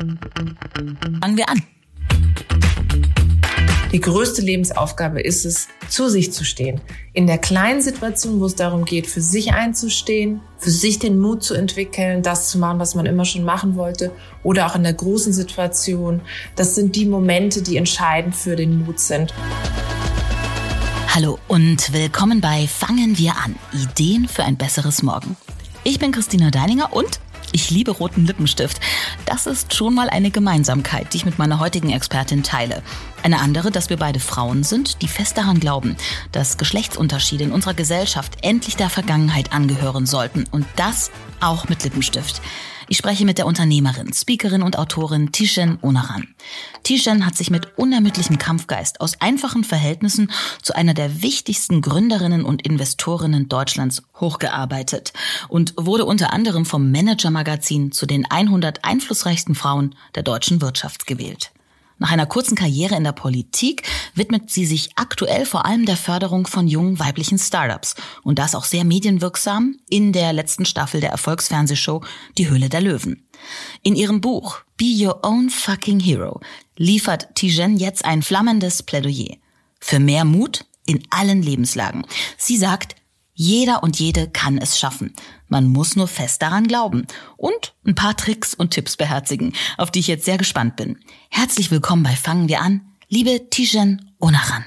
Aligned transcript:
Fangen 0.00 1.36
wir 1.36 1.46
an. 1.50 1.62
Die 3.92 4.00
größte 4.00 4.40
Lebensaufgabe 4.40 5.20
ist 5.20 5.44
es, 5.44 5.68
zu 5.90 6.08
sich 6.08 6.32
zu 6.32 6.42
stehen. 6.42 6.80
In 7.12 7.26
der 7.26 7.36
kleinen 7.36 7.82
Situation, 7.82 8.40
wo 8.40 8.46
es 8.46 8.54
darum 8.54 8.86
geht, 8.86 9.06
für 9.06 9.20
sich 9.20 9.52
einzustehen, 9.52 10.40
für 10.56 10.70
sich 10.70 11.00
den 11.00 11.18
Mut 11.18 11.42
zu 11.42 11.52
entwickeln, 11.52 12.22
das 12.22 12.48
zu 12.48 12.58
machen, 12.58 12.78
was 12.78 12.94
man 12.94 13.04
immer 13.04 13.26
schon 13.26 13.44
machen 13.44 13.76
wollte, 13.76 14.12
oder 14.42 14.66
auch 14.66 14.76
in 14.76 14.84
der 14.84 14.94
großen 14.94 15.34
Situation. 15.34 16.22
Das 16.56 16.76
sind 16.76 16.96
die 16.96 17.04
Momente, 17.04 17.60
die 17.60 17.76
entscheidend 17.76 18.34
für 18.34 18.56
den 18.56 18.84
Mut 18.84 19.00
sind. 19.00 19.34
Hallo 21.08 21.38
und 21.46 21.92
willkommen 21.92 22.40
bei 22.40 22.66
Fangen 22.68 23.18
wir 23.18 23.32
an. 23.44 23.56
Ideen 23.74 24.28
für 24.28 24.44
ein 24.44 24.56
besseres 24.56 25.02
Morgen. 25.02 25.36
Ich 25.84 25.98
bin 25.98 26.12
Christina 26.12 26.50
Deininger 26.50 26.94
und 26.94 27.20
ich 27.52 27.70
liebe 27.70 27.90
roten 27.90 28.26
Lippenstift. 28.26 28.80
Das 29.26 29.46
ist 29.46 29.74
schon 29.74 29.94
mal 29.94 30.08
eine 30.08 30.30
Gemeinsamkeit, 30.30 31.12
die 31.12 31.18
ich 31.18 31.24
mit 31.24 31.38
meiner 31.38 31.58
heutigen 31.58 31.90
Expertin 31.90 32.42
teile. 32.42 32.82
Eine 33.22 33.40
andere, 33.40 33.70
dass 33.70 33.90
wir 33.90 33.96
beide 33.96 34.20
Frauen 34.20 34.64
sind, 34.64 35.02
die 35.02 35.08
fest 35.08 35.36
daran 35.36 35.60
glauben, 35.60 35.96
dass 36.32 36.58
Geschlechtsunterschiede 36.58 37.44
in 37.44 37.52
unserer 37.52 37.74
Gesellschaft 37.74 38.38
endlich 38.42 38.76
der 38.76 38.90
Vergangenheit 38.90 39.52
angehören 39.52 40.06
sollten. 40.06 40.44
Und 40.50 40.66
das 40.76 41.10
auch 41.40 41.68
mit 41.68 41.84
Lippenstift. 41.84 42.40
Ich 42.92 42.96
spreche 42.96 43.24
mit 43.24 43.38
der 43.38 43.46
Unternehmerin, 43.46 44.12
Speakerin 44.12 44.62
und 44.62 44.76
Autorin 44.76 45.30
Tishen 45.30 45.78
Onaran. 45.80 46.34
Tishen 46.82 47.24
hat 47.24 47.36
sich 47.36 47.48
mit 47.48 47.78
unermüdlichem 47.78 48.36
Kampfgeist 48.36 49.00
aus 49.00 49.20
einfachen 49.20 49.62
Verhältnissen 49.62 50.28
zu 50.60 50.74
einer 50.74 50.92
der 50.92 51.22
wichtigsten 51.22 51.82
Gründerinnen 51.82 52.44
und 52.44 52.62
Investorinnen 52.66 53.48
Deutschlands 53.48 54.02
hochgearbeitet 54.18 55.12
und 55.48 55.74
wurde 55.76 56.04
unter 56.04 56.32
anderem 56.32 56.66
vom 56.66 56.90
Manager 56.90 57.30
Magazin 57.30 57.92
zu 57.92 58.06
den 58.06 58.28
100 58.28 58.84
einflussreichsten 58.84 59.54
Frauen 59.54 59.94
der 60.16 60.24
deutschen 60.24 60.60
Wirtschaft 60.60 61.06
gewählt. 61.06 61.52
Nach 62.00 62.10
einer 62.10 62.24
kurzen 62.24 62.56
Karriere 62.56 62.96
in 62.96 63.04
der 63.04 63.12
Politik 63.12 63.82
widmet 64.14 64.50
sie 64.50 64.64
sich 64.64 64.88
aktuell 64.96 65.44
vor 65.44 65.66
allem 65.66 65.84
der 65.84 65.98
Förderung 65.98 66.46
von 66.46 66.66
jungen 66.66 66.98
weiblichen 66.98 67.38
Startups 67.38 67.94
und 68.22 68.38
das 68.38 68.54
auch 68.54 68.64
sehr 68.64 68.84
medienwirksam 68.84 69.76
in 69.90 70.14
der 70.14 70.32
letzten 70.32 70.64
Staffel 70.64 71.02
der 71.02 71.10
Erfolgsfernsehshow 71.10 72.02
Die 72.38 72.48
Höhle 72.48 72.70
der 72.70 72.80
Löwen. 72.80 73.28
In 73.82 73.96
ihrem 73.96 74.22
Buch 74.22 74.60
Be 74.78 74.86
Your 74.98 75.20
Own 75.24 75.50
Fucking 75.50 76.00
Hero 76.00 76.40
liefert 76.78 77.34
Tijen 77.34 77.76
jetzt 77.76 78.06
ein 78.06 78.22
flammendes 78.22 78.82
Plädoyer 78.82 79.36
für 79.78 80.00
mehr 80.00 80.24
Mut 80.24 80.64
in 80.86 81.02
allen 81.10 81.42
Lebenslagen. 81.42 82.06
Sie 82.38 82.56
sagt, 82.56 82.96
jeder 83.40 83.82
und 83.82 83.98
jede 83.98 84.28
kann 84.28 84.58
es 84.58 84.78
schaffen. 84.78 85.14
Man 85.48 85.66
muss 85.66 85.96
nur 85.96 86.08
fest 86.08 86.42
daran 86.42 86.66
glauben 86.66 87.06
und 87.38 87.74
ein 87.86 87.94
paar 87.94 88.14
Tricks 88.14 88.52
und 88.52 88.72
Tipps 88.72 88.98
beherzigen, 88.98 89.54
auf 89.78 89.90
die 89.90 90.00
ich 90.00 90.08
jetzt 90.08 90.26
sehr 90.26 90.36
gespannt 90.36 90.76
bin. 90.76 90.98
Herzlich 91.30 91.70
willkommen 91.70 92.02
bei 92.02 92.14
Fangen 92.14 92.48
wir 92.48 92.60
an, 92.60 92.82
liebe 93.08 93.48
Tijen 93.48 94.12
Onaran. 94.18 94.66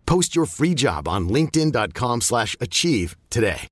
Post 0.11 0.35
your 0.35 0.45
free 0.45 0.73
job 0.75 1.07
on 1.07 1.29
linkedin.com/achieve 1.29 3.15
today. 3.29 3.67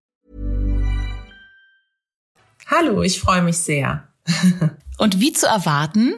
Hallo, 2.65 3.01
ich 3.01 3.19
freue 3.19 3.41
mich 3.41 3.57
sehr. 3.57 4.07
Und 4.97 5.19
wie 5.19 5.33
zu 5.33 5.47
erwarten, 5.47 6.13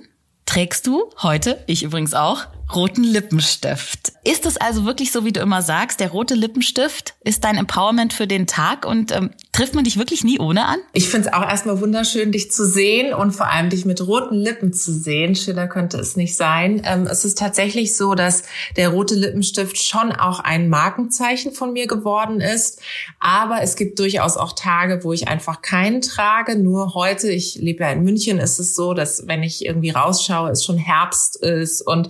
trägst 0.45 0.85
du 0.85 1.09
heute, 1.23 1.63
ich 1.65 1.81
übrigens 1.81 2.13
auch, 2.13 2.45
roten 2.75 3.03
Lippenstift. 3.03 4.13
Ist 4.23 4.45
es 4.45 4.57
also 4.57 4.85
wirklich 4.85 5.11
so, 5.11 5.25
wie 5.25 5.31
du 5.31 5.39
immer 5.39 5.61
sagst, 5.61 5.99
der 5.99 6.09
rote 6.09 6.35
Lippenstift 6.35 7.15
ist 7.23 7.43
dein 7.43 7.57
Empowerment 7.57 8.13
für 8.13 8.27
den 8.27 8.47
Tag 8.47 8.85
und 8.85 9.11
ähm, 9.11 9.31
trifft 9.51 9.73
man 9.73 9.83
dich 9.83 9.97
wirklich 9.97 10.23
nie 10.23 10.39
ohne 10.39 10.65
an? 10.65 10.77
Ich 10.93 11.09
finde 11.09 11.27
es 11.27 11.33
auch 11.33 11.41
erstmal 11.41 11.81
wunderschön, 11.81 12.31
dich 12.31 12.51
zu 12.51 12.65
sehen 12.65 13.13
und 13.13 13.31
vor 13.31 13.47
allem 13.47 13.69
dich 13.69 13.85
mit 13.85 14.05
roten 14.05 14.35
Lippen 14.35 14.73
zu 14.73 14.93
sehen. 14.93 15.35
Schiller 15.35 15.67
könnte 15.67 15.97
es 15.97 16.15
nicht 16.15 16.35
sein. 16.35 16.81
Ähm, 16.85 17.07
es 17.07 17.25
ist 17.25 17.37
tatsächlich 17.37 17.95
so, 17.97 18.13
dass 18.13 18.43
der 18.77 18.89
rote 18.89 19.15
Lippenstift 19.15 19.77
schon 19.81 20.11
auch 20.11 20.39
ein 20.39 20.69
Markenzeichen 20.69 21.51
von 21.51 21.73
mir 21.73 21.87
geworden 21.87 22.41
ist. 22.41 22.81
Aber 23.19 23.61
es 23.61 23.75
gibt 23.75 23.99
durchaus 23.99 24.37
auch 24.37 24.53
Tage, 24.53 25.03
wo 25.03 25.13
ich 25.13 25.27
einfach 25.27 25.61
keinen 25.61 26.01
trage. 26.01 26.57
Nur 26.57 26.93
heute, 26.93 27.31
ich 27.31 27.55
lebe 27.55 27.83
ja 27.83 27.91
in 27.91 28.03
München, 28.03 28.37
ist 28.37 28.59
es 28.59 28.75
so, 28.75 28.93
dass 28.93 29.27
wenn 29.27 29.43
ich 29.43 29.65
irgendwie 29.65 29.89
rausschaue, 29.89 30.51
es 30.51 30.63
schon 30.63 30.77
Herbst 30.77 31.37
ist 31.37 31.81
und 31.81 32.09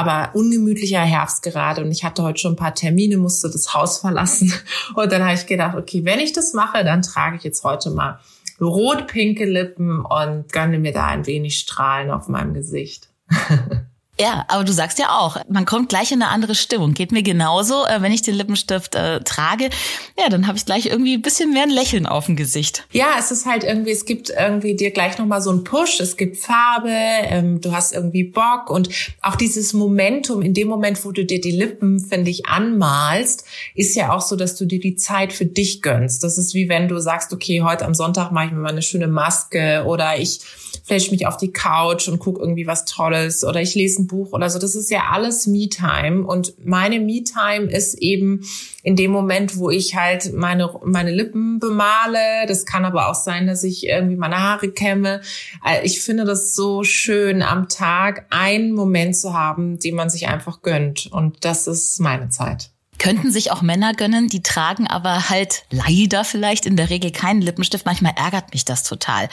aber 0.00 0.34
ungemütlicher 0.34 1.00
Herbst 1.00 1.42
gerade 1.42 1.84
und 1.84 1.90
ich 1.90 2.04
hatte 2.04 2.22
heute 2.22 2.38
schon 2.38 2.54
ein 2.54 2.56
paar 2.56 2.74
Termine, 2.74 3.18
musste 3.18 3.50
das 3.50 3.74
Haus 3.74 3.98
verlassen 3.98 4.52
und 4.94 5.12
dann 5.12 5.22
habe 5.22 5.34
ich 5.34 5.46
gedacht, 5.46 5.76
okay, 5.76 6.04
wenn 6.04 6.20
ich 6.20 6.32
das 6.32 6.54
mache, 6.54 6.84
dann 6.84 7.02
trage 7.02 7.36
ich 7.36 7.44
jetzt 7.44 7.64
heute 7.64 7.90
mal 7.90 8.18
rot-pinke 8.60 9.44
Lippen 9.44 10.04
und 10.04 10.52
gönne 10.52 10.78
mir 10.78 10.92
da 10.92 11.06
ein 11.06 11.26
wenig 11.26 11.58
Strahlen 11.58 12.10
auf 12.10 12.28
meinem 12.28 12.54
Gesicht. 12.54 13.08
Ja, 14.20 14.44
aber 14.48 14.64
du 14.64 14.72
sagst 14.74 14.98
ja 14.98 15.18
auch, 15.18 15.38
man 15.48 15.64
kommt 15.64 15.88
gleich 15.88 16.12
in 16.12 16.20
eine 16.20 16.30
andere 16.30 16.54
Stimmung. 16.54 16.92
Geht 16.92 17.10
mir 17.10 17.22
genauso, 17.22 17.86
äh, 17.86 18.02
wenn 18.02 18.12
ich 18.12 18.20
den 18.20 18.34
Lippenstift 18.34 18.94
äh, 18.94 19.20
trage. 19.20 19.70
Ja, 20.18 20.28
dann 20.28 20.46
habe 20.46 20.58
ich 20.58 20.66
gleich 20.66 20.86
irgendwie 20.86 21.14
ein 21.14 21.22
bisschen 21.22 21.54
mehr 21.54 21.62
ein 21.62 21.70
Lächeln 21.70 22.04
auf 22.04 22.26
dem 22.26 22.36
Gesicht. 22.36 22.84
Ja, 22.92 23.14
es 23.18 23.30
ist 23.30 23.46
halt 23.46 23.64
irgendwie, 23.64 23.92
es 23.92 24.04
gibt 24.04 24.28
irgendwie 24.28 24.76
dir 24.76 24.90
gleich 24.90 25.16
nochmal 25.16 25.40
so 25.40 25.48
einen 25.48 25.64
Push. 25.64 26.00
Es 26.00 26.18
gibt 26.18 26.36
Farbe, 26.36 26.90
ähm, 26.90 27.62
du 27.62 27.72
hast 27.72 27.94
irgendwie 27.94 28.24
Bock 28.24 28.68
und 28.68 28.90
auch 29.22 29.36
dieses 29.36 29.72
Momentum, 29.72 30.42
in 30.42 30.52
dem 30.52 30.68
Moment, 30.68 31.02
wo 31.06 31.12
du 31.12 31.24
dir 31.24 31.40
die 31.40 31.52
Lippen, 31.52 31.98
finde 31.98 32.30
ich, 32.30 32.44
anmalst, 32.44 33.46
ist 33.74 33.96
ja 33.96 34.12
auch 34.12 34.20
so, 34.20 34.36
dass 34.36 34.54
du 34.54 34.66
dir 34.66 34.80
die 34.80 34.96
Zeit 34.96 35.32
für 35.32 35.46
dich 35.46 35.80
gönnst. 35.80 36.22
Das 36.24 36.36
ist 36.36 36.52
wie 36.52 36.68
wenn 36.68 36.88
du 36.88 37.00
sagst, 37.00 37.32
okay, 37.32 37.62
heute 37.62 37.86
am 37.86 37.94
Sonntag 37.94 38.32
mache 38.32 38.48
ich 38.48 38.52
mir 38.52 38.58
mal 38.58 38.68
eine 38.68 38.82
schöne 38.82 39.08
Maske 39.08 39.84
oder 39.86 40.18
ich 40.18 40.40
flash 40.84 41.10
mich 41.10 41.26
auf 41.26 41.36
die 41.36 41.52
Couch 41.52 42.08
und 42.08 42.18
guck 42.18 42.38
irgendwie 42.38 42.66
was 42.66 42.84
Tolles 42.84 43.44
oder 43.44 43.60
ich 43.60 43.74
lese 43.74 44.02
ein 44.02 44.06
Buch 44.10 44.32
oder 44.32 44.50
so. 44.50 44.58
Das 44.58 44.74
ist 44.74 44.90
ja 44.90 45.10
alles 45.10 45.46
Me-Time. 45.46 46.26
Und 46.26 46.54
meine 46.64 47.00
Me-Time 47.00 47.70
ist 47.70 47.94
eben 47.94 48.44
in 48.82 48.96
dem 48.96 49.10
Moment, 49.10 49.56
wo 49.56 49.70
ich 49.70 49.96
halt 49.96 50.32
meine, 50.32 50.70
meine 50.84 51.12
Lippen 51.12 51.58
bemale. 51.58 52.46
Das 52.48 52.66
kann 52.66 52.84
aber 52.84 53.08
auch 53.08 53.14
sein, 53.14 53.46
dass 53.46 53.62
ich 53.62 53.86
irgendwie 53.86 54.16
meine 54.16 54.38
Haare 54.38 54.70
kämme. 54.70 55.20
Äh, 55.64 55.84
ich 55.84 56.02
finde 56.02 56.24
das 56.24 56.54
so 56.54 56.82
schön, 56.82 57.42
am 57.42 57.68
Tag 57.68 58.26
einen 58.30 58.72
Moment 58.72 59.16
zu 59.16 59.32
haben, 59.32 59.78
den 59.78 59.94
man 59.94 60.10
sich 60.10 60.28
einfach 60.28 60.62
gönnt. 60.62 61.06
Und 61.10 61.44
das 61.44 61.66
ist 61.66 62.00
meine 62.00 62.28
Zeit 62.28 62.70
könnten 63.00 63.32
sich 63.32 63.50
auch 63.50 63.62
Männer 63.62 63.94
gönnen, 63.94 64.28
die 64.28 64.42
tragen 64.42 64.86
aber 64.86 65.28
halt 65.30 65.64
leider 65.70 66.22
vielleicht 66.24 66.66
in 66.66 66.76
der 66.76 66.90
Regel 66.90 67.10
keinen 67.10 67.40
Lippenstift. 67.40 67.86
Manchmal 67.86 68.12
ärgert 68.14 68.52
mich 68.52 68.64
das 68.64 68.84
total, 68.84 69.28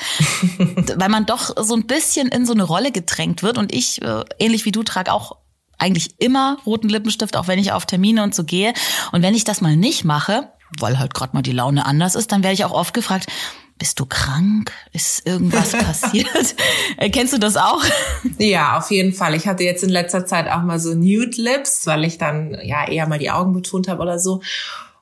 weil 0.96 1.10
man 1.10 1.26
doch 1.28 1.54
so 1.62 1.76
ein 1.76 1.86
bisschen 1.86 2.30
in 2.30 2.46
so 2.46 2.54
eine 2.54 2.64
Rolle 2.64 2.92
gedrängt 2.92 3.44
wird. 3.44 3.58
Und 3.58 3.74
ich, 3.74 4.02
äh, 4.02 4.24
ähnlich 4.40 4.66
wie 4.66 4.72
du, 4.72 4.84
trage 4.84 5.12
auch 5.12 5.38
eigentlich 5.78 6.20
immer 6.20 6.58
roten 6.66 6.90
Lippenstift, 6.90 7.36
auch 7.36 7.48
wenn 7.48 7.60
ich 7.60 7.74
auf 7.74 7.86
Termine 7.86 8.24
und 8.24 8.34
so 8.34 8.46
gehe. 8.46 8.74
Und 9.12 9.22
wenn 9.22 9.36
ich 9.36 9.44
das 9.44 9.62
mal 9.62 9.76
nicht 9.76 10.06
mache, 10.06 10.52
weil 10.80 10.98
halt 10.98 11.14
gerade 11.14 11.36
mal 11.36 11.44
die 11.44 11.52
Laune 11.52 11.86
anders 11.86 12.16
ist, 12.16 12.32
dann 12.32 12.44
werde 12.44 12.54
ich 12.54 12.66
auch 12.66 12.72
oft 12.72 12.94
gefragt, 12.94 13.28
bist 13.78 14.00
du 14.00 14.06
krank? 14.06 14.72
Ist 14.94 15.26
irgendwas 15.28 15.72
passiert? 15.72 16.56
Äh, 16.98 17.10
kennst 17.10 17.34
du 17.34 17.38
das 17.38 17.58
auch? 17.58 17.84
Ja, 18.38 18.78
auf 18.78 18.92
jeden 18.92 19.14
Fall. 19.14 19.36
Ich 19.36 19.48
hatte 19.48 19.64
jetzt 19.64 19.84
in 19.84 19.90
letzter 19.90 20.26
Zeit 20.26 20.50
auch 20.50 20.64
mal 20.64 20.80
so 20.80 20.94
Nude 20.94 21.42
Lips, 21.42 21.88
weil 21.88 22.04
ich 22.04 22.18
dann 22.18 22.58
ja 22.64 22.88
eher 22.88 23.08
mal 23.08 23.20
die 23.20 23.32
Augen 23.32 23.54
betont 23.54 23.88
habe 23.88 24.02
oder 24.02 24.20
so. 24.20 24.42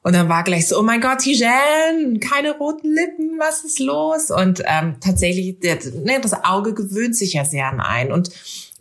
Und 0.01 0.13
dann 0.13 0.29
war 0.29 0.43
gleich 0.43 0.67
so, 0.67 0.79
oh 0.79 0.83
mein 0.83 1.01
Gott, 1.01 1.19
Tijen, 1.19 2.19
keine 2.19 2.51
roten 2.51 2.93
Lippen, 2.93 3.39
was 3.39 3.63
ist 3.63 3.79
los? 3.79 4.29
Und 4.29 4.61
ähm, 4.65 4.97
tatsächlich, 4.99 5.57
ne, 5.61 6.19
das 6.21 6.43
Auge 6.43 6.75
gewöhnt 6.75 7.15
sich 7.15 7.33
ja 7.33 7.43
sehr 7.43 7.67
an 7.67 7.79
ein. 7.79 8.11
Und 8.11 8.29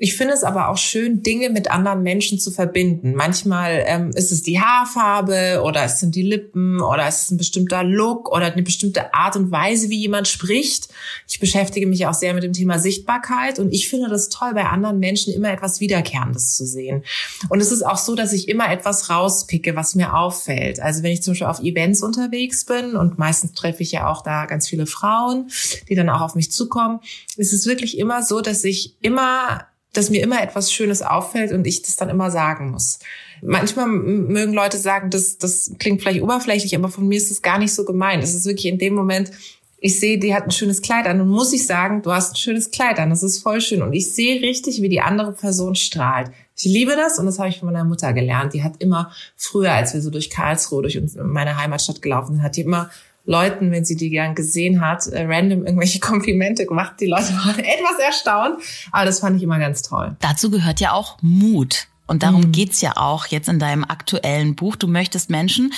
ich 0.05 0.19
finde 0.19 0.35
es 0.35 0.45
aber 0.45 0.69
auch 0.69 0.77
schön, 0.77 1.23
Dinge 1.23 1.49
mit 1.49 1.71
anderen 1.71 2.03
Menschen 2.03 2.39
zu 2.39 2.51
verbinden. 2.51 3.15
Manchmal 3.15 3.85
ähm, 3.87 4.11
ist 4.11 4.33
es 4.33 4.43
die 4.43 4.61
Haarfarbe 4.61 5.63
oder 5.65 5.83
es 5.83 5.99
sind 5.99 6.15
die 6.15 6.21
Lippen 6.21 6.83
oder 6.83 7.07
es 7.07 7.23
ist 7.23 7.31
ein 7.31 7.39
bestimmter 7.39 7.83
Look 7.83 8.31
oder 8.31 8.53
eine 8.53 8.63
bestimmte 8.63 9.15
Art 9.15 9.35
und 9.37 9.51
Weise, 9.51 9.89
wie 9.89 9.99
jemand 9.99 10.29
spricht. 10.29 10.89
Ich 11.27 11.41
beschäftige 11.41 11.87
mich 11.87 12.07
auch 12.07 12.13
sehr 12.13 12.35
mit 12.35 12.43
dem 12.43 12.53
Thema 12.53 12.79
Sichtbarkeit 12.79 13.59
und 13.59 13.73
ich 13.73 13.89
finde 13.89 14.11
das 14.11 14.29
toll, 14.29 14.53
bei 14.53 14.67
anderen 14.67 14.99
Menschen 14.99 15.33
immer 15.33 15.51
etwas 15.51 15.81
Wiederkehrendes 15.81 16.55
zu 16.55 16.67
sehen. 16.67 17.03
Und 17.49 17.63
es 17.63 17.73
ist 17.73 17.81
auch 17.83 17.97
so, 17.97 18.15
dass 18.15 18.35
ich 18.35 18.51
immer 18.51 18.71
etwas 18.71 19.09
rauspicke, 19.09 19.75
was 19.75 19.95
mir 19.95 20.15
auffällt. 20.15 20.81
Also 20.81 21.03
wenn 21.03 21.13
ich 21.13 21.23
zum 21.23 21.33
Beispiel 21.33 21.47
auf 21.47 21.61
Events 21.61 22.03
unterwegs 22.03 22.67
bin 22.67 22.95
und 22.95 23.19
meistens 23.19 23.55
treffe 23.55 23.83
ich 23.83 23.93
ja 23.93 24.11
auch 24.11 24.21
da 24.21 24.45
ganz 24.45 24.69
viele 24.69 24.85
Frauen, 24.85 25.49
die 25.89 25.95
dann 25.95 26.11
auch 26.11 26.21
auf 26.21 26.35
mich 26.35 26.53
zukommen, 26.53 27.01
ist 27.39 27.55
es 27.55 27.65
wirklich 27.65 27.97
immer 27.97 28.23
so, 28.23 28.43
dass 28.43 28.65
ich 28.65 28.97
immer 29.01 29.67
dass 29.97 30.11
mir 30.11 30.23
immer 30.23 30.43
etwas 30.43 30.73
Schönes 30.73 31.03
auffällt 31.03 31.53
und 31.53 31.67
ich 31.67 31.83
das 31.83 31.97
dann 31.97 32.11
immer 32.11 32.31
sagen 32.31 32.71
muss. 32.71 32.99
Manchmal 33.43 33.87
mögen 33.87 34.53
Leute 34.53 34.79
sagen, 34.79 35.11
das, 35.11 35.39
das 35.39 35.73
klingt 35.79 36.03
vielleicht 36.03 36.23
oberflächlich, 36.23 36.75
aber 36.77 36.89
von 36.89 37.07
mir 37.07 37.17
ist 37.17 37.31
es 37.31 37.43
gar 37.43 37.59
nicht 37.59 37.75
so 37.75 37.85
gemeint. 37.85 38.23
Es 38.23 38.35
ist 38.35 38.47
wirklich 38.47 38.67
in 38.67 38.79
dem 38.79 38.95
Moment, 38.95 39.31
ich 39.79 40.01
sehe, 40.01 40.19
die 40.19 40.35
hat 40.35 40.45
ein 40.45 40.51
schönes 40.51 40.81
Kleid 40.81 41.07
an 41.07 41.21
und 41.21 41.29
muss 41.29 41.53
ich 41.53 41.67
sagen, 41.67 42.01
du 42.01 42.11
hast 42.11 42.33
ein 42.33 42.37
schönes 42.37 42.71
Kleid 42.71 42.99
an, 42.99 43.11
das 43.11 43.23
ist 43.23 43.43
voll 43.43 43.61
schön. 43.61 43.83
Und 43.83 43.93
ich 43.93 44.11
sehe 44.11 44.41
richtig, 44.41 44.81
wie 44.81 44.89
die 44.89 45.03
andere 45.03 45.33
Person 45.33 45.75
strahlt. 45.75 46.31
Ich 46.57 46.65
liebe 46.65 46.93
das 46.97 47.19
und 47.19 47.27
das 47.27 47.39
habe 47.39 47.51
ich 47.51 47.59
von 47.59 47.67
meiner 47.71 47.85
Mutter 47.85 48.15
gelernt. 48.15 48.55
Die 48.55 48.63
hat 48.63 48.77
immer 48.79 49.13
früher, 49.37 49.73
als 49.73 49.93
wir 49.93 50.01
so 50.01 50.09
durch 50.09 50.31
Karlsruhe, 50.31 50.83
durch 50.83 50.99
meine 51.23 51.59
Heimatstadt 51.59 52.01
gelaufen 52.01 52.37
sind, 52.37 52.43
hat 52.43 52.57
die 52.57 52.63
immer 52.63 52.91
Leuten, 53.27 53.71
wenn 53.71 53.85
sie 53.85 53.97
die 53.97 54.11
gern 54.11 54.35
gesehen 54.35 54.81
hat, 54.81 55.07
äh, 55.07 55.25
random 55.25 55.65
irgendwelche 55.65 55.99
Komplimente 56.01 56.67
gemacht. 56.67 56.95
Die 57.01 57.07
Leute 57.07 57.33
waren 57.35 57.59
etwas 57.59 57.99
erstaunt, 58.05 58.57
aber 58.93 59.05
das 59.05 59.21
fand 59.21 59.37
ich 59.37 59.43
immer 59.43 59.59
ganz 59.59 59.83
toll. 59.83 60.17
Dazu 60.21 60.51
gehört 60.51 60.81
ja 60.81 60.93
auch 60.93 61.19
Mut. 61.23 61.89
Und 62.07 62.23
darum 62.23 62.43
mhm. 62.43 62.53
geht's 62.53 62.83
ja 62.83 62.99
auch 62.99 63.27
jetzt 63.27 63.49
in 63.49 63.59
deinem 63.59 63.83
aktuellen 63.83 64.55
Buch. 64.57 64.77
Du 64.77 64.87
möchtest 64.87 65.31
Menschen 65.31 65.73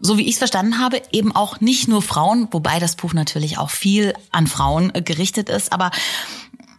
so 0.00 0.18
wie 0.18 0.22
ich 0.22 0.32
es 0.32 0.38
verstanden 0.38 0.78
habe, 0.78 1.00
eben 1.12 1.34
auch 1.34 1.60
nicht 1.60 1.88
nur 1.88 2.02
Frauen, 2.02 2.48
wobei 2.50 2.78
das 2.78 2.96
Buch 2.96 3.14
natürlich 3.14 3.58
auch 3.58 3.70
viel 3.70 4.12
an 4.30 4.46
Frauen 4.46 4.94
äh, 4.94 5.02
gerichtet 5.02 5.48
ist, 5.48 5.72
aber 5.72 5.90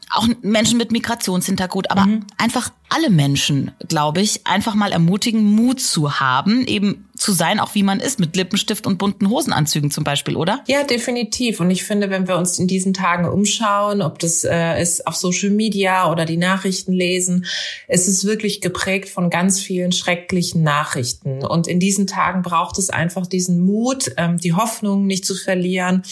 auch 0.10 0.28
Menschen 0.42 0.78
mit 0.78 0.92
Migrationshintergrund, 0.92 1.92
aber 1.92 2.06
mhm. 2.06 2.26
einfach 2.38 2.72
alle 2.90 3.10
Menschen, 3.10 3.72
glaube 3.88 4.22
ich, 4.22 4.48
einfach 4.48 4.74
mal 4.74 4.92
ermutigen, 4.92 5.44
Mut 5.44 5.82
zu 5.82 6.20
haben, 6.20 6.66
eben 6.66 7.08
zu 7.18 7.34
sein, 7.34 7.60
auch 7.60 7.76
wie 7.76 7.84
man 7.84 8.00
ist, 8.00 8.20
mit 8.20 8.36
Lippenstift 8.36 8.88
und 8.88 8.98
bunten 8.98 9.30
Hosenanzügen 9.30 9.92
zum 9.92 10.04
Beispiel, 10.04 10.36
oder? 10.36 10.64
Ja, 10.68 10.84
definitiv. 10.84 11.60
Und 11.60 11.72
ich 11.72 11.84
finde, 11.84 12.10
wenn 12.10 12.28
wir 12.28 12.38
uns 12.38 12.58
in 12.60 12.68
diesen 12.68 12.94
Tagen 12.94 13.28
umschauen, 13.28 14.02
ob 14.02 14.20
das 14.20 14.44
äh, 14.44 14.82
ist 14.82 15.06
auf 15.06 15.16
Social 15.16 15.50
Media 15.50 16.10
oder 16.10 16.26
die 16.26 16.38
Nachrichten 16.38 16.94
lesen, 16.94 17.46
es 17.88 18.08
ist 18.08 18.24
wirklich 18.24 18.62
geprägt 18.62 19.10
von 19.10 19.30
ganz 19.30 19.60
vielen 19.60 19.92
schrecklichen 19.92 20.64
Nachrichten. 20.64 21.44
Und 21.44 21.68
in 21.68 21.80
diesen 21.80 22.08
Tagen 22.08 22.42
braucht 22.44 22.78
es 22.78 22.90
einfach 22.90 23.28
diesen 23.28 23.60
Mut, 23.60 24.12
ähm, 24.18 24.38
die 24.38 24.54
Hoffnung 24.54 25.08
nicht 25.08 25.26
zu 25.26 25.36
verlieren 25.36 26.04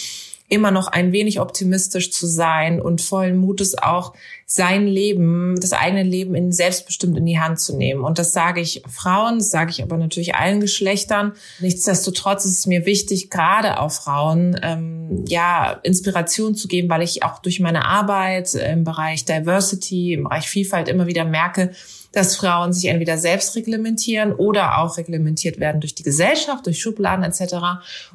immer 0.47 0.69
noch 0.69 0.87
ein 0.87 1.11
wenig 1.11 1.39
optimistisch 1.39 2.11
zu 2.11 2.27
sein 2.27 2.79
und 2.79 3.01
vollen 3.01 3.37
Mutes 3.37 3.77
auch 3.77 4.13
sein 4.45 4.85
Leben, 4.85 5.55
das 5.59 5.73
eigene 5.73 6.03
Leben 6.03 6.35
in 6.35 6.51
selbstbestimmt 6.51 7.17
in 7.17 7.25
die 7.25 7.39
Hand 7.39 7.59
zu 7.59 7.75
nehmen. 7.75 8.03
Und 8.03 8.19
das 8.19 8.31
sage 8.31 8.61
ich 8.61 8.83
Frauen, 8.87 9.39
das 9.39 9.49
sage 9.49 9.71
ich 9.71 9.81
aber 9.81 9.97
natürlich 9.97 10.35
allen 10.35 10.61
Geschlechtern. 10.61 11.33
Nichtsdestotrotz 11.61 12.45
ist 12.45 12.59
es 12.59 12.67
mir 12.67 12.85
wichtig, 12.85 13.31
gerade 13.31 13.79
auch 13.79 13.91
Frauen, 13.91 14.59
ähm, 14.61 15.25
ja, 15.27 15.79
Inspiration 15.81 16.53
zu 16.53 16.67
geben, 16.67 16.89
weil 16.89 17.01
ich 17.01 17.23
auch 17.23 17.39
durch 17.39 17.59
meine 17.59 17.85
Arbeit 17.85 18.53
im 18.53 18.83
Bereich 18.83 19.25
Diversity, 19.25 20.13
im 20.13 20.25
Bereich 20.25 20.47
Vielfalt 20.47 20.89
immer 20.89 21.07
wieder 21.07 21.25
merke, 21.25 21.71
dass 22.15 22.37
Frauen 22.37 22.71
sich 22.71 22.85
entweder 22.85 23.17
selbst 23.17 23.55
reglementieren 23.57 24.31
oder 24.31 24.77
auch 24.77 24.97
reglementiert 24.97 25.59
werden 25.59 25.81
durch 25.81 25.95
die 25.95 26.03
Gesellschaft, 26.03 26.65
durch 26.65 26.79
Schubladen 26.79 27.25
etc. 27.25 27.55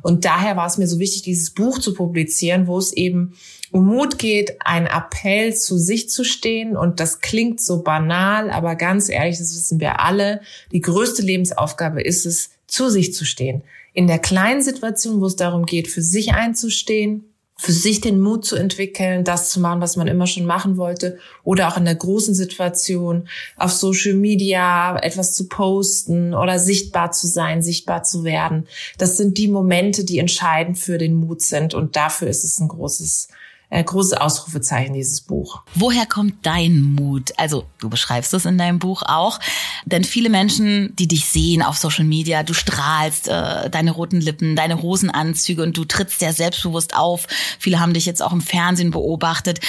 Und 0.00 0.24
daher 0.24 0.56
war 0.56 0.66
es 0.66 0.78
mir 0.78 0.86
so 0.86 0.98
wichtig, 0.98 1.22
dieses 1.22 1.50
Buch 1.50 1.78
zu 1.78 1.92
publizieren, 1.92 2.66
wo 2.66 2.78
es 2.78 2.94
eben 2.94 3.34
um 3.72 3.86
Mut 3.86 4.18
geht, 4.18 4.56
ein 4.64 4.86
Appell 4.86 5.54
zu 5.54 5.76
sich 5.76 6.08
zu 6.08 6.24
stehen. 6.24 6.78
Und 6.78 6.98
das 6.98 7.20
klingt 7.20 7.60
so 7.60 7.82
banal, 7.82 8.50
aber 8.50 8.74
ganz 8.74 9.10
ehrlich, 9.10 9.38
das 9.38 9.54
wissen 9.54 9.80
wir 9.80 10.00
alle. 10.00 10.40
Die 10.72 10.80
größte 10.80 11.20
Lebensaufgabe 11.20 12.02
ist 12.02 12.24
es, 12.24 12.50
zu 12.66 12.88
sich 12.88 13.12
zu 13.12 13.24
stehen. 13.24 13.62
In 13.92 14.06
der 14.06 14.18
kleinen 14.18 14.62
Situation, 14.62 15.20
wo 15.20 15.26
es 15.26 15.36
darum 15.36 15.66
geht, 15.66 15.88
für 15.88 16.02
sich 16.02 16.32
einzustehen, 16.32 17.29
für 17.60 17.72
sich 17.72 18.00
den 18.00 18.20
Mut 18.20 18.46
zu 18.46 18.56
entwickeln, 18.56 19.22
das 19.22 19.50
zu 19.50 19.60
machen, 19.60 19.82
was 19.82 19.96
man 19.96 20.08
immer 20.08 20.26
schon 20.26 20.46
machen 20.46 20.78
wollte, 20.78 21.18
oder 21.44 21.68
auch 21.68 21.76
in 21.76 21.84
der 21.84 21.94
großen 21.94 22.34
Situation 22.34 23.28
auf 23.56 23.70
Social 23.70 24.14
Media 24.14 24.96
etwas 24.96 25.34
zu 25.34 25.46
posten 25.46 26.32
oder 26.32 26.58
sichtbar 26.58 27.12
zu 27.12 27.26
sein, 27.26 27.60
sichtbar 27.60 28.02
zu 28.02 28.24
werden. 28.24 28.66
Das 28.96 29.18
sind 29.18 29.36
die 29.36 29.48
Momente, 29.48 30.04
die 30.04 30.18
entscheidend 30.18 30.78
für 30.78 30.96
den 30.96 31.14
Mut 31.14 31.42
sind 31.42 31.74
und 31.74 31.96
dafür 31.96 32.28
ist 32.28 32.44
es 32.44 32.58
ein 32.60 32.68
großes 32.68 33.28
äh, 33.70 33.82
großes 33.82 34.14
Ausrufezeichen, 34.14 34.94
dieses 34.94 35.20
Buch. 35.20 35.62
Woher 35.74 36.04
kommt 36.06 36.44
dein 36.44 36.82
Mut? 36.82 37.32
Also 37.36 37.66
du 37.78 37.88
beschreibst 37.88 38.34
es 38.34 38.44
in 38.44 38.58
deinem 38.58 38.78
Buch 38.78 39.02
auch, 39.06 39.38
denn 39.84 40.04
viele 40.04 40.28
Menschen, 40.28 40.94
die 40.96 41.08
dich 41.08 41.26
sehen 41.26 41.62
auf 41.62 41.78
Social 41.78 42.04
Media, 42.04 42.42
du 42.42 42.52
strahlst, 42.52 43.28
äh, 43.28 43.70
deine 43.70 43.92
roten 43.92 44.20
Lippen, 44.20 44.56
deine 44.56 44.82
Hosenanzüge 44.82 45.62
und 45.62 45.76
du 45.76 45.84
trittst 45.84 46.18
sehr 46.18 46.32
selbstbewusst 46.32 46.96
auf. 46.96 47.26
Viele 47.58 47.80
haben 47.80 47.94
dich 47.94 48.06
jetzt 48.06 48.22
auch 48.22 48.32
im 48.32 48.40
Fernsehen 48.40 48.90
beobachtet. 48.90 49.60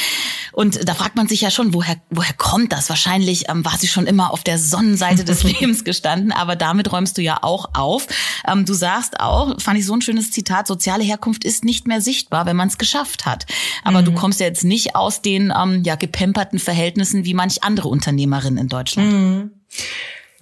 Und 0.52 0.88
da 0.88 0.94
fragt 0.94 1.16
man 1.16 1.28
sich 1.28 1.42
ja 1.42 1.50
schon, 1.50 1.74
woher, 1.74 1.96
woher 2.10 2.34
kommt 2.34 2.74
das? 2.74 2.90
Wahrscheinlich 2.90 3.50
ähm, 3.50 3.64
war 3.64 3.78
sie 3.78 3.88
schon 3.88 4.06
immer 4.06 4.32
auf 4.34 4.44
der 4.44 4.60
Sonnenseite 4.60 5.24
des 5.24 5.44
Lebens 5.60 5.84
gestanden, 5.84 6.32
aber 6.32 6.56
damit 6.56 6.92
räumst 6.92 7.18
du 7.18 7.22
ja 7.22 7.40
auch 7.42 7.70
auf. 7.74 8.08
Ähm, 8.48 8.66
du 8.66 8.74
sagst 8.74 9.20
auch, 9.20 9.60
fand 9.62 9.80
ich 9.80 9.86
so 9.86 9.94
ein 9.94 10.02
schönes 10.02 10.32
Zitat, 10.32 10.68
soziale 10.68 11.04
Herkunft 11.04 11.44
ist 11.46 11.64
nicht 11.64 11.88
mehr 11.88 12.02
sichtbar, 12.02 12.46
wenn 12.46 12.58
man 12.58 12.68
es 12.68 12.78
geschafft 12.78 13.26
hat. 13.26 13.46
Aber 13.92 14.02
mhm. 14.02 14.06
du 14.06 14.12
kommst 14.14 14.40
ja 14.40 14.48
jetzt 14.48 14.64
nicht 14.64 14.96
aus 14.96 15.22
den 15.22 15.54
ähm, 15.56 15.84
ja 15.84 15.96
gepemperten 15.96 16.60
Verhältnissen 16.60 17.26
wie 17.26 17.34
manch 17.34 17.64
andere 17.64 17.90
Unternehmerin 17.90 18.58
in 18.58 18.68
Deutschland. 18.68 19.12
Mhm. 19.12 19.52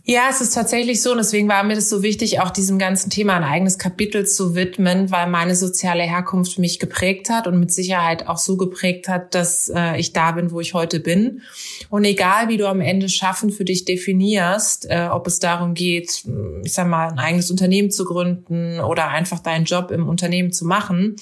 Ja, 0.10 0.24
es 0.28 0.42
ist 0.42 0.56
tatsächlich 0.56 1.04
so. 1.04 1.12
Und 1.12 1.20
deswegen 1.20 1.48
war 1.48 1.64
mir 1.64 1.76
das 1.76 1.88
so 1.88 2.02
wichtig, 2.02 2.40
auch 2.40 2.50
diesem 2.50 2.80
ganzen 2.80 3.12
Thema 3.12 3.36
ein 3.36 3.44
eigenes 3.44 3.78
Kapitel 3.78 4.26
zu 4.26 4.56
widmen, 4.56 5.12
weil 5.12 5.30
meine 5.30 5.56
soziale 5.56 6.02
Herkunft 6.02 6.58
mich 6.58 6.80
geprägt 6.80 7.30
hat 7.30 7.46
und 7.46 7.60
mit 7.60 7.72
Sicherheit 7.72 8.28
auch 8.28 8.40
so 8.40 8.58
geprägt 8.58 9.08
hat, 9.08 9.36
dass 9.36 9.70
äh, 9.70 10.00
ich 10.00 10.12
da 10.12 10.32
bin, 10.32 10.50
wo 10.50 10.62
ich 10.62 10.74
heute 10.74 11.00
bin. 11.00 11.44
Und 11.92 12.06
egal, 12.06 12.50
wie 12.50 12.58
du 12.58 12.68
am 12.68 12.82
Ende 12.82 13.08
Schaffen 13.08 13.52
für 13.52 13.66
dich 13.66 13.86
definierst, 13.86 14.88
äh, 14.90 15.10
ob 15.12 15.28
es 15.28 15.38
darum 15.38 15.76
geht, 15.76 16.24
ich 16.64 16.74
sag 16.74 16.88
mal, 16.88 17.10
ein 17.10 17.20
eigenes 17.20 17.52
Unternehmen 17.52 17.92
zu 17.92 18.04
gründen 18.04 18.80
oder 18.80 19.10
einfach 19.10 19.38
deinen 19.38 19.66
Job 19.66 19.92
im 19.92 20.10
Unternehmen 20.10 20.52
zu 20.52 20.66
machen, 20.66 21.18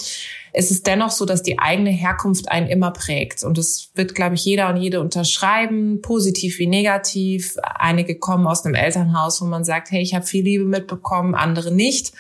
es 0.54 0.72
ist 0.72 0.88
dennoch 0.88 1.12
so, 1.12 1.26
dass 1.26 1.44
die 1.44 1.60
eigene 1.60 1.90
Herkunft 1.90 2.50
einen 2.50 2.68
immer 2.68 2.92
prägt. 2.92 3.44
Und 3.44 3.58
das 3.58 3.92
wird, 3.96 4.16
glaube 4.16 4.36
ich, 4.36 4.46
jeder 4.46 4.70
und 4.70 4.78
jede 4.78 5.02
unterschreiben, 5.02 6.02
positiv 6.02 6.60
wie 6.60 6.68
negativ. 6.68 7.56
Einige 7.62 8.16
kommen 8.16 8.48
aus 8.48 8.66
einem 8.66 8.76
Elternhaus, 8.76 9.42
wo 9.42 9.46
man 9.46 9.64
sagt, 9.64 9.92
hey, 9.92 10.02
ich 10.02 10.16
habe 10.16 10.26
viel 10.26 10.44
Liebe 10.44 10.66
mitbekommen, 10.66 11.36
andere 11.36 11.74
nicht. 11.74 12.14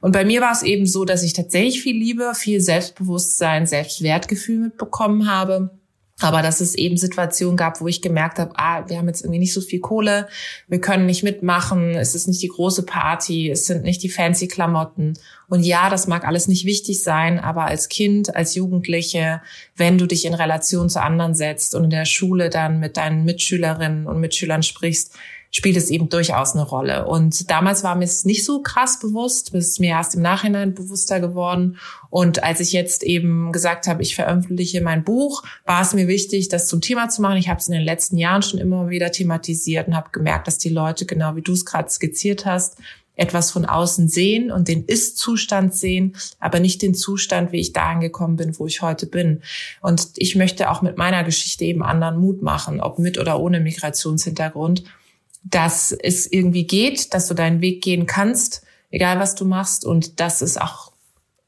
Und 0.00 0.12
bei 0.12 0.24
mir 0.24 0.40
war 0.40 0.52
es 0.52 0.62
eben 0.62 0.86
so, 0.86 1.04
dass 1.04 1.22
ich 1.22 1.32
tatsächlich 1.32 1.82
viel 1.82 1.96
Liebe, 1.96 2.32
viel 2.34 2.60
Selbstbewusstsein, 2.60 3.66
Selbstwertgefühl 3.66 4.58
mitbekommen 4.58 5.30
habe 5.30 5.70
aber 6.20 6.40
dass 6.40 6.62
es 6.62 6.74
eben 6.74 6.96
Situationen 6.96 7.58
gab, 7.58 7.82
wo 7.82 7.88
ich 7.88 8.00
gemerkt 8.00 8.38
habe, 8.38 8.52
ah, 8.54 8.88
wir 8.88 8.96
haben 8.96 9.06
jetzt 9.06 9.20
irgendwie 9.20 9.40
nicht 9.40 9.52
so 9.52 9.60
viel 9.60 9.80
Kohle, 9.80 10.28
wir 10.66 10.80
können 10.80 11.04
nicht 11.04 11.22
mitmachen, 11.22 11.90
es 11.90 12.14
ist 12.14 12.26
nicht 12.26 12.42
die 12.42 12.48
große 12.48 12.84
Party, 12.84 13.50
es 13.50 13.66
sind 13.66 13.82
nicht 13.82 14.02
die 14.02 14.08
fancy 14.08 14.48
Klamotten. 14.48 15.18
Und 15.48 15.62
ja, 15.62 15.90
das 15.90 16.06
mag 16.06 16.26
alles 16.26 16.48
nicht 16.48 16.64
wichtig 16.64 17.02
sein, 17.02 17.38
aber 17.38 17.66
als 17.66 17.90
Kind, 17.90 18.34
als 18.34 18.54
Jugendliche, 18.54 19.42
wenn 19.76 19.98
du 19.98 20.06
dich 20.06 20.24
in 20.24 20.32
Relation 20.32 20.88
zu 20.88 21.02
anderen 21.02 21.34
setzt 21.34 21.74
und 21.74 21.84
in 21.84 21.90
der 21.90 22.06
Schule 22.06 22.48
dann 22.48 22.80
mit 22.80 22.96
deinen 22.96 23.24
Mitschülerinnen 23.24 24.06
und 24.06 24.18
Mitschülern 24.18 24.62
sprichst, 24.62 25.12
spielt 25.50 25.76
es 25.76 25.90
eben 25.90 26.08
durchaus 26.08 26.54
eine 26.54 26.64
Rolle. 26.64 27.06
Und 27.06 27.50
damals 27.50 27.84
war 27.84 27.94
mir 27.94 28.04
es 28.04 28.24
nicht 28.24 28.44
so 28.44 28.62
krass 28.62 28.98
bewusst, 28.98 29.54
es 29.54 29.68
ist 29.68 29.80
mir 29.80 29.90
erst 29.90 30.14
im 30.14 30.22
Nachhinein 30.22 30.74
bewusster 30.74 31.20
geworden. 31.20 31.78
Und 32.10 32.42
als 32.42 32.60
ich 32.60 32.72
jetzt 32.72 33.02
eben 33.02 33.52
gesagt 33.52 33.86
habe, 33.86 34.02
ich 34.02 34.14
veröffentliche 34.14 34.80
mein 34.80 35.04
Buch, 35.04 35.42
war 35.64 35.82
es 35.82 35.94
mir 35.94 36.08
wichtig, 36.08 36.48
das 36.48 36.66
zum 36.66 36.80
Thema 36.80 37.08
zu 37.08 37.22
machen. 37.22 37.36
Ich 37.36 37.48
habe 37.48 37.60
es 37.60 37.68
in 37.68 37.74
den 37.74 37.82
letzten 37.82 38.16
Jahren 38.18 38.42
schon 38.42 38.60
immer 38.60 38.88
wieder 38.88 39.10
thematisiert 39.10 39.88
und 39.88 39.96
habe 39.96 40.10
gemerkt, 40.12 40.46
dass 40.46 40.58
die 40.58 40.68
Leute, 40.68 41.06
genau 41.06 41.36
wie 41.36 41.42
du 41.42 41.52
es 41.52 41.64
gerade 41.64 41.90
skizziert 41.90 42.46
hast, 42.46 42.76
etwas 43.16 43.50
von 43.50 43.64
außen 43.64 44.08
sehen 44.08 44.52
und 44.52 44.68
den 44.68 44.84
Ist-Zustand 44.84 45.74
sehen, 45.74 46.16
aber 46.38 46.60
nicht 46.60 46.82
den 46.82 46.94
Zustand, 46.94 47.50
wie 47.50 47.60
ich 47.60 47.72
da 47.72 47.88
angekommen 47.88 48.36
bin, 48.36 48.58
wo 48.58 48.66
ich 48.66 48.82
heute 48.82 49.06
bin. 49.06 49.42
Und 49.80 50.10
ich 50.16 50.36
möchte 50.36 50.70
auch 50.70 50.82
mit 50.82 50.98
meiner 50.98 51.24
Geschichte 51.24 51.64
eben 51.64 51.82
anderen 51.82 52.18
Mut 52.18 52.42
machen, 52.42 52.80
ob 52.80 52.98
mit 52.98 53.18
oder 53.18 53.40
ohne 53.40 53.60
Migrationshintergrund 53.60 54.84
dass 55.50 55.92
es 55.92 56.30
irgendwie 56.30 56.66
geht, 56.66 57.14
dass 57.14 57.28
du 57.28 57.34
deinen 57.34 57.60
Weg 57.60 57.82
gehen 57.82 58.06
kannst, 58.06 58.62
egal 58.90 59.18
was 59.20 59.34
du 59.34 59.44
machst 59.44 59.84
und 59.84 60.18
dass 60.20 60.42
es 60.42 60.56
auch 60.56 60.92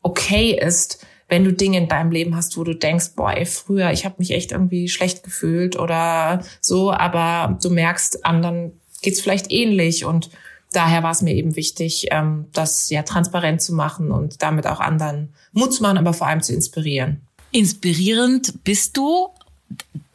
okay 0.03 0.53
ist, 0.53 1.05
wenn 1.29 1.45
du 1.45 1.53
Dinge 1.53 1.79
in 1.79 1.89
deinem 1.89 2.11
Leben 2.11 2.37
hast, 2.37 2.57
wo 2.57 2.65
du 2.65 2.75
denkst, 2.75 3.11
boah, 3.17 3.33
ey, 3.33 3.45
früher, 3.45 3.91
ich 3.91 4.05
habe 4.05 4.17
mich 4.19 4.31
echt 4.31 4.53
irgendwie 4.53 4.89
schlecht 4.89 5.23
gefühlt 5.23 5.79
oder 5.79 6.43
so, 6.61 6.93
aber 6.93 7.59
du 7.61 7.71
merkst, 7.71 8.25
anderen 8.25 8.73
geht's 9.03 9.21
vielleicht 9.21 9.53
ähnlich 9.53 10.05
und 10.05 10.31
daher 10.73 11.03
war 11.03 11.11
es 11.11 11.21
mir 11.21 11.35
eben 11.35 11.57
wichtig, 11.57 12.07
ähm, 12.11 12.47
das 12.53 12.89
ja 12.91 13.03
transparent 13.03 13.61
zu 13.61 13.75
machen 13.75 14.11
und 14.11 14.43
damit 14.43 14.67
auch 14.67 14.81
anderen 14.81 15.35
Mut 15.53 15.75
zu 15.75 15.83
machen, 15.83 15.99
aber 15.99 16.15
vor 16.15 16.29
allem 16.29 16.43
zu 16.43 16.55
inspirieren. 16.55 17.21
Inspirierend 17.51 18.65
bist 18.65 18.97
du 18.97 19.29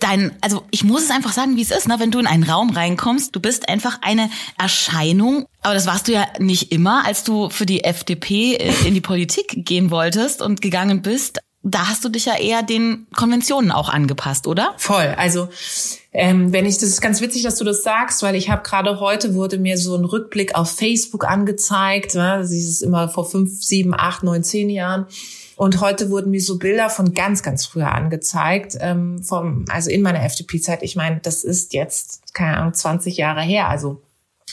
dein, 0.04 0.32
also 0.42 0.64
ich 0.72 0.84
muss 0.84 1.04
es 1.04 1.12
einfach 1.12 1.32
sagen, 1.32 1.56
wie 1.56 1.62
es 1.62 1.72
ist, 1.72 1.88
ne? 1.88 1.96
wenn 2.00 2.12
du 2.12 2.20
in 2.20 2.28
einen 2.28 2.44
Raum 2.44 2.72
reinkommst, 2.72 3.36
du 3.36 3.40
bist 3.40 3.70
einfach 3.70 4.00
eine 4.02 4.30
Erscheinung. 4.58 5.46
Aber 5.62 5.74
das 5.74 5.88
warst 5.88 6.08
du 6.08 6.12
ja 6.12 6.28
nicht 6.40 6.72
immer, 6.72 7.06
als 7.06 7.24
du 7.24 7.50
für 7.50 7.66
die 7.66 7.84
FDP 7.84 8.56
in 8.86 8.94
die 8.94 9.02
Politik 9.02 9.66
gehen 9.66 9.92
wolltest 9.92 10.42
und 10.42 10.62
gegangen 10.62 11.02
bist. 11.02 11.40
Da 11.66 11.88
hast 11.88 12.04
du 12.04 12.10
dich 12.10 12.26
ja 12.26 12.36
eher 12.36 12.62
den 12.62 13.08
Konventionen 13.16 13.72
auch 13.72 13.88
angepasst, 13.88 14.48
oder? 14.48 14.74
Voll. 14.76 15.16
Also 15.18 15.48
ähm, 16.12 16.52
wenn 16.52 16.66
ich 16.66 16.76
das 16.76 16.90
ist 16.90 17.02
ganz 17.02 17.22
witzig, 17.22 17.44
dass 17.44 17.56
du 17.56 17.64
das 17.64 17.84
sagst, 17.84 18.22
weil 18.22 18.36
ich 18.36 18.50
habe 18.50 18.64
gerade 18.64 19.00
heute 19.00 19.34
wurde 19.34 19.58
mir 19.58 19.78
so 19.78 19.96
ein 19.96 20.04
Rückblick 20.04 20.56
auf 20.56 20.70
Facebook 20.70 21.26
angezeigt. 21.26 22.16
Ne? 22.16 22.36
Das 22.40 22.52
ist 22.52 22.82
immer 22.82 23.08
vor 23.08 23.30
fünf, 23.30 23.64
sieben, 23.64 23.94
acht, 23.94 24.24
neun, 24.24 24.44
zehn 24.44 24.70
Jahren. 24.70 25.08
Und 25.56 25.82
heute 25.82 26.10
wurden 26.10 26.32
mir 26.32 26.42
so 26.42 26.60
Bilder 26.60 26.90
von 26.90 27.14
ganz, 27.14 27.44
ganz 27.44 27.66
früher 27.66 27.92
angezeigt, 27.92 28.78
ähm, 28.80 29.24
vom, 29.24 29.66
also 29.70 29.90
in 29.90 30.02
meiner 30.02 30.24
FDP-Zeit. 30.24 30.84
Ich 30.84 30.96
meine, 30.96 31.20
das 31.22 31.44
ist 31.44 31.74
jetzt, 31.74 32.34
keine 32.34 32.58
Ahnung, 32.58 32.74
20 32.74 33.18
Jahre 33.18 33.42
her, 33.42 33.70
also 33.70 34.02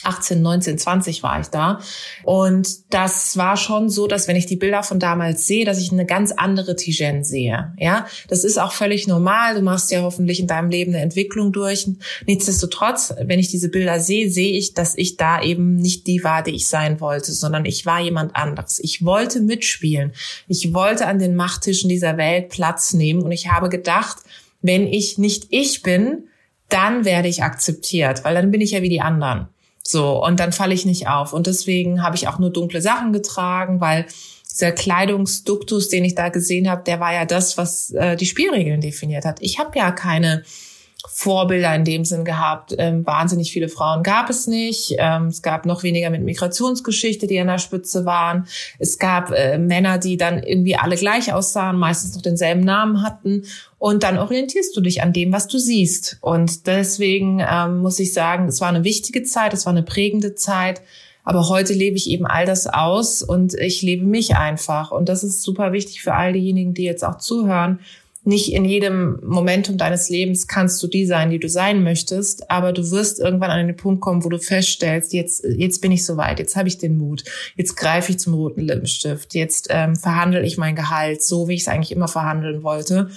18, 0.03 0.41
19, 0.41 0.77
20 0.77 1.23
war 1.23 1.39
ich 1.39 1.47
da. 1.47 1.79
Und 2.23 2.93
das 2.93 3.37
war 3.37 3.57
schon 3.57 3.89
so, 3.89 4.07
dass 4.07 4.27
wenn 4.27 4.35
ich 4.35 4.45
die 4.45 4.55
Bilder 4.55 4.83
von 4.83 4.99
damals 4.99 5.45
sehe, 5.47 5.65
dass 5.65 5.79
ich 5.79 5.91
eine 5.91 6.05
ganz 6.05 6.31
andere 6.31 6.75
Tijen 6.75 7.23
sehe. 7.23 7.73
Ja, 7.77 8.07
das 8.27 8.43
ist 8.43 8.59
auch 8.59 8.71
völlig 8.71 9.07
normal. 9.07 9.55
Du 9.55 9.61
machst 9.61 9.91
ja 9.91 10.01
hoffentlich 10.01 10.39
in 10.39 10.47
deinem 10.47 10.69
Leben 10.69 10.93
eine 10.93 11.03
Entwicklung 11.03 11.51
durch. 11.51 11.87
Nichtsdestotrotz, 12.25 13.13
wenn 13.21 13.39
ich 13.39 13.49
diese 13.49 13.69
Bilder 13.69 13.99
sehe, 13.99 14.29
sehe 14.29 14.57
ich, 14.57 14.73
dass 14.73 14.97
ich 14.97 15.17
da 15.17 15.41
eben 15.41 15.75
nicht 15.75 16.07
die 16.07 16.23
war, 16.23 16.43
die 16.43 16.51
ich 16.51 16.67
sein 16.67 16.99
wollte, 16.99 17.31
sondern 17.31 17.65
ich 17.65 17.85
war 17.85 17.99
jemand 17.99 18.35
anderes. 18.35 18.79
Ich 18.79 19.05
wollte 19.05 19.41
mitspielen. 19.41 20.13
Ich 20.47 20.73
wollte 20.73 21.07
an 21.07 21.19
den 21.19 21.35
Machttischen 21.35 21.89
dieser 21.89 22.17
Welt 22.17 22.49
Platz 22.49 22.93
nehmen. 22.93 23.21
Und 23.21 23.31
ich 23.31 23.49
habe 23.49 23.69
gedacht, 23.69 24.17
wenn 24.61 24.87
ich 24.87 25.17
nicht 25.17 25.47
ich 25.49 25.81
bin, 25.81 26.27
dann 26.69 27.05
werde 27.05 27.27
ich 27.27 27.43
akzeptiert, 27.43 28.23
weil 28.23 28.35
dann 28.35 28.51
bin 28.51 28.61
ich 28.61 28.71
ja 28.71 28.81
wie 28.81 28.89
die 28.89 29.01
anderen. 29.01 29.47
So, 29.91 30.23
und 30.23 30.39
dann 30.39 30.53
falle 30.53 30.73
ich 30.73 30.85
nicht 30.85 31.07
auf. 31.07 31.33
Und 31.33 31.47
deswegen 31.47 32.01
habe 32.01 32.15
ich 32.15 32.27
auch 32.27 32.39
nur 32.39 32.49
dunkle 32.49 32.81
Sachen 32.81 33.11
getragen, 33.11 33.81
weil 33.81 34.05
dieser 34.49 34.71
Kleidungsduktus, 34.71 35.89
den 35.89 36.05
ich 36.05 36.15
da 36.15 36.29
gesehen 36.29 36.69
habe, 36.69 36.83
der 36.83 36.99
war 36.99 37.13
ja 37.13 37.25
das, 37.25 37.57
was 37.57 37.91
äh, 37.91 38.15
die 38.15 38.25
Spielregeln 38.25 38.81
definiert 38.81 39.25
hat. 39.25 39.37
Ich 39.41 39.59
habe 39.59 39.77
ja 39.77 39.91
keine 39.91 40.43
Vorbilder 41.07 41.73
in 41.75 41.83
dem 41.83 42.05
Sinn 42.05 42.25
gehabt. 42.25 42.75
Ähm, 42.77 43.05
wahnsinnig 43.05 43.51
viele 43.51 43.69
Frauen 43.69 44.03
gab 44.03 44.29
es 44.29 44.47
nicht. 44.47 44.95
Ähm, 44.97 45.27
es 45.27 45.41
gab 45.41 45.65
noch 45.65 45.83
weniger 45.83 46.09
mit 46.09 46.21
Migrationsgeschichte, 46.23 47.27
die 47.27 47.39
an 47.39 47.47
der 47.47 47.57
Spitze 47.57 48.05
waren. 48.05 48.47
Es 48.77 48.99
gab 48.99 49.31
äh, 49.31 49.57
Männer, 49.57 49.97
die 49.97 50.17
dann 50.17 50.43
irgendwie 50.43 50.75
alle 50.75 50.95
gleich 50.95 51.33
aussahen, 51.33 51.77
meistens 51.77 52.15
noch 52.15 52.21
denselben 52.21 52.61
Namen 52.61 53.01
hatten. 53.01 53.43
Und 53.79 54.03
dann 54.03 54.19
orientierst 54.19 54.75
du 54.77 54.81
dich 54.81 55.01
an 55.01 55.13
dem, 55.13 55.33
was 55.33 55.47
du 55.47 55.57
siehst. 55.57 56.17
Und 56.21 56.67
deswegen 56.67 57.43
ähm, 57.47 57.79
muss 57.79 57.99
ich 57.99 58.13
sagen, 58.13 58.47
es 58.47 58.61
war 58.61 58.69
eine 58.69 58.83
wichtige 58.83 59.23
Zeit, 59.23 59.53
es 59.53 59.65
war 59.65 59.73
eine 59.73 59.83
prägende 59.83 60.35
Zeit. 60.35 60.81
Aber 61.23 61.49
heute 61.49 61.73
lebe 61.73 61.97
ich 61.97 62.09
eben 62.09 62.25
all 62.25 62.45
das 62.45 62.67
aus 62.67 63.21
und 63.21 63.53
ich 63.53 63.81
lebe 63.81 64.05
mich 64.05 64.35
einfach. 64.35 64.91
Und 64.91 65.07
das 65.07 65.23
ist 65.23 65.43
super 65.43 65.71
wichtig 65.71 66.01
für 66.01 66.13
all 66.13 66.33
diejenigen, 66.33 66.73
die 66.73 66.83
jetzt 66.83 67.03
auch 67.03 67.17
zuhören 67.17 67.79
nicht 68.23 68.53
in 68.53 68.65
jedem 68.65 69.19
Momentum 69.23 69.77
deines 69.77 70.09
Lebens 70.09 70.47
kannst 70.47 70.81
du 70.83 70.87
die 70.87 71.05
sein, 71.05 71.31
die 71.31 71.39
du 71.39 71.49
sein 71.49 71.83
möchtest, 71.83 72.51
aber 72.51 72.71
du 72.71 72.91
wirst 72.91 73.19
irgendwann 73.19 73.49
an 73.49 73.65
den 73.65 73.75
Punkt 73.75 74.01
kommen, 74.01 74.23
wo 74.23 74.29
du 74.29 74.37
feststellst, 74.37 75.13
jetzt, 75.13 75.43
jetzt 75.43 75.81
bin 75.81 75.91
ich 75.91 76.05
soweit, 76.05 76.37
jetzt 76.37 76.55
habe 76.55 76.67
ich 76.67 76.77
den 76.77 76.97
Mut, 76.97 77.23
jetzt 77.55 77.75
greife 77.75 78.11
ich 78.11 78.19
zum 78.19 78.35
roten 78.35 78.61
Lippenstift, 78.61 79.33
jetzt 79.33 79.67
ähm, 79.71 79.95
verhandle 79.95 80.43
ich 80.43 80.57
mein 80.57 80.75
Gehalt 80.75 81.23
so, 81.23 81.47
wie 81.47 81.55
ich 81.55 81.61
es 81.61 81.67
eigentlich 81.67 81.91
immer 81.91 82.07
verhandeln 82.07 82.61
wollte. 82.63 83.09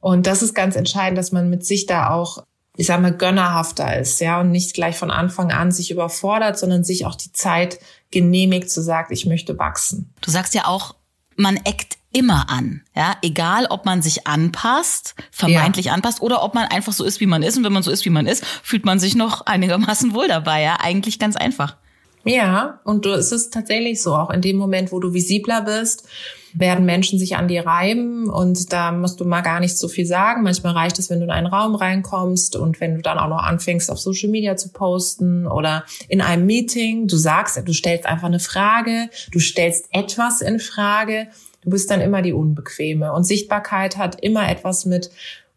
Und 0.00 0.26
das 0.26 0.42
ist 0.42 0.54
ganz 0.54 0.76
entscheidend, 0.76 1.18
dass 1.18 1.32
man 1.32 1.50
mit 1.50 1.66
sich 1.66 1.86
da 1.86 2.10
auch 2.10 2.44
ich 2.78 2.86
sag 2.86 3.00
mal, 3.00 3.12
gönnerhafter 3.12 3.98
ist, 3.98 4.20
ja, 4.20 4.40
und 4.40 4.50
nicht 4.50 4.74
gleich 4.74 4.96
von 4.96 5.10
Anfang 5.10 5.50
an 5.50 5.72
sich 5.72 5.90
überfordert, 5.90 6.58
sondern 6.58 6.84
sich 6.84 7.06
auch 7.06 7.14
die 7.14 7.32
Zeit 7.32 7.78
genehmigt 8.10 8.70
zu 8.70 8.82
sagen, 8.82 9.14
ich 9.14 9.24
möchte 9.24 9.58
wachsen. 9.58 10.12
Du 10.20 10.30
sagst 10.30 10.54
ja 10.54 10.66
auch, 10.66 10.94
man 11.36 11.56
eckt 11.56 11.96
immer 12.16 12.48
an. 12.48 12.80
Ja, 12.96 13.16
egal 13.20 13.66
ob 13.68 13.84
man 13.84 14.00
sich 14.00 14.26
anpasst, 14.26 15.14
vermeintlich 15.30 15.86
ja. 15.86 15.92
anpasst 15.92 16.22
oder 16.22 16.42
ob 16.42 16.54
man 16.54 16.66
einfach 16.66 16.94
so 16.94 17.04
ist, 17.04 17.20
wie 17.20 17.26
man 17.26 17.42
ist. 17.42 17.58
Und 17.58 17.64
wenn 17.64 17.74
man 17.74 17.82
so 17.82 17.90
ist, 17.90 18.06
wie 18.06 18.10
man 18.10 18.26
ist, 18.26 18.42
fühlt 18.62 18.86
man 18.86 18.98
sich 18.98 19.14
noch 19.14 19.44
einigermaßen 19.44 20.14
wohl 20.14 20.26
dabei. 20.26 20.62
Ja, 20.62 20.78
eigentlich 20.80 21.18
ganz 21.18 21.36
einfach. 21.36 21.76
Ja, 22.24 22.80
und 22.84 23.04
du, 23.04 23.10
es 23.10 23.32
ist 23.32 23.52
tatsächlich 23.52 24.02
so, 24.02 24.14
auch 24.14 24.30
in 24.30 24.40
dem 24.40 24.56
Moment, 24.56 24.92
wo 24.92 24.98
du 24.98 25.12
visibler 25.12 25.60
bist, 25.60 26.08
werden 26.54 26.86
Menschen 26.86 27.18
sich 27.18 27.36
an 27.36 27.48
dir 27.48 27.66
reiben 27.66 28.30
und 28.30 28.72
da 28.72 28.90
musst 28.90 29.20
du 29.20 29.24
mal 29.24 29.42
gar 29.42 29.60
nicht 29.60 29.76
so 29.76 29.88
viel 29.88 30.06
sagen. 30.06 30.42
Manchmal 30.42 30.72
reicht 30.72 30.98
es, 30.98 31.10
wenn 31.10 31.18
du 31.18 31.26
in 31.26 31.30
einen 31.30 31.46
Raum 31.46 31.74
reinkommst 31.74 32.56
und 32.56 32.80
wenn 32.80 32.96
du 32.96 33.02
dann 33.02 33.18
auch 33.18 33.28
noch 33.28 33.42
anfängst, 33.42 33.90
auf 33.90 33.98
Social 33.98 34.30
Media 34.30 34.56
zu 34.56 34.70
posten 34.70 35.46
oder 35.46 35.84
in 36.08 36.20
einem 36.20 36.46
Meeting, 36.46 37.08
du 37.08 37.16
sagst, 37.16 37.60
du 37.62 37.72
stellst 37.72 38.06
einfach 38.06 38.26
eine 38.26 38.40
Frage, 38.40 39.10
du 39.30 39.38
stellst 39.38 39.88
etwas 39.90 40.40
in 40.40 40.58
Frage, 40.58 41.28
du 41.66 41.70
bist 41.70 41.90
dann 41.90 42.00
immer 42.00 42.22
die 42.22 42.32
Unbequeme. 42.32 43.12
Und 43.12 43.24
Sichtbarkeit 43.24 43.98
hat 43.98 44.22
immer 44.22 44.48
etwas 44.48 44.86
mit 44.86 45.10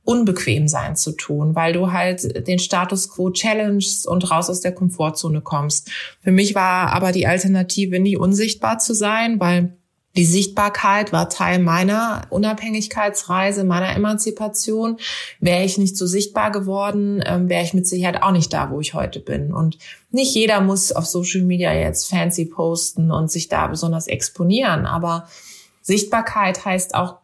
unbequem 0.03 0.67
sein 0.67 0.95
zu 0.95 1.11
tun, 1.11 1.53
weil 1.53 1.71
du 1.71 1.91
halt 1.91 2.47
den 2.47 2.57
Status 2.57 3.09
quo 3.09 3.29
challengest 3.29 4.07
und 4.07 4.31
raus 4.31 4.49
aus 4.49 4.59
der 4.59 4.73
Komfortzone 4.73 5.41
kommst. 5.41 5.91
Für 6.23 6.31
mich 6.31 6.55
war 6.55 6.93
aber 6.93 7.11
die 7.11 7.27
Alternative 7.27 7.99
nie 7.99 8.17
unsichtbar 8.17 8.79
zu 8.79 8.95
sein, 8.95 9.39
weil 9.39 9.77
die 10.17 10.25
Sichtbarkeit 10.25 11.13
war 11.13 11.29
Teil 11.29 11.59
meiner 11.59 12.23
Unabhängigkeitsreise, 12.31 13.63
meiner 13.63 13.95
Emanzipation. 13.95 14.97
Wäre 15.39 15.63
ich 15.63 15.77
nicht 15.77 15.95
so 15.95 16.07
sichtbar 16.07 16.51
geworden, 16.51 17.21
ähm, 17.23 17.47
wäre 17.47 17.63
ich 17.63 17.75
mit 17.75 17.87
Sicherheit 17.87 18.23
auch 18.23 18.31
nicht 18.31 18.51
da, 18.51 18.71
wo 18.71 18.81
ich 18.81 18.95
heute 18.95 19.19
bin. 19.19 19.53
Und 19.53 19.77
nicht 20.09 20.33
jeder 20.33 20.61
muss 20.61 20.91
auf 20.91 21.05
Social 21.05 21.43
Media 21.43 21.71
jetzt 21.71 22.09
fancy 22.09 22.45
posten 22.45 23.11
und 23.11 23.29
sich 23.29 23.47
da 23.47 23.67
besonders 23.67 24.07
exponieren, 24.07 24.87
aber 24.87 25.27
Sichtbarkeit 25.89 26.65
heißt 26.65 26.93
auch 26.93 27.15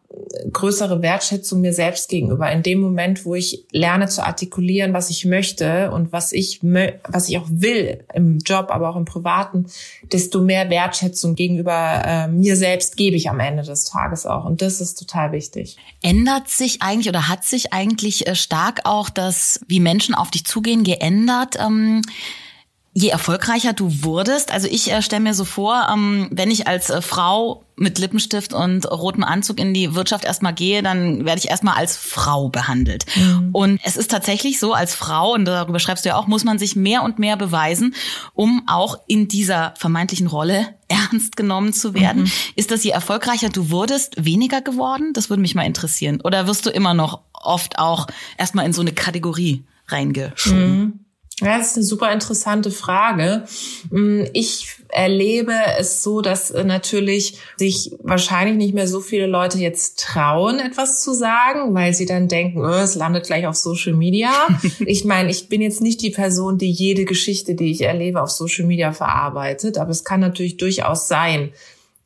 größere 0.52 1.02
Wertschätzung 1.02 1.60
mir 1.60 1.72
selbst 1.72 2.08
gegenüber. 2.08 2.50
In 2.50 2.64
dem 2.64 2.80
Moment, 2.80 3.24
wo 3.24 3.36
ich 3.36 3.64
lerne 3.70 4.08
zu 4.08 4.24
artikulieren, 4.24 4.92
was 4.92 5.08
ich 5.08 5.24
möchte 5.24 5.92
und 5.92 6.12
was 6.12 6.32
ich, 6.32 6.60
was 6.62 7.28
ich 7.28 7.38
auch 7.38 7.46
will 7.48 8.04
im 8.12 8.38
Job, 8.38 8.70
aber 8.70 8.90
auch 8.90 8.96
im 8.96 9.04
Privaten, 9.04 9.66
desto 10.10 10.40
mehr 10.40 10.68
Wertschätzung 10.68 11.36
gegenüber 11.36 12.02
äh, 12.04 12.28
mir 12.28 12.56
selbst 12.56 12.96
gebe 12.96 13.14
ich 13.14 13.30
am 13.30 13.38
Ende 13.38 13.62
des 13.62 13.84
Tages 13.84 14.26
auch. 14.26 14.44
Und 14.44 14.62
das 14.62 14.80
ist 14.80 14.98
total 14.98 15.30
wichtig. 15.30 15.76
Ändert 16.02 16.48
sich 16.48 16.82
eigentlich 16.82 17.08
oder 17.08 17.28
hat 17.28 17.44
sich 17.44 17.72
eigentlich 17.72 18.26
äh, 18.26 18.34
stark 18.34 18.80
auch 18.84 19.10
das, 19.10 19.60
wie 19.68 19.80
Menschen 19.80 20.14
auf 20.14 20.30
dich 20.30 20.44
zugehen, 20.44 20.82
geändert? 20.82 21.56
Ähm 21.60 22.02
je 22.96 23.10
erfolgreicher 23.10 23.74
du 23.74 24.04
wurdest, 24.04 24.50
also 24.50 24.68
ich 24.68 24.90
äh, 24.90 25.02
stelle 25.02 25.20
mir 25.20 25.34
so 25.34 25.44
vor, 25.44 25.88
ähm, 25.92 26.28
wenn 26.30 26.50
ich 26.50 26.66
als 26.66 26.88
äh, 26.88 27.02
Frau 27.02 27.66
mit 27.76 27.98
Lippenstift 27.98 28.54
und 28.54 28.90
rotem 28.90 29.22
Anzug 29.22 29.60
in 29.60 29.74
die 29.74 29.94
Wirtschaft 29.94 30.24
erstmal 30.24 30.54
gehe, 30.54 30.82
dann 30.82 31.26
werde 31.26 31.38
ich 31.38 31.50
erstmal 31.50 31.74
als 31.74 31.98
Frau 31.98 32.48
behandelt. 32.48 33.04
Mhm. 33.14 33.50
Und 33.52 33.80
es 33.84 33.98
ist 33.98 34.10
tatsächlich 34.10 34.58
so, 34.58 34.72
als 34.72 34.94
Frau, 34.94 35.34
und 35.34 35.44
darüber 35.44 35.78
schreibst 35.78 36.06
du 36.06 36.08
ja 36.08 36.16
auch, 36.16 36.26
muss 36.26 36.44
man 36.44 36.58
sich 36.58 36.74
mehr 36.74 37.02
und 37.02 37.18
mehr 37.18 37.36
beweisen, 37.36 37.94
um 38.32 38.62
auch 38.66 38.98
in 39.06 39.28
dieser 39.28 39.74
vermeintlichen 39.76 40.26
Rolle 40.26 40.66
ernst 40.88 41.36
genommen 41.36 41.74
zu 41.74 41.92
werden. 41.92 42.22
Mhm. 42.22 42.32
Ist 42.54 42.70
das, 42.70 42.82
je 42.82 42.92
erfolgreicher 42.92 43.50
du 43.50 43.68
wurdest, 43.68 44.24
weniger 44.24 44.62
geworden? 44.62 45.12
Das 45.12 45.28
würde 45.28 45.42
mich 45.42 45.54
mal 45.54 45.66
interessieren. 45.66 46.22
Oder 46.22 46.46
wirst 46.46 46.64
du 46.64 46.70
immer 46.70 46.94
noch 46.94 47.20
oft 47.34 47.78
auch 47.78 48.06
erstmal 48.38 48.64
in 48.64 48.72
so 48.72 48.80
eine 48.80 48.92
Kategorie 48.92 49.66
reingeschoben? 49.86 50.78
Mhm. 50.78 51.05
Ja, 51.42 51.58
das 51.58 51.68
ist 51.68 51.76
eine 51.76 51.84
super 51.84 52.10
interessante 52.12 52.70
Frage. 52.70 53.44
Mm, 53.90 54.22
ich 54.32 54.68
erlebe 54.88 55.52
es 55.78 56.02
so, 56.02 56.22
dass 56.22 56.50
äh, 56.50 56.64
natürlich 56.64 57.38
sich 57.56 57.94
wahrscheinlich 58.02 58.56
nicht 58.56 58.72
mehr 58.72 58.88
so 58.88 59.00
viele 59.00 59.26
Leute 59.26 59.58
jetzt 59.58 60.00
trauen, 60.00 60.58
etwas 60.58 61.02
zu 61.02 61.12
sagen, 61.12 61.74
weil 61.74 61.92
sie 61.92 62.06
dann 62.06 62.28
denken, 62.28 62.64
oh, 62.64 62.68
es 62.68 62.94
landet 62.94 63.26
gleich 63.26 63.46
auf 63.46 63.54
Social 63.56 63.92
Media. 63.92 64.30
ich 64.86 65.04
meine, 65.04 65.30
ich 65.30 65.50
bin 65.50 65.60
jetzt 65.60 65.82
nicht 65.82 66.00
die 66.00 66.10
Person, 66.10 66.56
die 66.56 66.70
jede 66.70 67.04
Geschichte, 67.04 67.54
die 67.54 67.70
ich 67.70 67.82
erlebe, 67.82 68.22
auf 68.22 68.30
Social 68.30 68.64
Media 68.64 68.92
verarbeitet, 68.92 69.76
aber 69.76 69.90
es 69.90 70.04
kann 70.04 70.20
natürlich 70.20 70.56
durchaus 70.56 71.06
sein, 71.06 71.52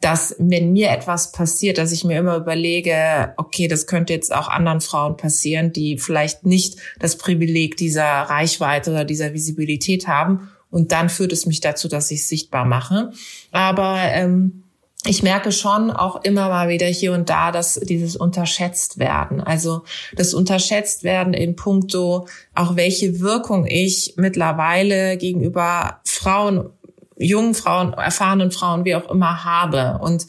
dass 0.00 0.35
wenn 0.38 0.73
mir 0.73 0.90
etwas 0.90 1.30
passiert, 1.33 1.76
dass 1.76 1.92
ich 1.92 2.04
mir 2.04 2.19
immer 2.19 2.37
überlege, 2.37 3.35
okay, 3.37 3.69
das 3.69 3.87
könnte 3.87 4.14
jetzt 4.14 4.35
auch 4.35 4.49
anderen 4.49 4.80
Frauen 4.80 5.16
passieren, 5.16 5.73
die 5.73 5.99
vielleicht 5.99 6.47
nicht 6.47 6.78
das 6.99 7.16
Privileg 7.16 7.76
dieser 7.76 8.04
Reichweite 8.04 8.90
oder 8.90 9.04
dieser 9.04 9.35
Visibilität 9.35 10.09
haben. 10.09 10.49
Und 10.71 10.92
dann 10.92 11.11
führt 11.11 11.33
es 11.33 11.47
mich 11.47 11.61
dazu, 11.61 11.88
dass 11.88 12.11
ich 12.11 12.21
es 12.21 12.28
sichtbar 12.28 12.64
mache. 12.64 13.12
Aber 13.50 13.99
ähm, 13.99 14.62
ich 15.04 15.23
merke 15.23 15.50
schon 15.50 15.90
auch 15.90 16.25
immer 16.25 16.49
mal 16.49 16.69
wieder 16.69 16.87
hier 16.87 17.12
und 17.12 17.30
da, 17.30 17.52
dass 17.52 17.75
dieses 17.75 18.16
unterschätzt 18.16 18.99
werden. 18.99 19.40
Also 19.40 19.83
das 20.14 20.35
unterschätzt 20.35 21.04
werden 21.04 21.33
in 21.33 21.57
puncto 21.57 22.28
auch 22.54 22.76
welche 22.76 23.21
Wirkung 23.21 23.66
ich 23.66 24.14
mittlerweile 24.16 25.16
gegenüber 25.16 26.00
Frauen 26.04 26.71
jungen 27.20 27.54
Frauen, 27.54 27.92
erfahrenen 27.92 28.50
Frauen, 28.50 28.84
wie 28.84 28.96
auch 28.96 29.08
immer 29.10 29.44
habe. 29.44 29.98
Und 30.02 30.26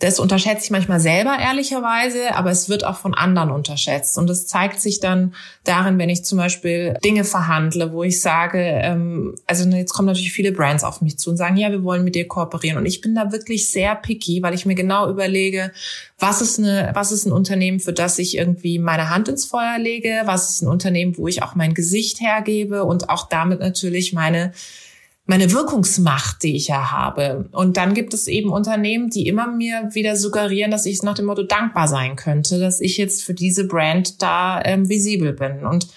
Das 0.00 0.18
unterschätze 0.18 0.64
ich 0.64 0.70
manchmal 0.70 0.98
selber 0.98 1.38
ehrlicherweise, 1.38 2.34
aber 2.34 2.50
es 2.50 2.68
wird 2.68 2.84
auch 2.84 2.96
von 2.96 3.14
anderen 3.14 3.50
unterschätzt. 3.50 4.18
Und 4.18 4.28
es 4.28 4.46
zeigt 4.46 4.80
sich 4.80 4.98
dann 4.98 5.34
darin, 5.62 5.98
wenn 5.98 6.10
ich 6.10 6.24
zum 6.24 6.36
Beispiel 6.36 6.94
Dinge 7.04 7.22
verhandle, 7.24 7.92
wo 7.92 8.02
ich 8.02 8.20
sage, 8.20 8.58
ähm, 8.58 9.36
also 9.46 9.66
jetzt 9.70 9.94
kommen 9.94 10.06
natürlich 10.06 10.32
viele 10.32 10.50
Brands 10.52 10.82
auf 10.82 11.00
mich 11.00 11.18
zu 11.18 11.30
und 11.30 11.36
sagen, 11.36 11.56
ja, 11.56 11.70
wir 11.70 11.84
wollen 11.84 12.02
mit 12.02 12.16
dir 12.16 12.26
kooperieren. 12.26 12.76
Und 12.76 12.86
ich 12.86 13.00
bin 13.00 13.14
da 13.14 13.30
wirklich 13.30 13.70
sehr 13.70 13.94
picky, 13.94 14.42
weil 14.42 14.52
ich 14.52 14.66
mir 14.66 14.74
genau 14.74 15.08
überlege, 15.08 15.70
was 16.18 16.42
ist 16.42 16.58
eine, 16.58 16.90
was 16.92 17.12
ist 17.12 17.24
ein 17.24 17.32
Unternehmen, 17.32 17.78
für 17.78 17.92
das 17.92 18.18
ich 18.18 18.36
irgendwie 18.36 18.78
meine 18.80 19.10
Hand 19.10 19.28
ins 19.28 19.46
Feuer 19.46 19.78
lege? 19.78 20.22
Was 20.24 20.50
ist 20.50 20.62
ein 20.62 20.68
Unternehmen, 20.68 21.16
wo 21.16 21.28
ich 21.28 21.42
auch 21.42 21.54
mein 21.54 21.72
Gesicht 21.72 22.20
hergebe 22.20 22.84
und 22.84 23.08
auch 23.08 23.28
damit 23.28 23.60
natürlich 23.60 24.12
meine 24.12 24.52
meine 25.26 25.52
Wirkungsmacht, 25.52 26.42
die 26.42 26.54
ich 26.54 26.68
ja 26.68 26.90
habe. 26.90 27.48
Und 27.52 27.76
dann 27.78 27.94
gibt 27.94 28.12
es 28.12 28.28
eben 28.28 28.50
Unternehmen, 28.50 29.08
die 29.08 29.26
immer 29.26 29.46
mir 29.46 29.88
wieder 29.92 30.16
suggerieren, 30.16 30.70
dass 30.70 30.84
ich 30.84 31.02
nach 31.02 31.14
dem 31.14 31.26
Motto 31.26 31.42
dankbar 31.42 31.88
sein 31.88 32.16
könnte, 32.16 32.58
dass 32.58 32.80
ich 32.80 32.98
jetzt 32.98 33.24
für 33.24 33.32
diese 33.32 33.66
Brand 33.66 34.20
da 34.22 34.60
ähm, 34.62 34.88
visibel 34.88 35.32
bin. 35.32 35.64
Und 35.64 35.88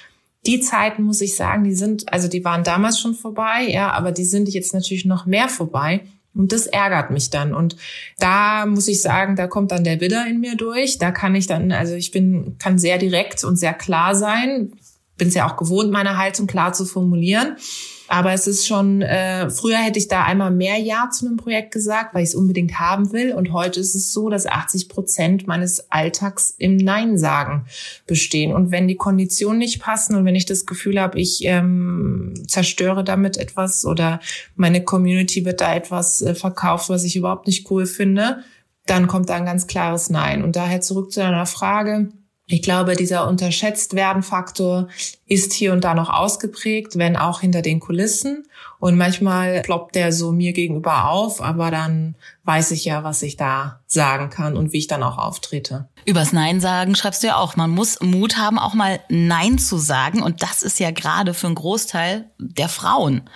die 0.46 0.62
Zeiten, 0.62 1.04
muss 1.04 1.20
ich 1.20 1.36
sagen, 1.36 1.66
die 1.66 1.76
sind, 1.76 2.12
also 2.12 2.30
die 2.30 2.46
waren 2.46 2.64
damals 2.64 3.00
schon 3.00 3.16
vorbei, 3.16 3.68
ja, 3.68 3.92
aber 3.92 4.14
die 4.14 4.24
sind 4.24 4.48
jetzt 4.48 4.74
natürlich 4.74 5.04
noch 5.04 5.26
mehr 5.26 5.50
vorbei. 5.50 6.02
Und 6.34 6.54
das 6.54 6.68
ärgert 6.68 7.12
mich 7.12 7.30
dann. 7.30 7.54
Und 7.54 7.76
da 8.20 8.66
muss 8.66 8.88
ich 8.88 9.02
sagen, 9.02 9.36
da 9.36 9.48
kommt 9.48 9.72
dann 9.72 9.84
der 9.84 10.00
Widder 10.00 10.26
in 10.28 10.40
mir 10.40 10.56
durch. 10.56 11.00
Da 11.00 11.12
kann 11.12 11.36
ich 11.36 11.48
dann, 11.48 11.72
also 11.72 11.96
ich 11.96 12.12
bin, 12.12 12.56
kann 12.60 12.78
sehr 12.78 12.98
direkt 12.98 13.44
und 13.44 13.58
sehr 13.58 13.74
klar 13.74 14.16
sein. 14.16 14.72
Bin 15.18 15.30
es 15.30 15.34
ja 15.34 15.50
auch 15.50 15.58
gewohnt, 15.58 15.92
meine 15.92 16.18
Haltung 16.18 16.46
klar 16.48 16.74
zu 16.74 16.86
formulieren. 16.86 17.58
Aber 18.08 18.32
es 18.32 18.48
ist 18.48 18.66
schon, 18.66 19.02
äh, 19.02 19.50
früher 19.50 19.78
hätte 19.78 20.00
ich 20.00 20.08
da 20.08 20.24
einmal 20.24 20.52
mehr 20.52 20.78
Ja 20.78 21.10
zu 21.12 21.26
einem 21.26 21.38
Projekt 21.38 21.72
gesagt, 21.72 22.14
weil 22.14 22.24
ich 22.24 22.30
es 22.30 22.36
unbedingt 22.36 22.80
haben 22.80 23.12
will. 23.12 23.34
Und 23.34 23.52
heute 23.52 23.80
ist 23.80 23.96
es 23.96 24.14
so, 24.14 24.30
dass 24.30 24.46
80 24.46 24.88
Prozent 24.88 25.48
meines 25.48 25.92
Alltags 25.92 26.54
im 26.58 26.78
Nein 26.78 27.18
sagen 27.18 27.66
bestehen. 28.06 28.54
Und 28.54 28.72
wenn 28.72 28.88
die 28.88 28.96
Konditionen 28.96 29.60
nicht 29.60 29.82
passen 29.82 30.16
und 30.16 30.26
wenn 30.26 30.36
ich 30.36 30.46
das 30.46 30.66
Gefühl 30.66 31.02
habe, 31.02 31.20
ich 31.20 31.44
ähm, 31.44 32.34
zerstöre 32.48 33.04
damit 33.04 33.38
etwas 33.38 33.86
oder 33.86 34.22
meine 34.56 34.84
Community 34.84 35.44
wird 35.44 35.60
da 35.60 35.76
etwas 35.76 36.22
äh, 36.22 36.34
verkauft, 36.34 36.90
was 36.90 37.04
ich 37.04 37.16
überhaupt 37.16 37.48
nicht 37.48 37.70
cool 37.70 37.86
finde, 37.86 38.44
dann 38.86 39.08
kommt 39.08 39.30
da 39.30 39.36
ein 39.36 39.46
ganz 39.46 39.68
klares 39.68 40.10
Nein. 40.10 40.44
Und 40.44 40.56
daher 40.56 40.80
zurück 40.80 41.12
zu 41.12 41.20
deiner 41.20 41.46
Frage 41.46 42.10
ich 42.50 42.62
glaube, 42.62 42.96
dieser 42.96 43.28
unterschätzt 43.28 43.94
werden 43.94 44.24
Faktor 44.24 44.88
ist 45.28 45.52
hier 45.52 45.74
und 45.74 45.84
da 45.84 45.94
noch 45.94 46.10
ausgeprägt, 46.10 46.98
wenn 46.98 47.18
auch 47.18 47.42
hinter 47.42 47.62
den 47.62 47.82
Kulissen. 47.82 48.48
Und 48.80 48.98
manchmal 48.98 49.62
ploppt 49.64 49.96
der 49.96 50.14
so 50.14 50.32
mir 50.32 50.54
gegenüber 50.54 51.10
auf, 51.10 51.42
aber 51.42 51.72
dann 51.72 52.16
weiß 52.46 52.72
ich 52.72 52.86
ja, 52.86 53.04
was 53.04 53.22
ich 53.22 53.36
da 53.36 53.82
sagen 53.86 54.30
kann 54.30 54.56
und 54.56 54.72
wie 54.72 54.78
ich 54.78 54.88
dann 54.88 55.04
auch 55.04 55.18
auftrete. 55.18 55.90
Übers 56.06 56.32
Nein 56.32 56.62
sagen 56.62 56.96
schreibst 56.96 57.22
du 57.22 57.28
ja 57.28 57.36
auch. 57.36 57.58
Man 57.58 57.70
muss 57.70 58.00
Mut 58.00 58.38
haben, 58.38 58.58
auch 58.60 58.74
mal 58.74 59.02
Nein 59.10 59.58
zu 59.58 59.78
sagen. 59.78 60.24
Und 60.24 60.42
das 60.42 60.64
ist 60.64 60.80
ja 60.80 60.92
gerade 60.92 61.34
für 61.34 61.48
einen 61.48 61.56
Großteil 61.56 62.30
der 62.40 62.70
Frauen, 62.70 63.30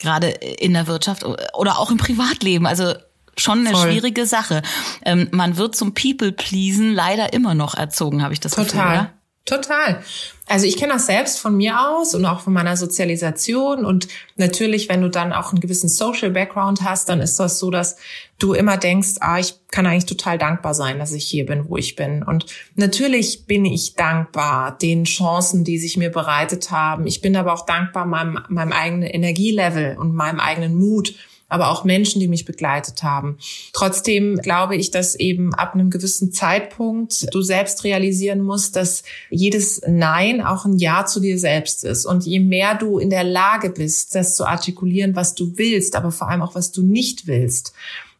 gerade 0.00 0.30
in 0.30 0.72
der 0.72 0.88
Wirtschaft 0.88 1.24
oder 1.54 1.78
auch 1.78 1.92
im 1.92 1.98
Privatleben. 1.98 2.66
Also 2.66 2.94
schon 3.38 3.60
eine 3.60 3.70
Voll. 3.70 3.90
schwierige 3.90 4.26
Sache. 4.26 4.62
Ähm, 5.04 5.28
man 5.32 5.56
wird 5.56 5.76
zum 5.76 5.94
People-Pleasen 5.94 6.94
leider 6.94 7.32
immer 7.32 7.54
noch 7.54 7.74
erzogen, 7.74 8.22
habe 8.22 8.32
ich 8.34 8.40
das 8.40 8.52
Total. 8.52 8.64
Gefühl. 8.66 8.76
Total. 8.76 9.10
Total. 9.46 10.02
Also 10.48 10.66
ich 10.66 10.76
kenne 10.76 10.92
das 10.92 11.06
selbst 11.06 11.38
von 11.38 11.56
mir 11.56 11.88
aus 11.88 12.14
und 12.14 12.24
auch 12.24 12.40
von 12.40 12.52
meiner 12.52 12.76
Sozialisation. 12.76 13.84
Und 13.84 14.08
natürlich, 14.36 14.88
wenn 14.88 15.00
du 15.00 15.08
dann 15.08 15.32
auch 15.32 15.52
einen 15.52 15.60
gewissen 15.60 15.88
Social 15.88 16.30
Background 16.30 16.82
hast, 16.82 17.08
dann 17.08 17.20
ist 17.20 17.38
das 17.38 17.60
so, 17.60 17.70
dass 17.70 17.96
du 18.40 18.54
immer 18.54 18.76
denkst, 18.76 19.14
ah, 19.20 19.38
ich 19.38 19.54
kann 19.70 19.86
eigentlich 19.86 20.06
total 20.06 20.36
dankbar 20.36 20.74
sein, 20.74 20.98
dass 20.98 21.12
ich 21.12 21.24
hier 21.24 21.46
bin, 21.46 21.68
wo 21.68 21.76
ich 21.76 21.94
bin. 21.94 22.24
Und 22.24 22.46
natürlich 22.74 23.46
bin 23.46 23.64
ich 23.64 23.94
dankbar 23.94 24.76
den 24.78 25.04
Chancen, 25.04 25.62
die 25.62 25.78
sich 25.78 25.96
mir 25.96 26.10
bereitet 26.10 26.72
haben. 26.72 27.06
Ich 27.06 27.20
bin 27.20 27.36
aber 27.36 27.52
auch 27.52 27.66
dankbar 27.66 28.04
meinem, 28.04 28.40
meinem 28.48 28.72
eigenen 28.72 29.08
Energielevel 29.08 29.96
und 29.96 30.14
meinem 30.14 30.40
eigenen 30.40 30.76
Mut 30.76 31.14
aber 31.48 31.70
auch 31.70 31.84
Menschen, 31.84 32.20
die 32.20 32.28
mich 32.28 32.44
begleitet 32.44 33.02
haben. 33.02 33.38
Trotzdem 33.72 34.36
glaube 34.38 34.76
ich, 34.76 34.90
dass 34.90 35.14
eben 35.14 35.54
ab 35.54 35.74
einem 35.74 35.90
gewissen 35.90 36.32
Zeitpunkt 36.32 37.32
du 37.32 37.42
selbst 37.42 37.84
realisieren 37.84 38.40
musst, 38.40 38.76
dass 38.76 39.04
jedes 39.30 39.80
Nein 39.86 40.40
auch 40.40 40.64
ein 40.64 40.78
Ja 40.78 41.06
zu 41.06 41.20
dir 41.20 41.38
selbst 41.38 41.84
ist. 41.84 42.04
Und 42.04 42.24
je 42.26 42.40
mehr 42.40 42.74
du 42.74 42.98
in 42.98 43.10
der 43.10 43.24
Lage 43.24 43.70
bist, 43.70 44.14
das 44.14 44.34
zu 44.34 44.44
artikulieren, 44.44 45.14
was 45.14 45.34
du 45.34 45.56
willst, 45.56 45.94
aber 45.94 46.10
vor 46.10 46.28
allem 46.28 46.42
auch, 46.42 46.54
was 46.54 46.72
du 46.72 46.82
nicht 46.82 47.26
willst, 47.26 47.72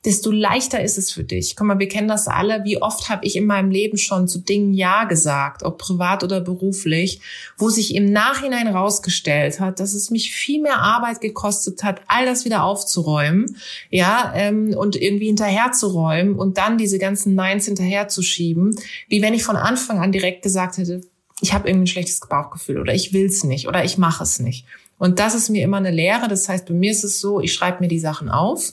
desto 0.06 0.30
leichter 0.30 0.82
ist 0.82 0.98
es 0.98 1.10
für 1.10 1.24
dich. 1.24 1.56
Guck 1.56 1.66
mal, 1.66 1.80
wir 1.80 1.88
kennen 1.88 2.06
das 2.06 2.28
alle. 2.28 2.62
Wie 2.62 2.80
oft 2.80 3.08
habe 3.08 3.26
ich 3.26 3.34
in 3.34 3.44
meinem 3.44 3.70
Leben 3.70 3.98
schon 3.98 4.28
zu 4.28 4.38
Dingen 4.38 4.72
Ja 4.72 5.04
gesagt, 5.04 5.64
ob 5.64 5.78
privat 5.78 6.22
oder 6.22 6.40
beruflich, 6.40 7.20
wo 7.58 7.70
sich 7.70 7.94
im 7.94 8.12
Nachhinein 8.12 8.68
rausgestellt 8.68 9.58
hat, 9.58 9.80
dass 9.80 9.94
es 9.94 10.10
mich 10.10 10.32
viel 10.32 10.62
mehr 10.62 10.78
Arbeit 10.78 11.20
gekostet 11.20 11.82
hat, 11.82 12.00
all 12.06 12.24
das 12.24 12.44
wieder 12.44 12.62
aufzuräumen, 12.62 13.56
ja, 13.90 14.32
ähm, 14.36 14.74
und 14.78 14.94
irgendwie 14.94 15.26
hinterherzuräumen 15.26 16.36
und 16.36 16.56
dann 16.56 16.78
diese 16.78 17.00
ganzen 17.00 17.34
Neins 17.34 17.64
hinterherzuschieben, 17.64 18.76
wie 19.08 19.22
wenn 19.22 19.34
ich 19.34 19.42
von 19.42 19.56
Anfang 19.56 19.98
an 19.98 20.12
direkt 20.12 20.42
gesagt 20.42 20.78
hätte, 20.78 21.00
ich 21.40 21.52
habe 21.52 21.68
irgendwie 21.68 21.84
ein 21.84 21.88
schlechtes 21.88 22.20
Bauchgefühl 22.20 22.80
oder 22.80 22.94
ich 22.94 23.12
will's 23.12 23.42
nicht 23.42 23.66
oder 23.66 23.84
ich 23.84 23.98
mache 23.98 24.22
es 24.22 24.38
nicht. 24.38 24.64
Und 24.98 25.18
das 25.18 25.34
ist 25.34 25.50
mir 25.50 25.64
immer 25.64 25.76
eine 25.76 25.90
Lehre. 25.90 26.28
Das 26.28 26.48
heißt, 26.48 26.66
bei 26.66 26.74
mir 26.74 26.92
ist 26.92 27.04
es 27.04 27.20
so, 27.20 27.40
ich 27.40 27.52
schreibe 27.52 27.80
mir 27.80 27.88
die 27.88 27.98
Sachen 27.98 28.30
auf 28.30 28.72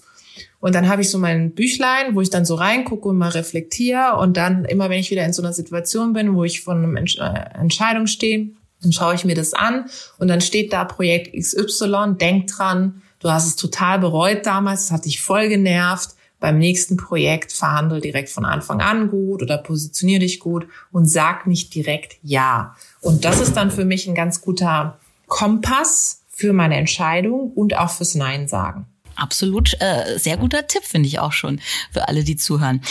und 0.64 0.74
dann 0.74 0.88
habe 0.88 1.02
ich 1.02 1.10
so 1.10 1.20
mein 1.20 1.52
Büchlein, 1.52 2.16
wo 2.16 2.22
ich 2.22 2.30
dann 2.30 2.46
so 2.46 2.56
reingucke 2.56 3.10
und 3.10 3.18
mal 3.18 3.32
reflektiere. 3.32 4.16
Und 4.18 4.38
dann 4.38 4.64
immer, 4.64 4.90
wenn 4.90 5.00
ich 5.00 5.12
wieder 5.12 5.26
in 5.26 5.34
so 5.34 5.42
einer 5.42 5.52
Situation 5.52 6.14
bin, 6.14 6.36
wo 6.36 6.46
ich 6.46 6.62
vor 6.62 6.74
einer 6.74 7.02
äh, 7.02 7.60
Entscheidung 7.60 8.08
stehe, 8.08 8.48
dann 8.82 8.94
schaue 8.94 9.14
ich 9.14 9.26
mir 9.26 9.36
das 9.36 9.54
an 9.54 9.88
und 10.20 10.30
dann 10.30 10.40
steht 10.40 10.72
da 10.72 10.86
Projekt 10.86 11.38
XY, 11.38 12.16
denk 12.18 12.48
dran, 12.48 13.02
du 13.20 13.30
hast 13.30 13.46
es 13.46 13.58
total 13.58 14.00
bereut 14.00 14.46
damals, 14.46 14.86
es 14.86 14.92
hat 14.92 15.04
dich 15.04 15.20
voll 15.20 15.50
genervt. 15.50 16.12
Beim 16.40 16.60
nächsten 16.60 16.96
Projekt 16.96 17.52
verhandel 17.52 18.00
direkt 18.00 18.30
von 18.30 18.46
Anfang 18.46 18.80
an 18.80 19.10
gut 19.10 19.42
oder 19.42 19.58
positionier 19.58 20.20
dich 20.20 20.40
gut 20.40 20.66
und 20.94 21.08
sag 21.08 21.46
nicht 21.46 21.76
direkt 21.76 22.16
ja. 22.24 22.78
Und 23.02 23.26
das 23.26 23.42
ist 23.42 23.58
dann 23.58 23.70
für 23.70 23.84
mich 23.84 24.08
ein 24.08 24.16
ganz 24.16 24.40
guter 24.40 24.98
Kompass 25.28 26.22
für 26.30 26.54
meine 26.54 26.78
Entscheidung 26.78 27.52
und 27.52 27.76
auch 27.76 27.90
fürs 27.90 28.16
Nein 28.16 28.48
sagen. 28.48 28.88
Absolut, 29.16 29.80
äh, 29.80 30.18
sehr 30.18 30.38
guter 30.38 30.68
Tipp 30.68 30.84
finde 30.84 31.08
ich 31.08 31.20
auch 31.20 31.34
schon 31.34 31.60
für 31.92 32.08
alle, 32.08 32.24
die 32.24 32.36
zuhören. 32.36 32.82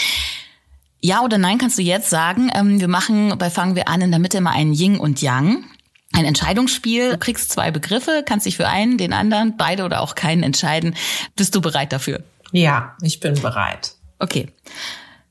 Ja 1.01 1.21
oder 1.21 1.37
nein 1.37 1.57
kannst 1.57 1.77
du 1.77 1.81
jetzt 1.81 2.09
sagen. 2.09 2.49
Ähm, 2.55 2.79
wir 2.79 2.87
machen 2.87 3.37
bei 3.37 3.49
Fangen 3.49 3.75
wir 3.75 3.89
an 3.89 4.01
in 4.01 4.11
der 4.11 4.19
Mitte 4.19 4.39
mal 4.39 4.51
ein 4.51 4.73
Yin 4.73 4.99
und 4.99 5.21
Yang. 5.21 5.65
Ein 6.13 6.25
Entscheidungsspiel. 6.25 7.11
Du 7.11 7.17
kriegst 7.17 7.51
zwei 7.51 7.71
Begriffe, 7.71 8.23
kannst 8.25 8.45
dich 8.45 8.55
für 8.55 8.67
einen, 8.67 8.97
den 8.97 9.13
anderen, 9.13 9.57
beide 9.57 9.83
oder 9.83 10.01
auch 10.01 10.15
keinen 10.15 10.43
entscheiden. 10.43 10.95
Bist 11.35 11.55
du 11.55 11.61
bereit 11.61 11.91
dafür? 11.91 12.23
Ja, 12.51 12.95
ich 13.01 13.19
bin 13.19 13.33
bereit. 13.33 13.95
Okay. 14.19 14.47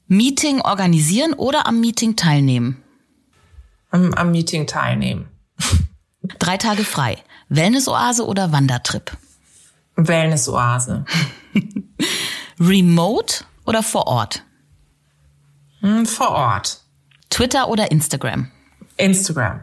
Meeting 0.08 0.60
organisieren 0.60 1.32
oder 1.32 1.66
am 1.66 1.80
Meeting 1.80 2.16
teilnehmen? 2.16 2.82
Am, 3.90 4.12
am 4.14 4.32
Meeting 4.32 4.66
teilnehmen. 4.66 5.28
Drei 6.38 6.56
Tage 6.56 6.84
frei. 6.84 7.16
Wellnessoase 7.48 8.26
oder 8.26 8.52
Wandertrip? 8.52 9.16
Wellnessoase. 9.96 11.04
Remote 12.60 13.44
oder 13.64 13.82
vor 13.82 14.06
Ort? 14.06 14.42
Hm, 15.80 16.06
vor 16.06 16.30
Ort. 16.30 16.80
Twitter 17.30 17.68
oder 17.68 17.90
Instagram? 17.90 18.50
Instagram. 18.96 19.60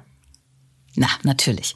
Na, 0.95 1.07
natürlich. 1.23 1.75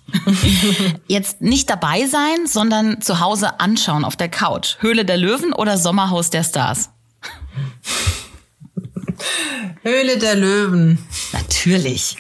Jetzt 1.07 1.41
nicht 1.41 1.69
dabei 1.69 2.07
sein, 2.07 2.45
sondern 2.45 3.01
zu 3.01 3.19
Hause 3.19 3.59
anschauen 3.59 4.03
auf 4.03 4.15
der 4.15 4.29
Couch. 4.29 4.77
Höhle 4.79 5.05
der 5.05 5.17
Löwen 5.17 5.53
oder 5.53 5.77
Sommerhaus 5.77 6.29
der 6.29 6.43
Stars? 6.43 6.89
Höhle 9.83 10.17
der 10.17 10.35
Löwen. 10.35 10.97
Natürlich. 11.31 12.17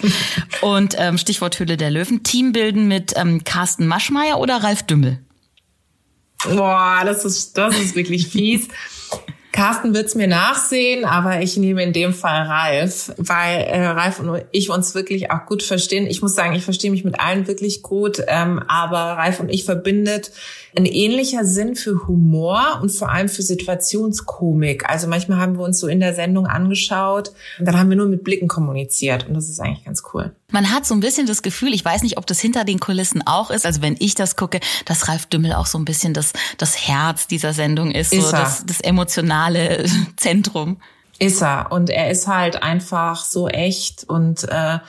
Und 0.61 0.95
ähm, 0.97 1.17
Stichwort 1.17 1.59
Höhle 1.59 1.77
der 1.77 1.91
Löwen. 1.91 2.23
Team 2.23 2.51
bilden 2.51 2.87
mit 2.87 3.13
ähm, 3.17 3.43
Carsten 3.43 3.87
Maschmeyer 3.87 4.39
oder 4.39 4.63
Ralf 4.63 4.83
Dümmel? 4.83 5.19
Boah, 6.43 7.01
das 7.05 7.25
ist, 7.25 7.57
das 7.57 7.77
ist 7.79 7.95
wirklich 7.95 8.27
fies. 8.27 8.67
Carsten 9.53 9.93
wird's 9.93 10.15
mir 10.15 10.27
nachsehen, 10.27 11.05
aber 11.05 11.41
ich 11.41 11.57
nehme 11.57 11.83
in 11.83 11.93
dem 11.93 12.13
Fall 12.13 12.41
Ralf, 12.41 13.13
weil 13.17 13.61
äh, 13.61 13.85
Ralf 13.85 14.19
und 14.19 14.43
ich 14.51 14.71
uns 14.71 14.95
wirklich 14.95 15.29
auch 15.29 15.45
gut 15.45 15.61
verstehen. 15.61 16.07
Ich 16.07 16.23
muss 16.23 16.33
sagen, 16.33 16.55
ich 16.55 16.63
verstehe 16.63 16.89
mich 16.89 17.05
mit 17.05 17.19
allen 17.19 17.47
wirklich 17.47 17.83
gut, 17.83 18.17
ähm, 18.27 18.63
aber 18.67 18.97
Ralf 18.97 19.39
und 19.39 19.49
ich 19.49 19.63
verbindet 19.63 20.31
ein 20.75 20.87
ähnlicher 20.87 21.45
Sinn 21.45 21.75
für 21.75 22.07
Humor 22.07 22.79
und 22.81 22.89
vor 22.89 23.11
allem 23.11 23.29
für 23.29 23.43
Situationskomik. 23.43 24.89
Also 24.89 25.07
manchmal 25.07 25.39
haben 25.39 25.57
wir 25.57 25.63
uns 25.63 25.79
so 25.79 25.87
in 25.87 25.99
der 25.99 26.15
Sendung 26.15 26.47
angeschaut 26.47 27.31
und 27.59 27.65
dann 27.65 27.77
haben 27.77 27.89
wir 27.89 27.95
nur 27.95 28.07
mit 28.07 28.23
Blicken 28.23 28.47
kommuniziert 28.47 29.27
und 29.27 29.35
das 29.35 29.49
ist 29.49 29.59
eigentlich 29.59 29.85
ganz 29.85 30.01
cool. 30.13 30.35
Man 30.51 30.71
hat 30.71 30.85
so 30.85 30.93
ein 30.93 30.99
bisschen 30.99 31.27
das 31.27 31.41
Gefühl, 31.41 31.73
ich 31.73 31.83
weiß 31.83 32.01
nicht, 32.03 32.17
ob 32.17 32.27
das 32.27 32.39
hinter 32.39 32.63
den 32.63 32.79
Kulissen 32.79 33.25
auch 33.25 33.51
ist, 33.51 33.65
also 33.65 33.81
wenn 33.81 33.95
ich 33.99 34.15
das 34.15 34.35
gucke, 34.35 34.59
dass 34.85 35.07
Ralf 35.07 35.27
Dümmel 35.27 35.53
auch 35.53 35.67
so 35.67 35.77
ein 35.77 35.85
bisschen 35.85 36.13
das, 36.13 36.33
das 36.57 36.87
Herz 36.87 37.27
dieser 37.27 37.53
Sendung 37.53 37.91
ist, 37.91 38.13
ist 38.13 38.25
so 38.25 38.31
das, 38.31 38.65
das 38.65 38.81
emotionale 38.81 39.42
Zentrum. 40.17 40.77
Ist 41.19 41.41
er. 41.41 41.71
Und 41.71 41.89
er 41.89 42.09
ist 42.09 42.27
halt 42.27 42.63
einfach 42.63 43.23
so 43.23 43.47
echt 43.47 44.03
und 44.03 44.43
äh, 44.49 44.79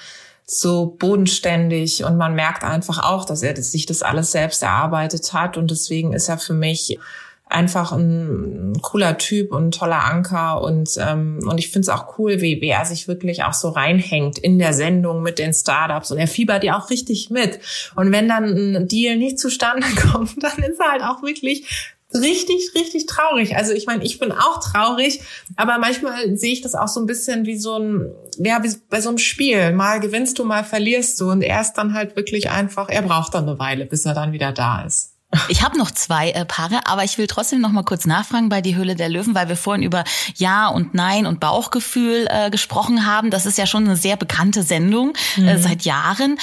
so 0.47 0.97
bodenständig. 0.99 2.05
Und 2.05 2.17
man 2.17 2.35
merkt 2.35 2.65
einfach 2.65 3.05
auch, 3.05 3.25
dass 3.25 3.43
er 3.43 3.57
sich 3.63 3.87
das 3.87 4.03
alles 4.03 4.33
selbst 4.33 4.63
erarbeitet 4.63 5.33
hat. 5.33 5.57
Und 5.57 5.71
deswegen 5.71 6.13
ist 6.13 6.29
er 6.29 6.39
für 6.39 6.55
mich 6.55 6.99
einfach 7.47 7.93
ein, 7.93 8.73
cooler 8.83 9.17
Typ 9.17 9.53
und 9.53 9.69
ein 9.69 9.71
toller 9.71 10.05
Anker. 10.05 10.61
Und 10.63 10.91
ähm, 10.99 11.41
und 11.45 11.59
ich 11.59 11.71
finde 11.71 11.83
es 11.83 11.89
auch 11.89 12.19
cool, 12.19 12.41
wie, 12.41 12.61
wie 12.61 12.69
er 12.69 12.85
sich 12.85 13.09
wirklich 13.09 13.45
auch 13.45 13.53
so 13.53 13.69
reinhängt 13.69 14.39
in 14.39 14.59
der 14.59 14.73
Sendung 14.73 15.23
mit 15.23 15.39
den 15.39 15.55
Startups. 15.55 16.11
Und 16.11 16.19
er 16.19 16.27
fiebert 16.27 16.65
ja 16.65 16.79
auch 16.79 16.91
richtig 16.91 17.31
mit. 17.31 17.61
Und 17.95 18.13
wenn 18.13 18.29
dann 18.29 18.45
ein 18.77 18.89
Deal 18.89 19.17
nicht 19.17 19.39
zustande 19.39 19.87
kommt, 20.13 20.43
dann 20.43 20.59
ist 20.59 20.81
er 20.81 20.93
halt 20.93 21.03
auch 21.03 21.23
wirklich 21.23 21.94
richtig, 22.15 22.71
richtig 22.75 23.07
traurig. 23.07 23.57
Also 23.57 23.73
ich 23.73 23.87
meine, 23.87 24.05
ich 24.05 24.19
bin 24.19 24.33
auch 24.33 24.61
traurig, 24.61 25.21
aber 25.57 25.79
manchmal 25.79 26.37
sehe 26.37 26.53
ich 26.53 26.61
das 26.61 26.75
auch 26.75 26.89
so 26.89 27.01
ein 27.01 27.07
bisschen 27.07 27.47
wie 27.47 27.59
so 27.59 27.79
ein, 27.79 28.13
ja, 28.39 28.63
wie 28.63 28.75
bei 28.89 29.01
so 29.01 29.09
einem 29.09 29.19
Spiel. 29.19 29.73
Mal 29.73 30.01
gewinnst 30.01 30.39
du, 30.39 30.45
mal 30.45 30.65
verlierst 30.65 31.21
du 31.21 31.31
und 31.31 31.43
er 31.43 31.61
ist 31.61 31.75
dann 31.75 31.95
halt 31.95 32.17
wirklich 32.17 32.51
einfach, 32.51 32.89
er 32.89 33.03
braucht 33.03 33.35
dann 33.35 33.49
eine 33.49 33.59
Weile, 33.59 33.87
bis 33.87 34.05
er 34.05 34.15
dann 34.15 34.33
wieder 34.33 34.53
da 34.53 34.83
ist. 34.83 35.15
Ich 35.49 35.63
habe 35.63 35.77
noch 35.77 35.91
zwei 35.91 36.31
äh, 36.31 36.45
Paare, 36.45 36.87
aber 36.87 37.05
ich 37.05 37.19
will 37.19 37.27
trotzdem 37.27 37.61
noch 37.61 37.71
mal 37.71 37.83
kurz 37.83 38.07
nachfragen 38.07 38.49
bei 38.49 38.61
die 38.61 38.77
Höhle 38.77 38.95
der 38.95 39.09
Löwen, 39.09 39.35
weil 39.35 39.49
wir 39.49 39.57
vorhin 39.57 39.83
über 39.83 40.05
Ja 40.37 40.69
und 40.69 40.95
Nein 40.95 41.27
und 41.27 41.41
Bauchgefühl 41.41 42.27
äh, 42.31 42.51
gesprochen 42.51 43.07
haben. 43.07 43.31
Das 43.31 43.47
ist 43.47 43.59
ja 43.59 43.67
schon 43.67 43.85
eine 43.85 43.97
sehr 43.97 44.17
bekannte 44.17 44.63
Sendung 44.63 45.13
äh, 45.37 45.41
mhm. 45.41 45.49
äh, 45.49 45.59
seit 45.59 45.83
Jahren. 45.83 46.39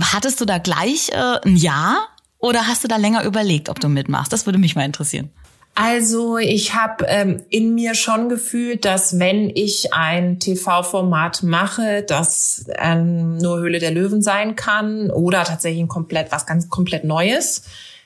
Hattest 0.00 0.40
du 0.40 0.46
da 0.46 0.58
gleich 0.58 1.10
äh, 1.10 1.40
ein 1.44 1.56
Ja 1.56 2.08
oder 2.42 2.66
hast 2.66 2.84
du 2.84 2.88
da 2.88 2.96
länger 2.96 3.24
überlegt, 3.24 3.70
ob 3.70 3.80
du 3.80 3.88
mitmachst? 3.88 4.32
Das 4.32 4.44
würde 4.46 4.58
mich 4.58 4.76
mal 4.76 4.84
interessieren. 4.84 5.30
Also 5.74 6.36
ich 6.36 6.74
habe 6.74 7.06
ähm, 7.08 7.42
in 7.48 7.74
mir 7.74 7.94
schon 7.94 8.28
gefühlt, 8.28 8.84
dass 8.84 9.18
wenn 9.18 9.48
ich 9.48 9.94
ein 9.94 10.38
TV-Format 10.38 11.44
mache, 11.44 12.02
das 12.02 12.66
ähm, 12.78 13.38
nur 13.38 13.60
Höhle 13.60 13.78
der 13.78 13.90
Löwen 13.90 14.20
sein 14.20 14.54
kann 14.54 15.10
oder 15.10 15.44
tatsächlich 15.44 15.80
ein 15.80 15.88
komplett 15.88 16.30
was 16.30 16.44
ganz 16.44 16.68
komplett 16.68 17.04
Neues, 17.04 17.62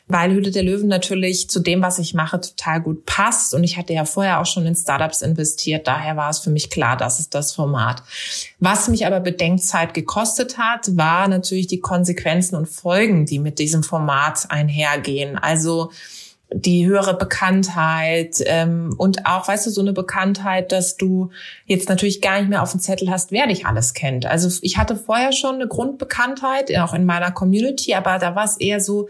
weil 0.09 0.33
Hülle 0.33 0.53
der 0.53 0.62
Löwen 0.62 0.87
natürlich 0.87 1.51
zu 1.51 1.59
dem, 1.59 1.83
was 1.83 1.99
ich 1.99 2.14
mache, 2.14 2.40
total 2.40 2.81
gut 2.81 3.07
passt. 3.07 3.55
Und 3.55 3.64
ich 3.64 3.77
hatte 3.77 3.92
ja 3.92 4.05
vorher 4.05 4.40
auch 4.40 4.47
schon 4.47 4.64
in 4.64 4.77
Startups 4.77 5.21
investiert. 5.21 5.88
Daher 5.88 6.16
war 6.16 6.31
es 6.31 6.38
für 6.38 6.51
mich 6.51 6.71
klar, 6.71 6.97
das 6.97 7.19
ist 7.19 7.35
das 7.35 7.53
Format. 7.53 8.05
Was 8.61 8.87
mich 8.87 9.05
aber 9.05 9.19
Bedenkzeit 9.19 9.95
gekostet 9.95 10.59
hat, 10.59 10.97
war 10.97 11.27
natürlich 11.27 11.66
die 11.66 11.81
Konsequenzen 11.81 12.55
und 12.55 12.66
Folgen, 12.66 13.27
die 13.27 13.40
mit 13.40 13.59
diesem 13.59 13.83
Format 13.83 14.47
einhergehen. 14.49 15.38
Also 15.38 15.90
die 16.53 16.87
höhere 16.87 17.16
Bekanntheit 17.19 18.37
ähm, 18.47 18.95
und 18.99 19.27
auch, 19.27 19.49
weißt 19.49 19.66
du, 19.66 19.71
so 19.71 19.81
eine 19.81 19.92
Bekanntheit, 19.92 20.71
dass 20.71 20.97
du 20.97 21.31
jetzt 21.66 21.88
natürlich 21.88 22.21
gar 22.21 22.38
nicht 22.38 22.49
mehr 22.49 22.62
auf 22.62 22.71
dem 22.71 22.81
Zettel 22.81 23.11
hast, 23.11 23.33
wer 23.33 23.49
dich 23.49 23.66
alles 23.66 23.95
kennt. 23.95 24.27
Also 24.27 24.61
ich 24.62 24.79
hatte 24.79 24.95
vorher 24.95 25.33
schon 25.33 25.57
eine 25.57 25.66
Grundbekanntheit, 25.66 26.75
auch 26.79 26.95
in 26.95 27.05
meiner 27.05 27.33
Community, 27.33 27.95
aber 27.95 28.19
da 28.19 28.37
war 28.37 28.45
es 28.45 28.59
eher 28.59 28.81
so, 28.81 29.09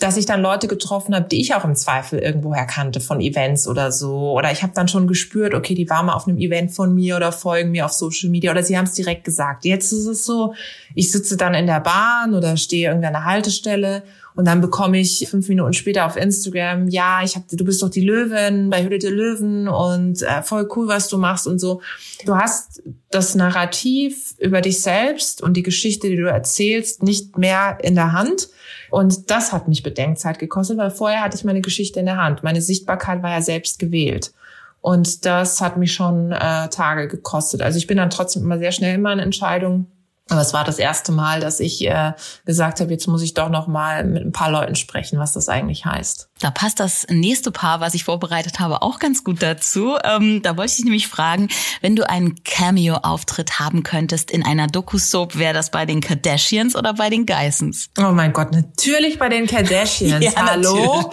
dass 0.00 0.16
ich 0.16 0.26
dann 0.26 0.42
Leute 0.42 0.66
getroffen 0.66 1.14
habe, 1.14 1.28
die 1.28 1.40
ich 1.40 1.54
auch 1.54 1.64
im 1.64 1.76
Zweifel 1.76 2.18
irgendwoher 2.18 2.66
kannte 2.66 3.00
von 3.00 3.20
Events 3.20 3.68
oder 3.68 3.92
so. 3.92 4.32
Oder 4.32 4.50
ich 4.50 4.62
habe 4.62 4.72
dann 4.74 4.88
schon 4.88 5.06
gespürt, 5.06 5.54
okay, 5.54 5.74
die 5.74 5.88
waren 5.88 6.06
mal 6.06 6.14
auf 6.14 6.26
einem 6.26 6.38
Event 6.38 6.72
von 6.72 6.94
mir 6.94 7.16
oder 7.16 7.30
folgen 7.30 7.70
mir 7.70 7.86
auf 7.86 7.92
Social 7.92 8.28
Media 8.28 8.50
oder 8.50 8.64
sie 8.64 8.76
haben 8.76 8.86
es 8.86 8.94
direkt 8.94 9.22
gesagt. 9.24 9.64
Jetzt 9.64 9.92
ist 9.92 10.06
es 10.06 10.24
so, 10.24 10.54
ich 10.96 11.12
sitze 11.12 11.36
dann 11.36 11.54
in 11.54 11.66
der 11.66 11.80
Bahn 11.80 12.34
oder 12.34 12.56
stehe 12.56 12.88
irgendeiner 12.88 13.24
Haltestelle 13.24 14.02
und 14.34 14.46
dann 14.46 14.60
bekomme 14.60 14.98
ich 14.98 15.28
fünf 15.30 15.48
Minuten 15.48 15.74
später 15.74 16.06
auf 16.06 16.16
Instagram, 16.16 16.88
ja, 16.88 17.20
ich 17.22 17.36
habe, 17.36 17.44
du 17.52 17.64
bist 17.64 17.80
doch 17.80 17.88
die 17.88 18.00
Löwen 18.00 18.68
bei 18.68 18.82
Höhle 18.82 18.98
der 18.98 19.12
Löwen 19.12 19.68
und 19.68 20.22
äh, 20.22 20.42
voll 20.42 20.68
cool, 20.74 20.88
was 20.88 21.08
du 21.08 21.18
machst 21.18 21.46
und 21.46 21.60
so. 21.60 21.82
Du 22.26 22.34
hast 22.34 22.82
das 23.10 23.36
Narrativ 23.36 24.34
über 24.38 24.60
dich 24.60 24.82
selbst 24.82 25.40
und 25.40 25.56
die 25.56 25.62
Geschichte, 25.62 26.08
die 26.08 26.16
du 26.16 26.28
erzählst, 26.28 27.04
nicht 27.04 27.38
mehr 27.38 27.78
in 27.80 27.94
der 27.94 28.12
Hand 28.12 28.48
und 28.94 29.28
das 29.32 29.52
hat 29.52 29.66
mich 29.66 29.82
Bedenkzeit 29.82 30.38
gekostet, 30.38 30.78
weil 30.78 30.92
vorher 30.92 31.22
hatte 31.22 31.36
ich 31.36 31.42
meine 31.42 31.62
Geschichte 31.62 31.98
in 31.98 32.06
der 32.06 32.16
Hand. 32.16 32.44
Meine 32.44 32.62
Sichtbarkeit 32.62 33.24
war 33.24 33.30
ja 33.30 33.42
selbst 33.42 33.80
gewählt. 33.80 34.32
Und 34.80 35.26
das 35.26 35.60
hat 35.60 35.76
mich 35.76 35.92
schon 35.92 36.30
äh, 36.30 36.68
Tage 36.68 37.08
gekostet. 37.08 37.60
Also 37.60 37.76
ich 37.76 37.88
bin 37.88 37.96
dann 37.96 38.10
trotzdem 38.10 38.44
immer 38.44 38.58
sehr 38.58 38.70
schnell 38.70 38.94
in 38.94 39.02
meinen 39.02 39.18
Entscheidungen 39.18 39.88
aber 40.30 40.40
es 40.40 40.54
war 40.54 40.64
das 40.64 40.78
erste 40.78 41.12
Mal, 41.12 41.40
dass 41.40 41.60
ich 41.60 41.86
äh, 41.86 42.12
gesagt 42.46 42.80
habe, 42.80 42.90
jetzt 42.90 43.06
muss 43.06 43.22
ich 43.22 43.34
doch 43.34 43.50
noch 43.50 43.66
mal 43.66 44.04
mit 44.04 44.24
ein 44.24 44.32
paar 44.32 44.50
Leuten 44.50 44.74
sprechen, 44.74 45.18
was 45.18 45.32
das 45.32 45.50
eigentlich 45.50 45.84
heißt. 45.84 46.30
Da 46.40 46.50
passt 46.50 46.80
das 46.80 47.06
nächste 47.08 47.52
Paar, 47.52 47.80
was 47.80 47.94
ich 47.94 48.02
vorbereitet 48.02 48.58
habe, 48.58 48.82
auch 48.82 48.98
ganz 48.98 49.22
gut 49.22 49.40
dazu. 49.40 49.96
Ähm, 50.02 50.42
da 50.42 50.56
wollte 50.56 50.70
ich 50.70 50.76
dich 50.76 50.84
nämlich 50.84 51.06
fragen, 51.06 51.48
wenn 51.80 51.94
du 51.94 52.08
einen 52.08 52.42
Cameo-Auftritt 52.42 53.60
haben 53.60 53.84
könntest 53.84 54.32
in 54.32 54.44
einer 54.44 54.66
Doku-Soap, 54.66 55.38
wäre 55.38 55.54
das 55.54 55.70
bei 55.70 55.86
den 55.86 56.00
Kardashians 56.00 56.74
oder 56.74 56.94
bei 56.94 57.08
den 57.08 57.24
Geissens? 57.24 57.88
Oh 57.98 58.10
mein 58.10 58.32
Gott, 58.32 58.50
natürlich 58.50 59.18
bei 59.18 59.28
den 59.28 59.46
Kardashians. 59.46 60.24
ja, 60.24 60.32
Hallo? 60.34 61.08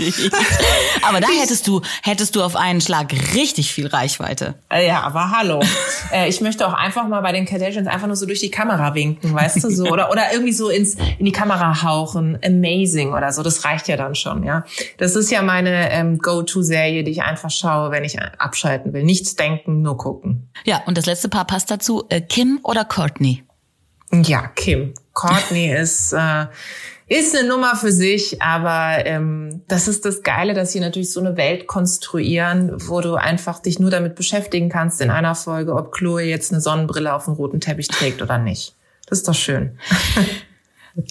Aber 1.04 1.22
da 1.22 1.28
hättest 1.40 1.68
du, 1.68 1.82
hättest 2.02 2.36
du 2.36 2.42
auf 2.42 2.56
einen 2.56 2.82
Schlag 2.82 3.14
richtig 3.36 3.72
viel 3.72 3.88
Reichweite. 3.88 4.56
Äh, 4.70 4.88
ja, 4.88 5.02
aber 5.02 5.32
hallo. 5.32 5.62
Äh, 6.12 6.28
ich 6.28 6.42
möchte 6.42 6.68
auch 6.68 6.74
einfach 6.74 7.08
mal 7.08 7.22
bei 7.22 7.32
den 7.32 7.46
Kardashians 7.46 7.88
einfach 7.88 8.08
nur 8.08 8.18
so 8.18 8.26
durch 8.26 8.42
die 8.42 8.52
Kamera 8.52 8.94
winken, 8.96 9.34
weißt 9.34 9.64
du, 9.64 9.70
so 9.70 9.86
oder 9.86 10.12
oder 10.12 10.34
irgendwie 10.34 10.52
so 10.52 10.70
ins 10.70 10.96
in 11.20 11.26
die 11.26 11.32
Kamera 11.32 11.84
hauchen, 11.84 12.38
amazing 12.44 13.14
oder 13.14 13.32
so, 13.32 13.44
das 13.44 13.64
reicht 13.64 13.88
ja 13.88 13.96
dann 13.96 14.16
schon, 14.16 14.44
ja. 14.44 14.66
Das 15.14 15.26
ist 15.26 15.30
ja 15.30 15.42
meine 15.42 15.92
ähm, 15.92 16.20
Go-to-Serie, 16.20 17.04
die 17.04 17.12
ich 17.12 17.22
einfach 17.22 17.50
schaue, 17.50 17.92
wenn 17.92 18.06
ich 18.06 18.18
abschalten 18.22 18.94
will. 18.94 19.04
Nichts 19.04 19.36
denken, 19.36 19.82
nur 19.82 19.98
gucken. 19.98 20.50
Ja, 20.64 20.84
und 20.86 20.98
das 20.98 21.06
letzte 21.06 21.28
Paar 21.28 21.46
passt 21.46 21.70
dazu, 21.70 22.06
äh, 22.08 22.22
Kim 22.22 22.60
oder 22.64 22.86
Courtney? 22.86 23.44
Ja, 24.14 24.48
Kim. 24.48 24.94
Courtney 25.14 25.70
ist 25.76 26.14
äh, 26.14 26.46
ist 27.08 27.36
eine 27.36 27.46
Nummer 27.46 27.76
für 27.76 27.92
sich, 27.92 28.42
aber 28.42 29.06
ähm, 29.06 29.64
das 29.68 29.90
ist 29.90 30.06
das 30.06 30.24
Geile, 30.24 30.54
dass 30.54 30.72
sie 30.72 30.80
natürlich 30.80 31.12
so 31.12 31.20
eine 31.20 31.36
Welt 31.36 31.68
konstruieren, 31.68 32.72
wo 32.88 33.02
du 33.02 33.16
einfach 33.16 33.60
dich 33.60 33.80
nur 33.80 33.92
damit 33.92 34.16
beschäftigen 34.16 34.70
kannst 34.70 35.02
in 35.02 35.10
einer 35.10 35.36
Folge, 35.36 35.76
ob 35.76 35.92
Chloe 35.92 36.22
jetzt 36.22 36.54
eine 36.54 36.62
Sonnenbrille 36.62 37.14
auf 37.14 37.26
dem 37.26 37.34
roten 37.34 37.60
Teppich 37.60 37.90
trägt 37.90 38.22
oder 38.22 38.38
nicht. 38.38 38.76
Das 39.08 39.20
ist 39.20 39.28
doch 39.28 39.36
schön. 39.36 39.78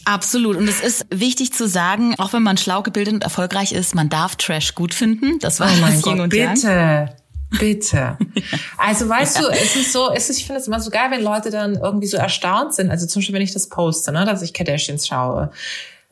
Absolut. 0.04 0.56
Und 0.56 0.68
es 0.68 0.80
ist 0.80 1.06
wichtig 1.10 1.52
zu 1.52 1.66
sagen, 1.68 2.14
auch 2.18 2.32
wenn 2.32 2.42
man 2.42 2.56
schlau 2.56 2.82
gebildet 2.82 3.14
und 3.14 3.24
erfolgreich 3.24 3.72
ist, 3.72 3.94
man 3.94 4.08
darf 4.08 4.36
Trash 4.36 4.74
gut 4.74 4.94
finden. 4.94 5.38
Das 5.40 5.60
war 5.60 5.70
oh 5.72 5.80
mein 5.80 6.00
Gott, 6.02 6.18
und 6.18 6.28
bitte. 6.30 6.68
Yang. 6.68 7.10
Bitte. 7.58 8.16
Also 8.78 9.08
weißt 9.08 9.36
ja. 9.36 9.42
du, 9.42 9.48
es 9.48 9.74
ist 9.74 9.92
so, 9.92 10.12
es 10.12 10.30
ist, 10.30 10.38
ich 10.38 10.46
finde 10.46 10.60
es 10.60 10.68
immer 10.68 10.80
so 10.80 10.90
geil, 10.90 11.10
wenn 11.10 11.22
Leute 11.22 11.50
dann 11.50 11.74
irgendwie 11.74 12.06
so 12.06 12.16
erstaunt 12.16 12.74
sind. 12.74 12.90
Also 12.90 13.06
zum 13.06 13.20
Beispiel, 13.20 13.34
wenn 13.34 13.42
ich 13.42 13.52
das 13.52 13.68
poste, 13.68 14.12
ne, 14.12 14.24
dass 14.24 14.42
ich 14.42 14.54
Kardashians 14.54 15.08
schaue 15.08 15.50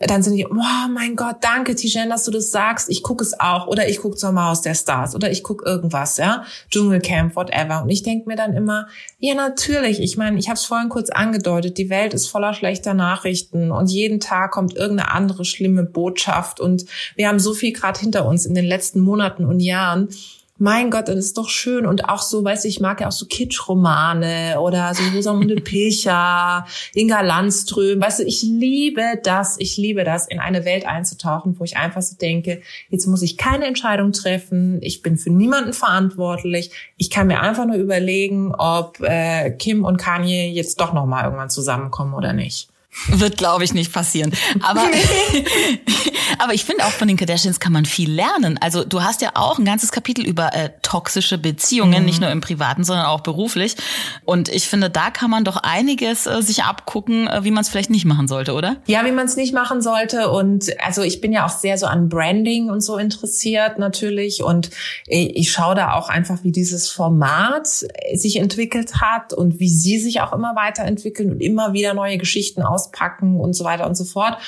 dann 0.06 0.22
sind 0.22 0.36
die, 0.36 0.46
oh 0.46 0.88
mein 0.92 1.16
Gott, 1.16 1.38
danke 1.40 1.74
Tijen, 1.74 2.08
dass 2.08 2.24
du 2.24 2.30
das 2.30 2.52
sagst. 2.52 2.88
Ich 2.88 3.02
gucke 3.02 3.24
es 3.24 3.38
auch 3.40 3.66
oder 3.66 3.88
ich 3.88 3.98
gucke 3.98 4.16
Sommerhaus 4.16 4.60
der 4.60 4.74
Stars 4.74 5.14
oder 5.14 5.30
ich 5.30 5.42
gucke 5.42 5.68
irgendwas, 5.68 6.18
ja, 6.18 6.44
Dschungelcamp, 6.70 7.34
whatever. 7.34 7.82
Und 7.82 7.90
ich 7.90 8.04
denke 8.04 8.28
mir 8.28 8.36
dann 8.36 8.54
immer, 8.54 8.86
ja 9.18 9.34
natürlich. 9.34 10.00
Ich 10.00 10.16
meine, 10.16 10.38
ich 10.38 10.48
habe 10.48 10.54
es 10.54 10.64
vorhin 10.64 10.88
kurz 10.88 11.10
angedeutet. 11.10 11.78
Die 11.78 11.90
Welt 11.90 12.14
ist 12.14 12.28
voller 12.28 12.54
schlechter 12.54 12.94
Nachrichten 12.94 13.72
und 13.72 13.90
jeden 13.90 14.20
Tag 14.20 14.52
kommt 14.52 14.76
irgendeine 14.76 15.10
andere 15.10 15.44
schlimme 15.44 15.82
Botschaft 15.82 16.60
und 16.60 16.84
wir 17.16 17.26
haben 17.26 17.40
so 17.40 17.52
viel 17.52 17.72
gerade 17.72 17.98
hinter 17.98 18.24
uns 18.26 18.46
in 18.46 18.54
den 18.54 18.66
letzten 18.66 19.00
Monaten 19.00 19.44
und 19.44 19.58
Jahren 19.58 20.10
mein 20.58 20.90
Gott, 20.90 21.08
das 21.08 21.16
ist 21.16 21.38
doch 21.38 21.48
schön. 21.48 21.86
Und 21.86 22.08
auch 22.08 22.20
so, 22.20 22.44
weißt 22.44 22.64
du, 22.64 22.68
ich 22.68 22.80
mag 22.80 23.00
ja 23.00 23.08
auch 23.08 23.12
so 23.12 23.26
Kitschromane 23.26 24.60
oder 24.60 24.92
so 24.94 25.02
Rosamunde 25.14 25.54
Pilcher, 25.62 26.66
Inga 26.94 27.20
Landström. 27.20 28.00
Weißt 28.00 28.18
du, 28.18 28.24
ich 28.24 28.42
liebe 28.42 29.02
das, 29.22 29.56
ich 29.58 29.76
liebe 29.76 30.04
das, 30.04 30.26
in 30.26 30.40
eine 30.40 30.64
Welt 30.64 30.84
einzutauchen, 30.84 31.56
wo 31.58 31.64
ich 31.64 31.76
einfach 31.76 32.02
so 32.02 32.16
denke, 32.16 32.60
jetzt 32.88 33.06
muss 33.06 33.22
ich 33.22 33.36
keine 33.36 33.66
Entscheidung 33.66 34.12
treffen, 34.12 34.78
ich 34.82 35.02
bin 35.02 35.16
für 35.16 35.30
niemanden 35.30 35.72
verantwortlich. 35.72 36.72
Ich 36.96 37.10
kann 37.10 37.28
mir 37.28 37.40
einfach 37.40 37.66
nur 37.66 37.76
überlegen, 37.76 38.52
ob 38.54 39.00
äh, 39.00 39.50
Kim 39.52 39.84
und 39.84 39.96
Kanye 39.96 40.50
jetzt 40.50 40.80
doch 40.80 40.92
nochmal 40.92 41.24
irgendwann 41.24 41.50
zusammenkommen 41.50 42.14
oder 42.14 42.32
nicht. 42.32 42.68
Wird, 43.08 43.36
glaube 43.36 43.64
ich, 43.64 43.74
nicht 43.74 43.92
passieren. 43.92 44.32
Aber, 44.62 44.82
aber 46.38 46.54
ich 46.54 46.64
finde 46.64 46.84
auch 46.84 46.90
von 46.90 47.06
den 47.06 47.16
Kardashians 47.16 47.60
kann 47.60 47.72
man 47.72 47.84
viel 47.84 48.10
lernen. 48.10 48.58
Also 48.60 48.84
du 48.84 49.02
hast 49.02 49.22
ja 49.22 49.30
auch 49.34 49.58
ein 49.58 49.64
ganzes 49.64 49.92
Kapitel 49.92 50.26
über 50.26 50.54
äh, 50.54 50.70
toxische 50.82 51.38
Beziehungen, 51.38 52.00
mhm. 52.00 52.06
nicht 52.06 52.20
nur 52.20 52.30
im 52.30 52.40
Privaten, 52.40 52.84
sondern 52.84 53.06
auch 53.06 53.20
beruflich. 53.20 53.76
Und 54.24 54.48
ich 54.48 54.68
finde, 54.68 54.90
da 54.90 55.10
kann 55.10 55.30
man 55.30 55.44
doch 55.44 55.58
einiges 55.58 56.26
äh, 56.26 56.42
sich 56.42 56.64
abgucken, 56.64 57.28
äh, 57.28 57.44
wie 57.44 57.50
man 57.50 57.62
es 57.62 57.68
vielleicht 57.68 57.90
nicht 57.90 58.04
machen 58.04 58.26
sollte, 58.26 58.54
oder? 58.54 58.76
Ja, 58.86 59.04
wie 59.04 59.12
man 59.12 59.26
es 59.26 59.36
nicht 59.36 59.52
machen 59.52 59.82
sollte. 59.82 60.30
Und 60.30 60.66
also 60.84 61.02
ich 61.02 61.20
bin 61.20 61.32
ja 61.32 61.46
auch 61.46 61.50
sehr 61.50 61.78
so 61.78 61.86
an 61.86 62.08
Branding 62.08 62.70
und 62.70 62.80
so 62.80 62.96
interessiert 62.96 63.78
natürlich. 63.78 64.42
Und 64.42 64.70
ich, 65.06 65.36
ich 65.36 65.52
schaue 65.52 65.74
da 65.74 65.92
auch 65.92 66.08
einfach, 66.08 66.42
wie 66.42 66.52
dieses 66.52 66.88
Format 66.88 67.66
sich 68.14 68.36
entwickelt 68.36 69.00
hat 69.00 69.32
und 69.32 69.60
wie 69.60 69.68
sie 69.68 69.98
sich 69.98 70.20
auch 70.20 70.32
immer 70.32 70.56
weiterentwickeln 70.56 71.30
und 71.30 71.40
immer 71.40 71.72
wieder 71.74 71.94
neue 71.94 72.18
Geschichten 72.18 72.62
aus 72.62 72.78
auspacken 72.78 73.40
und 73.40 73.54
so 73.54 73.64
weiter 73.64 73.86
und 73.86 73.96
so 73.96 74.04
fort. 74.04 74.38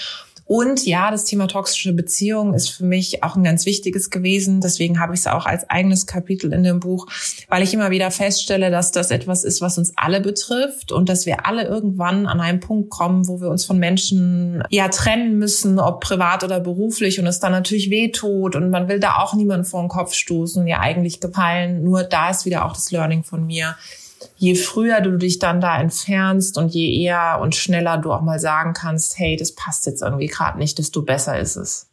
Und 0.51 0.85
ja, 0.85 1.13
das 1.13 1.27
Thema 1.27 1.47
toxische 1.47 1.93
Beziehung 1.93 2.55
ist 2.55 2.71
für 2.71 2.85
mich 2.85 3.23
auch 3.23 3.37
ein 3.37 3.45
ganz 3.45 3.67
wichtiges 3.67 4.11
gewesen. 4.11 4.61
Deswegen 4.61 4.99
habe 4.99 5.15
ich 5.15 5.21
es 5.21 5.29
auch 5.29 5.47
als 5.47 5.71
eigenes 5.71 6.07
Kapitel 6.07 6.53
in 6.53 6.65
dem 6.65 6.81
Buch, 6.81 7.07
weil 7.49 7.63
ich 7.63 7.73
immer 7.73 7.93
wieder 7.93 8.11
feststelle, 8.11 8.73
dass 8.73 8.91
das 8.91 9.13
etwas 9.13 9.45
ist, 9.45 9.61
was 9.61 9.79
uns 9.79 9.93
alle 9.95 10.21
betrifft 10.21 10.91
und 10.91 11.09
dass 11.09 11.25
wir 11.25 11.47
alle 11.47 11.69
irgendwann 11.69 12.27
an 12.27 12.41
einen 12.41 12.59
Punkt 12.59 12.91
kommen, 12.91 13.29
wo 13.29 13.41
wir 13.41 13.49
uns 13.49 13.65
von 13.65 13.79
Menschen 13.79 14.65
ja 14.71 14.89
trennen 14.89 15.39
müssen, 15.39 15.79
ob 15.79 16.01
privat 16.01 16.43
oder 16.43 16.59
beruflich 16.59 17.21
und 17.21 17.29
es 17.29 17.39
dann 17.39 17.53
natürlich 17.53 17.89
wehtut 17.89 18.57
und 18.57 18.71
man 18.71 18.89
will 18.89 18.99
da 18.99 19.19
auch 19.19 19.35
niemanden 19.35 19.65
vor 19.65 19.81
den 19.81 19.89
Kopf 19.89 20.15
stoßen 20.15 20.63
und 20.63 20.67
ja 20.67 20.81
eigentlich 20.81 21.21
gefallen. 21.21 21.85
Nur 21.85 22.03
da 22.03 22.31
ist 22.31 22.45
wieder 22.45 22.65
auch 22.65 22.73
das 22.73 22.91
Learning 22.91 23.23
von 23.23 23.47
mir 23.47 23.77
je 24.37 24.55
früher 24.55 25.01
du 25.01 25.17
dich 25.17 25.39
dann 25.39 25.61
da 25.61 25.79
entfernst 25.79 26.59
und 26.59 26.69
je 26.69 27.03
eher 27.03 27.41
und 27.41 27.55
schneller 27.55 27.99
du 27.99 28.13
auch 28.13 28.23
mal 28.23 28.39
sagen 28.39 28.73
kannst, 28.73 29.19
hey, 29.19 29.37
das 29.37 29.55
passt 29.55 29.87
jetzt 29.87 30.03
irgendwie 30.03 30.27
gerade 30.27 30.59
nicht, 30.59 30.79
desto 30.79 31.03
besser 31.03 31.39
ist 31.39 31.57
es. 31.57 31.87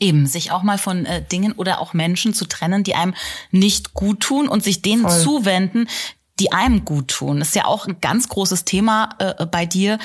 Eben, 0.00 0.26
sich 0.26 0.52
auch 0.52 0.62
mal 0.62 0.78
von 0.78 1.06
äh, 1.06 1.22
Dingen 1.22 1.52
oder 1.52 1.80
auch 1.80 1.92
Menschen 1.92 2.32
zu 2.32 2.44
trennen, 2.44 2.84
die 2.84 2.94
einem 2.94 3.14
nicht 3.50 3.94
gut 3.94 4.20
tun 4.20 4.46
und 4.48 4.62
sich 4.62 4.80
denen 4.80 5.02
Voll. 5.02 5.20
zuwenden, 5.20 5.88
die 6.38 6.52
einem 6.52 6.84
gut 6.84 7.08
tun. 7.08 7.40
Das 7.40 7.48
ist 7.48 7.56
ja 7.56 7.64
auch 7.64 7.86
ein 7.86 8.00
ganz 8.00 8.28
großes 8.28 8.64
Thema 8.64 9.10
äh, 9.18 9.44
bei 9.46 9.66
dir, 9.66 9.98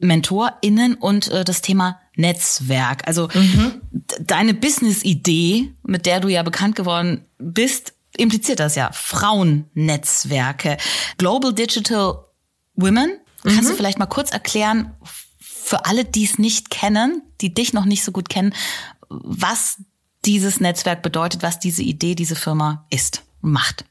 MentorInnen 0.00 0.94
und 0.94 1.28
äh, 1.28 1.44
das 1.44 1.62
Thema 1.62 2.00
Netzwerk. 2.16 3.06
Also 3.06 3.28
mhm. 3.32 3.80
deine 4.20 4.54
Business-Idee, 4.54 5.72
mit 5.84 6.06
der 6.06 6.20
du 6.20 6.28
ja 6.28 6.42
bekannt 6.42 6.74
geworden 6.74 7.24
bist, 7.38 7.94
impliziert 8.16 8.60
das 8.60 8.74
ja. 8.74 8.90
Frauennetzwerke. 8.92 10.76
Global 11.18 11.52
Digital 11.52 12.24
Women. 12.74 13.18
Kannst 13.42 13.64
mhm. 13.64 13.68
du 13.68 13.74
vielleicht 13.74 13.98
mal 13.98 14.06
kurz 14.06 14.30
erklären, 14.30 14.94
für 15.40 15.84
alle, 15.86 16.04
die 16.04 16.24
es 16.24 16.38
nicht 16.38 16.70
kennen, 16.70 17.22
die 17.40 17.52
dich 17.52 17.72
noch 17.72 17.84
nicht 17.84 18.04
so 18.04 18.12
gut 18.12 18.28
kennen, 18.28 18.54
was 19.08 19.78
dieses 20.24 20.60
Netzwerk 20.60 21.02
bedeutet, 21.02 21.42
was 21.42 21.58
diese 21.58 21.82
Idee, 21.82 22.14
diese 22.14 22.36
Firma 22.36 22.86
ist, 22.90 23.22
macht? 23.40 23.84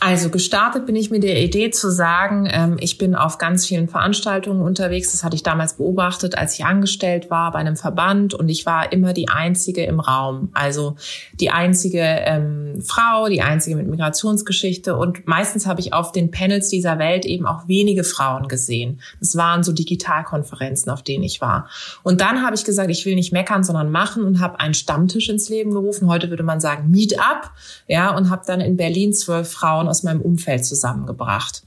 Also 0.00 0.30
gestartet 0.30 0.86
bin 0.86 0.94
ich 0.94 1.10
mit 1.10 1.24
der 1.24 1.42
Idee 1.42 1.70
zu 1.70 1.90
sagen, 1.90 2.48
ähm, 2.50 2.76
ich 2.78 2.98
bin 2.98 3.16
auf 3.16 3.38
ganz 3.38 3.66
vielen 3.66 3.88
Veranstaltungen 3.88 4.62
unterwegs. 4.62 5.10
Das 5.10 5.24
hatte 5.24 5.34
ich 5.34 5.42
damals 5.42 5.74
beobachtet, 5.74 6.38
als 6.38 6.54
ich 6.54 6.64
angestellt 6.64 7.30
war 7.30 7.50
bei 7.50 7.58
einem 7.58 7.76
Verband 7.76 8.32
und 8.32 8.48
ich 8.48 8.64
war 8.64 8.92
immer 8.92 9.12
die 9.12 9.28
einzige 9.28 9.84
im 9.84 9.98
Raum. 9.98 10.50
Also 10.54 10.94
die 11.34 11.50
einzige 11.50 12.00
ähm, 12.00 12.80
Frau, 12.80 13.28
die 13.28 13.42
einzige 13.42 13.74
mit 13.74 13.88
Migrationsgeschichte 13.88 14.96
und 14.96 15.26
meistens 15.26 15.66
habe 15.66 15.80
ich 15.80 15.92
auf 15.92 16.12
den 16.12 16.30
Panels 16.30 16.68
dieser 16.68 16.98
Welt 17.00 17.24
eben 17.24 17.46
auch 17.46 17.66
wenige 17.66 18.04
Frauen 18.04 18.46
gesehen. 18.46 19.00
Das 19.18 19.36
waren 19.36 19.64
so 19.64 19.72
Digitalkonferenzen, 19.72 20.92
auf 20.92 21.02
denen 21.02 21.24
ich 21.24 21.40
war. 21.40 21.68
Und 22.04 22.20
dann 22.20 22.44
habe 22.44 22.54
ich 22.54 22.64
gesagt, 22.64 22.90
ich 22.90 23.04
will 23.04 23.16
nicht 23.16 23.32
meckern, 23.32 23.64
sondern 23.64 23.90
machen 23.90 24.22
und 24.22 24.38
habe 24.38 24.60
einen 24.60 24.74
Stammtisch 24.74 25.28
ins 25.28 25.48
Leben 25.48 25.72
gerufen. 25.72 26.08
Heute 26.08 26.30
würde 26.30 26.44
man 26.44 26.60
sagen 26.60 26.90
Meetup, 26.90 27.50
ja, 27.88 28.14
und 28.16 28.30
habe 28.30 28.42
dann 28.46 28.60
in 28.60 28.76
Berlin 28.76 29.12
zwölf 29.12 29.50
Frauen 29.50 29.77
Frauen 29.78 29.88
aus 29.88 30.02
meinem 30.02 30.20
Umfeld 30.20 30.64
zusammengebracht. 30.64 31.62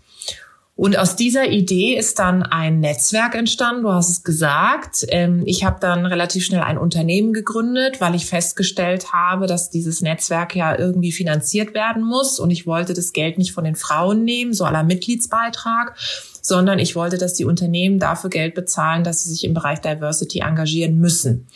Und 0.75 0.97
aus 0.97 1.15
dieser 1.15 1.49
Idee 1.49 1.95
ist 1.95 2.17
dann 2.17 2.43
ein 2.43 2.79
Netzwerk 2.79 3.35
entstanden, 3.35 3.83
du 3.83 3.91
hast 3.91 4.09
es 4.09 4.23
gesagt. 4.23 5.05
Ähm, 5.09 5.43
ich 5.45 5.63
habe 5.63 5.77
dann 5.79 6.05
relativ 6.05 6.45
schnell 6.45 6.61
ein 6.61 6.77
Unternehmen 6.77 7.33
gegründet, 7.33 8.01
weil 8.01 8.15
ich 8.15 8.25
festgestellt 8.25 9.13
habe, 9.13 9.45
dass 9.47 9.69
dieses 9.69 10.01
Netzwerk 10.01 10.55
ja 10.55 10.77
irgendwie 10.77 11.11
finanziert 11.11 11.75
werden 11.75 12.03
muss. 12.03 12.39
Und 12.39 12.49
ich 12.49 12.65
wollte 12.65 12.93
das 12.93 13.13
Geld 13.13 13.37
nicht 13.37 13.51
von 13.51 13.63
den 13.63 13.75
Frauen 13.75 14.23
nehmen, 14.23 14.53
so 14.53 14.65
aller 14.65 14.83
Mitgliedsbeitrag, 14.83 15.95
sondern 16.41 16.79
ich 16.79 16.95
wollte, 16.95 17.19
dass 17.19 17.35
die 17.35 17.45
Unternehmen 17.45 17.99
dafür 17.99 18.31
Geld 18.31 18.55
bezahlen, 18.55 19.03
dass 19.03 19.23
sie 19.23 19.29
sich 19.29 19.43
im 19.43 19.53
Bereich 19.53 19.81
Diversity 19.81 20.39
engagieren 20.39 20.97
müssen. 20.97 21.47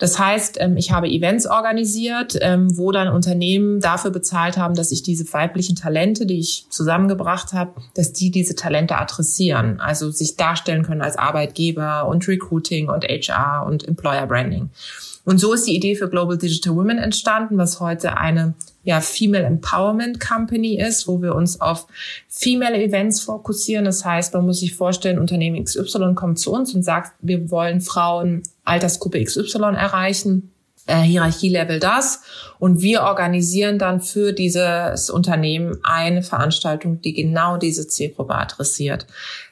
Das 0.00 0.18
heißt, 0.18 0.56
ähm, 0.60 0.76
ich 0.78 0.90
habe 0.90 1.08
Events 1.08 1.46
organisiert, 1.46 2.36
ähm, 2.40 2.76
wo 2.76 2.90
dann 2.90 3.08
Unternehmen 3.08 3.80
dafür 3.80 4.10
bezahlt 4.10 4.56
haben, 4.56 4.74
dass 4.74 4.90
ich 4.90 5.02
diese 5.02 5.30
weiblichen 5.32 5.76
Talente, 5.76 6.24
die 6.26 6.40
ich 6.40 6.66
zusammengebracht 6.70 7.52
habe, 7.52 7.72
dass 7.94 8.12
die 8.12 8.30
diese 8.30 8.56
Talente 8.56 8.96
adressieren, 8.96 9.78
also 9.78 10.10
sich 10.10 10.36
darstellen 10.36 10.84
können 10.84 11.02
als 11.02 11.16
Arbeitgeber 11.16 12.08
und 12.08 12.26
Recruiting 12.26 12.88
und 12.88 13.04
HR 13.04 13.66
und 13.66 13.86
Employer 13.86 14.26
Branding. 14.26 14.70
Und 15.26 15.38
so 15.38 15.52
ist 15.52 15.66
die 15.66 15.76
Idee 15.76 15.94
für 15.94 16.08
Global 16.08 16.38
Digital 16.38 16.74
Women 16.74 16.96
entstanden, 16.96 17.58
was 17.58 17.78
heute 17.78 18.16
eine 18.16 18.54
ja, 18.82 19.00
Female 19.00 19.44
Empowerment 19.44 20.20
Company 20.20 20.80
ist, 20.80 21.06
wo 21.06 21.20
wir 21.20 21.34
uns 21.34 21.60
auf 21.60 21.86
Female 22.28 22.82
Events 22.82 23.20
fokussieren. 23.20 23.84
Das 23.84 24.04
heißt, 24.04 24.32
man 24.34 24.46
muss 24.46 24.60
sich 24.60 24.74
vorstellen, 24.74 25.18
Unternehmen 25.18 25.62
XY 25.62 26.14
kommt 26.14 26.38
zu 26.38 26.52
uns 26.52 26.74
und 26.74 26.82
sagt, 26.82 27.12
wir 27.20 27.50
wollen 27.50 27.80
Frauen 27.80 28.42
Altersgruppe 28.64 29.22
XY 29.22 29.74
erreichen, 29.76 30.50
äh, 30.86 31.02
Hierarchielevel 31.02 31.78
das. 31.78 32.22
Und 32.58 32.80
wir 32.80 33.02
organisieren 33.02 33.78
dann 33.78 34.00
für 34.00 34.32
dieses 34.32 35.10
Unternehmen 35.10 35.78
eine 35.82 36.22
Veranstaltung, 36.22 37.00
die 37.00 37.12
genau 37.12 37.58
diese 37.58 37.86
Zielgruppe 37.86 38.34
adressiert. 38.34 39.06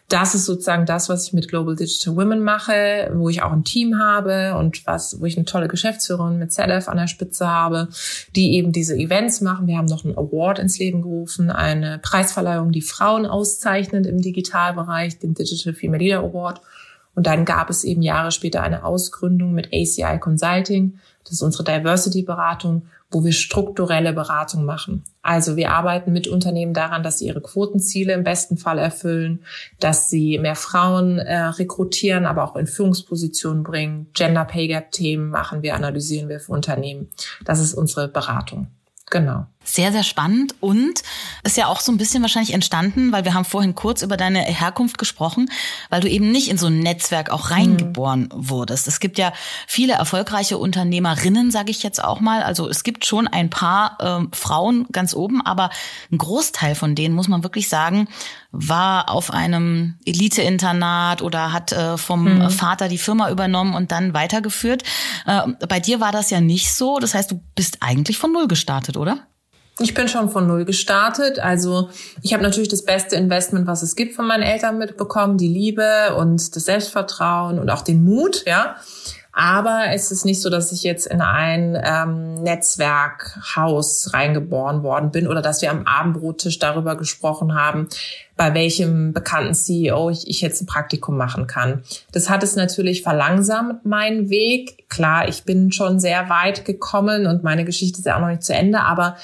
Das 0.08 0.34
ist 0.34 0.46
sozusagen 0.46 0.86
das, 0.86 1.10
was 1.10 1.26
ich 1.26 1.32
mit 1.34 1.48
Global 1.48 1.76
Digital 1.76 2.16
Women 2.16 2.42
mache, 2.42 3.10
wo 3.14 3.28
ich 3.28 3.42
auch 3.42 3.52
ein 3.52 3.64
Team 3.64 3.98
habe 3.98 4.54
und 4.56 4.86
was, 4.86 5.20
wo 5.20 5.26
ich 5.26 5.36
eine 5.36 5.44
tolle 5.44 5.68
Geschäftsführerin 5.68 6.38
mit 6.38 6.50
ZDF 6.50 6.88
an 6.88 6.96
der 6.96 7.08
Spitze 7.08 7.46
habe, 7.46 7.88
die 8.34 8.54
eben 8.54 8.72
diese 8.72 8.96
Events 8.96 9.42
machen. 9.42 9.66
Wir 9.66 9.76
haben 9.76 9.84
noch 9.84 10.06
einen 10.06 10.16
Award 10.16 10.60
ins 10.60 10.78
Leben 10.78 11.02
gerufen, 11.02 11.50
eine 11.50 11.98
Preisverleihung, 11.98 12.72
die 12.72 12.80
Frauen 12.80 13.26
auszeichnet 13.26 14.06
im 14.06 14.22
Digitalbereich, 14.22 15.18
den 15.18 15.34
Digital 15.34 15.74
Female 15.74 16.02
Leader 16.02 16.20
Award. 16.20 16.62
Und 17.14 17.26
dann 17.26 17.44
gab 17.44 17.68
es 17.68 17.84
eben 17.84 18.00
Jahre 18.00 18.32
später 18.32 18.62
eine 18.62 18.84
Ausgründung 18.84 19.52
mit 19.52 19.74
ACI 19.74 20.18
Consulting. 20.20 21.00
Das 21.28 21.34
ist 21.34 21.42
unsere 21.42 21.64
Diversity-Beratung, 21.64 22.86
wo 23.10 23.22
wir 23.22 23.32
strukturelle 23.32 24.14
Beratung 24.14 24.64
machen. 24.64 25.04
Also 25.20 25.56
wir 25.56 25.72
arbeiten 25.72 26.12
mit 26.12 26.26
Unternehmen 26.26 26.72
daran, 26.72 27.02
dass 27.02 27.18
sie 27.18 27.26
ihre 27.26 27.42
Quotenziele 27.42 28.14
im 28.14 28.24
besten 28.24 28.56
Fall 28.56 28.78
erfüllen, 28.78 29.44
dass 29.78 30.08
sie 30.08 30.38
mehr 30.38 30.56
Frauen 30.56 31.18
äh, 31.18 31.38
rekrutieren, 31.38 32.24
aber 32.24 32.44
auch 32.44 32.56
in 32.56 32.66
Führungspositionen 32.66 33.62
bringen. 33.62 34.06
Gender 34.14 34.46
Pay 34.46 34.68
Gap 34.68 34.90
Themen 34.92 35.28
machen 35.28 35.62
wir, 35.62 35.74
analysieren 35.74 36.30
wir 36.30 36.40
für 36.40 36.52
Unternehmen. 36.52 37.10
Das 37.44 37.60
ist 37.60 37.74
unsere 37.74 38.08
Beratung. 38.08 38.68
Genau. 39.10 39.46
Sehr, 39.64 39.92
sehr 39.92 40.02
spannend 40.02 40.54
und 40.60 41.02
ist 41.44 41.58
ja 41.58 41.66
auch 41.66 41.80
so 41.80 41.92
ein 41.92 41.98
bisschen 41.98 42.22
wahrscheinlich 42.22 42.54
entstanden, 42.54 43.12
weil 43.12 43.26
wir 43.26 43.34
haben 43.34 43.44
vorhin 43.44 43.74
kurz 43.74 44.00
über 44.00 44.16
deine 44.16 44.40
Herkunft 44.40 44.96
gesprochen, 44.96 45.50
weil 45.90 46.00
du 46.00 46.08
eben 46.08 46.30
nicht 46.30 46.48
in 46.48 46.56
so 46.56 46.68
ein 46.68 46.78
Netzwerk 46.78 47.30
auch 47.30 47.50
reingeboren 47.50 48.30
mhm. 48.32 48.48
wurdest. 48.48 48.88
Es 48.88 48.98
gibt 48.98 49.18
ja 49.18 49.30
viele 49.66 49.92
erfolgreiche 49.92 50.56
Unternehmerinnen, 50.56 51.50
sage 51.50 51.70
ich 51.70 51.82
jetzt 51.82 52.02
auch 52.02 52.20
mal. 52.20 52.42
Also 52.42 52.66
es 52.66 52.82
gibt 52.82 53.04
schon 53.04 53.28
ein 53.28 53.50
paar 53.50 53.98
ähm, 54.00 54.30
Frauen 54.32 54.86
ganz 54.90 55.12
oben, 55.12 55.44
aber 55.44 55.68
ein 56.10 56.16
Großteil 56.16 56.74
von 56.74 56.94
denen, 56.94 57.14
muss 57.14 57.28
man 57.28 57.42
wirklich 57.42 57.68
sagen, 57.68 58.08
war 58.50 59.10
auf 59.10 59.30
einem 59.30 59.98
Elite-Internat 60.06 61.20
oder 61.20 61.52
hat 61.52 61.72
äh, 61.72 61.98
vom 61.98 62.24
mhm. 62.24 62.50
Vater 62.50 62.88
die 62.88 62.96
Firma 62.96 63.28
übernommen 63.30 63.74
und 63.74 63.92
dann 63.92 64.14
weitergeführt. 64.14 64.82
Äh, 65.26 65.42
bei 65.68 65.78
dir 65.80 66.00
war 66.00 66.12
das 66.12 66.30
ja 66.30 66.40
nicht 66.40 66.72
so. 66.72 66.98
Das 66.98 67.12
heißt, 67.12 67.30
du 67.30 67.42
bist 67.54 67.78
eigentlich 67.80 68.16
von 68.16 68.32
Null 68.32 68.48
gestartet, 68.48 68.96
oder? 68.98 69.26
Ich 69.80 69.94
bin 69.94 70.08
schon 70.08 70.28
von 70.28 70.46
null 70.46 70.64
gestartet. 70.64 71.38
Also 71.38 71.88
ich 72.22 72.32
habe 72.32 72.42
natürlich 72.42 72.68
das 72.68 72.84
beste 72.84 73.16
Investment, 73.16 73.66
was 73.66 73.82
es 73.82 73.94
gibt 73.94 74.14
von 74.14 74.26
meinen 74.26 74.42
Eltern 74.42 74.76
mitbekommen, 74.76 75.38
die 75.38 75.48
Liebe 75.48 76.16
und 76.16 76.56
das 76.56 76.64
Selbstvertrauen 76.64 77.58
und 77.58 77.70
auch 77.70 77.82
den 77.82 78.04
Mut, 78.04 78.44
ja. 78.46 78.76
Aber 79.38 79.84
es 79.92 80.10
ist 80.10 80.24
nicht 80.24 80.42
so, 80.42 80.50
dass 80.50 80.72
ich 80.72 80.82
jetzt 80.82 81.06
in 81.06 81.20
ein 81.20 81.80
ähm, 81.80 82.42
Netzwerkhaus 82.42 84.12
reingeboren 84.12 84.82
worden 84.82 85.12
bin 85.12 85.28
oder 85.28 85.40
dass 85.40 85.62
wir 85.62 85.70
am 85.70 85.86
Abendbrottisch 85.86 86.58
darüber 86.58 86.96
gesprochen 86.96 87.54
haben, 87.54 87.86
bei 88.36 88.52
welchem 88.54 89.12
bekannten 89.12 89.54
CEO 89.54 90.10
ich, 90.10 90.26
ich 90.26 90.40
jetzt 90.40 90.60
ein 90.60 90.66
Praktikum 90.66 91.16
machen 91.16 91.46
kann. 91.46 91.84
Das 92.10 92.28
hat 92.28 92.42
es 92.42 92.56
natürlich 92.56 93.04
verlangsamt, 93.04 93.86
meinen 93.86 94.28
Weg. 94.28 94.88
Klar, 94.88 95.28
ich 95.28 95.44
bin 95.44 95.70
schon 95.70 96.00
sehr 96.00 96.28
weit 96.28 96.64
gekommen 96.64 97.28
und 97.28 97.44
meine 97.44 97.64
Geschichte 97.64 98.00
ist 98.00 98.06
ja 98.06 98.16
auch 98.16 98.20
noch 98.20 98.30
nicht 98.30 98.42
zu 98.42 98.54
Ende, 98.54 98.80
aber 98.80 99.16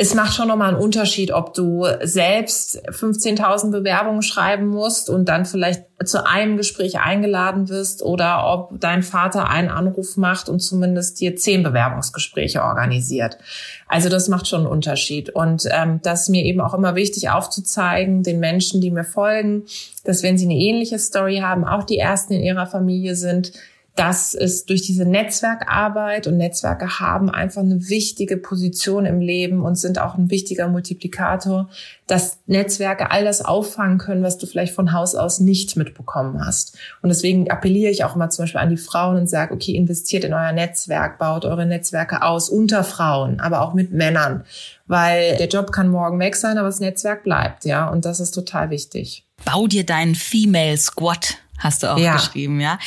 es 0.00 0.14
macht 0.14 0.32
schon 0.32 0.46
nochmal 0.46 0.68
einen 0.68 0.82
Unterschied, 0.82 1.32
ob 1.32 1.54
du 1.54 1.84
selbst 2.04 2.88
15.000 2.88 3.72
Bewerbungen 3.72 4.22
schreiben 4.22 4.68
musst 4.68 5.10
und 5.10 5.28
dann 5.28 5.44
vielleicht 5.44 5.82
zu 6.04 6.24
einem 6.24 6.56
Gespräch 6.56 7.00
eingeladen 7.00 7.68
wirst 7.68 8.04
oder 8.04 8.46
ob 8.46 8.80
dein 8.80 9.02
Vater 9.02 9.50
einen 9.50 9.70
Anruf 9.70 10.16
macht 10.16 10.48
und 10.48 10.60
zumindest 10.60 11.18
dir 11.18 11.34
zehn 11.34 11.64
Bewerbungsgespräche 11.64 12.62
organisiert. 12.62 13.38
Also 13.88 14.08
das 14.08 14.28
macht 14.28 14.46
schon 14.46 14.60
einen 14.60 14.70
Unterschied. 14.70 15.30
Und 15.30 15.64
ähm, 15.68 15.98
das 16.00 16.22
ist 16.22 16.28
mir 16.28 16.44
eben 16.44 16.60
auch 16.60 16.74
immer 16.74 16.94
wichtig 16.94 17.30
aufzuzeigen, 17.30 18.22
den 18.22 18.38
Menschen, 18.38 18.80
die 18.80 18.92
mir 18.92 19.02
folgen, 19.02 19.64
dass 20.04 20.22
wenn 20.22 20.38
sie 20.38 20.44
eine 20.44 20.54
ähnliche 20.54 21.00
Story 21.00 21.38
haben, 21.38 21.64
auch 21.64 21.82
die 21.82 21.98
ersten 21.98 22.34
in 22.34 22.42
ihrer 22.44 22.68
Familie 22.68 23.16
sind, 23.16 23.52
dass 23.98 24.32
es 24.32 24.64
durch 24.64 24.82
diese 24.82 25.04
Netzwerkarbeit 25.04 26.28
und 26.28 26.36
Netzwerke 26.36 27.00
haben 27.00 27.30
einfach 27.30 27.62
eine 27.62 27.88
wichtige 27.88 28.36
Position 28.36 29.04
im 29.06 29.20
Leben 29.20 29.62
und 29.62 29.74
sind 29.74 29.98
auch 29.98 30.14
ein 30.14 30.30
wichtiger 30.30 30.68
Multiplikator, 30.68 31.68
dass 32.06 32.38
Netzwerke 32.46 33.10
all 33.10 33.24
das 33.24 33.44
auffangen 33.44 33.98
können, 33.98 34.22
was 34.22 34.38
du 34.38 34.46
vielleicht 34.46 34.72
von 34.72 34.92
Haus 34.92 35.16
aus 35.16 35.40
nicht 35.40 35.76
mitbekommen 35.76 36.46
hast. 36.46 36.78
Und 37.02 37.08
deswegen 37.08 37.50
appelliere 37.50 37.90
ich 37.90 38.04
auch 38.04 38.14
immer 38.14 38.30
zum 38.30 38.44
Beispiel 38.44 38.60
an 38.60 38.70
die 38.70 38.76
Frauen 38.76 39.16
und 39.16 39.28
sage, 39.28 39.52
okay, 39.52 39.72
investiert 39.72 40.22
in 40.22 40.32
euer 40.32 40.52
Netzwerk, 40.52 41.18
baut 41.18 41.44
eure 41.44 41.66
Netzwerke 41.66 42.22
aus 42.22 42.48
unter 42.48 42.84
Frauen, 42.84 43.40
aber 43.40 43.62
auch 43.62 43.74
mit 43.74 43.90
Männern, 43.90 44.44
weil 44.86 45.36
der 45.38 45.48
Job 45.48 45.72
kann 45.72 45.88
morgen 45.88 46.20
weg 46.20 46.36
sein, 46.36 46.56
aber 46.56 46.68
das 46.68 46.78
Netzwerk 46.78 47.24
bleibt, 47.24 47.64
ja, 47.64 47.88
und 47.88 48.04
das 48.04 48.20
ist 48.20 48.30
total 48.30 48.70
wichtig. 48.70 49.24
Bau 49.44 49.66
dir 49.66 49.84
deinen 49.84 50.14
Female 50.14 50.76
Squad 50.76 51.38
hast 51.58 51.82
du 51.82 51.92
auch 51.92 51.98
ja. 51.98 52.14
geschrieben, 52.14 52.60
ja. 52.60 52.78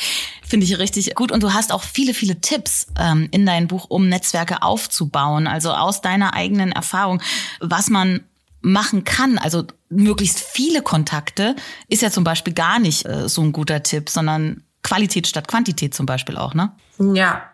Finde 0.42 0.66
ich 0.66 0.78
richtig 0.78 1.14
gut. 1.14 1.30
Und 1.30 1.42
du 1.42 1.52
hast 1.52 1.72
auch 1.72 1.82
viele, 1.82 2.14
viele 2.14 2.40
Tipps 2.40 2.86
ähm, 2.98 3.28
in 3.30 3.46
deinem 3.46 3.68
Buch, 3.68 3.86
um 3.88 4.08
Netzwerke 4.08 4.62
aufzubauen. 4.62 5.46
Also 5.46 5.72
aus 5.72 6.00
deiner 6.00 6.34
eigenen 6.34 6.72
Erfahrung, 6.72 7.22
was 7.60 7.90
man 7.90 8.20
machen 8.60 9.04
kann. 9.04 9.38
Also 9.38 9.64
möglichst 9.88 10.40
viele 10.40 10.82
Kontakte 10.82 11.56
ist 11.88 12.02
ja 12.02 12.10
zum 12.10 12.24
Beispiel 12.24 12.54
gar 12.54 12.78
nicht 12.78 13.04
äh, 13.06 13.28
so 13.28 13.42
ein 13.42 13.52
guter 13.52 13.82
Tipp, 13.82 14.08
sondern 14.08 14.62
Qualität 14.82 15.26
statt 15.26 15.48
Quantität 15.48 15.94
zum 15.94 16.06
Beispiel 16.06 16.36
auch, 16.36 16.54
ne? 16.54 16.72
Ja, 16.98 17.51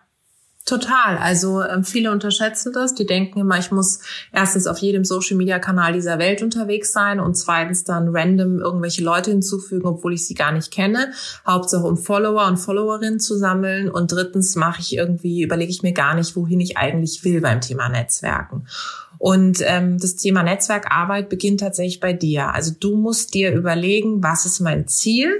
Total. 0.65 1.17
Also 1.17 1.63
ähm, 1.63 1.83
viele 1.83 2.11
unterschätzen 2.11 2.71
das. 2.73 2.93
Die 2.93 3.07
denken 3.07 3.39
immer, 3.39 3.57
ich 3.57 3.71
muss 3.71 4.01
erstens 4.31 4.67
auf 4.67 4.77
jedem 4.77 5.03
Social-Media-Kanal 5.03 5.93
dieser 5.93 6.19
Welt 6.19 6.43
unterwegs 6.43 6.91
sein 6.91 7.19
und 7.19 7.35
zweitens 7.35 7.85
dann 7.85 8.09
random 8.15 8.59
irgendwelche 8.59 9.03
Leute 9.03 9.31
hinzufügen, 9.31 9.87
obwohl 9.87 10.13
ich 10.13 10.27
sie 10.27 10.35
gar 10.35 10.51
nicht 10.51 10.69
kenne. 10.69 11.11
Hauptsache 11.47 11.85
um 11.85 11.97
Follower 11.97 12.45
und 12.45 12.57
Followerinnen 12.57 13.19
zu 13.19 13.35
sammeln. 13.35 13.89
Und 13.89 14.11
drittens 14.11 14.55
mache 14.55 14.81
ich 14.81 14.95
irgendwie, 14.95 15.41
überlege 15.41 15.71
ich 15.71 15.81
mir 15.81 15.93
gar 15.93 16.13
nicht, 16.13 16.35
wohin 16.35 16.59
ich 16.59 16.77
eigentlich 16.77 17.23
will 17.23 17.41
beim 17.41 17.61
Thema 17.61 17.89
Netzwerken. 17.89 18.67
Und 19.17 19.61
ähm, 19.65 19.97
das 19.97 20.17
Thema 20.17 20.43
Netzwerkarbeit 20.43 21.29
beginnt 21.29 21.61
tatsächlich 21.61 21.99
bei 21.99 22.13
dir. 22.13 22.53
Also 22.53 22.73
du 22.79 22.95
musst 22.95 23.33
dir 23.33 23.53
überlegen, 23.53 24.21
was 24.21 24.45
ist 24.45 24.59
mein 24.59 24.87
Ziel? 24.87 25.33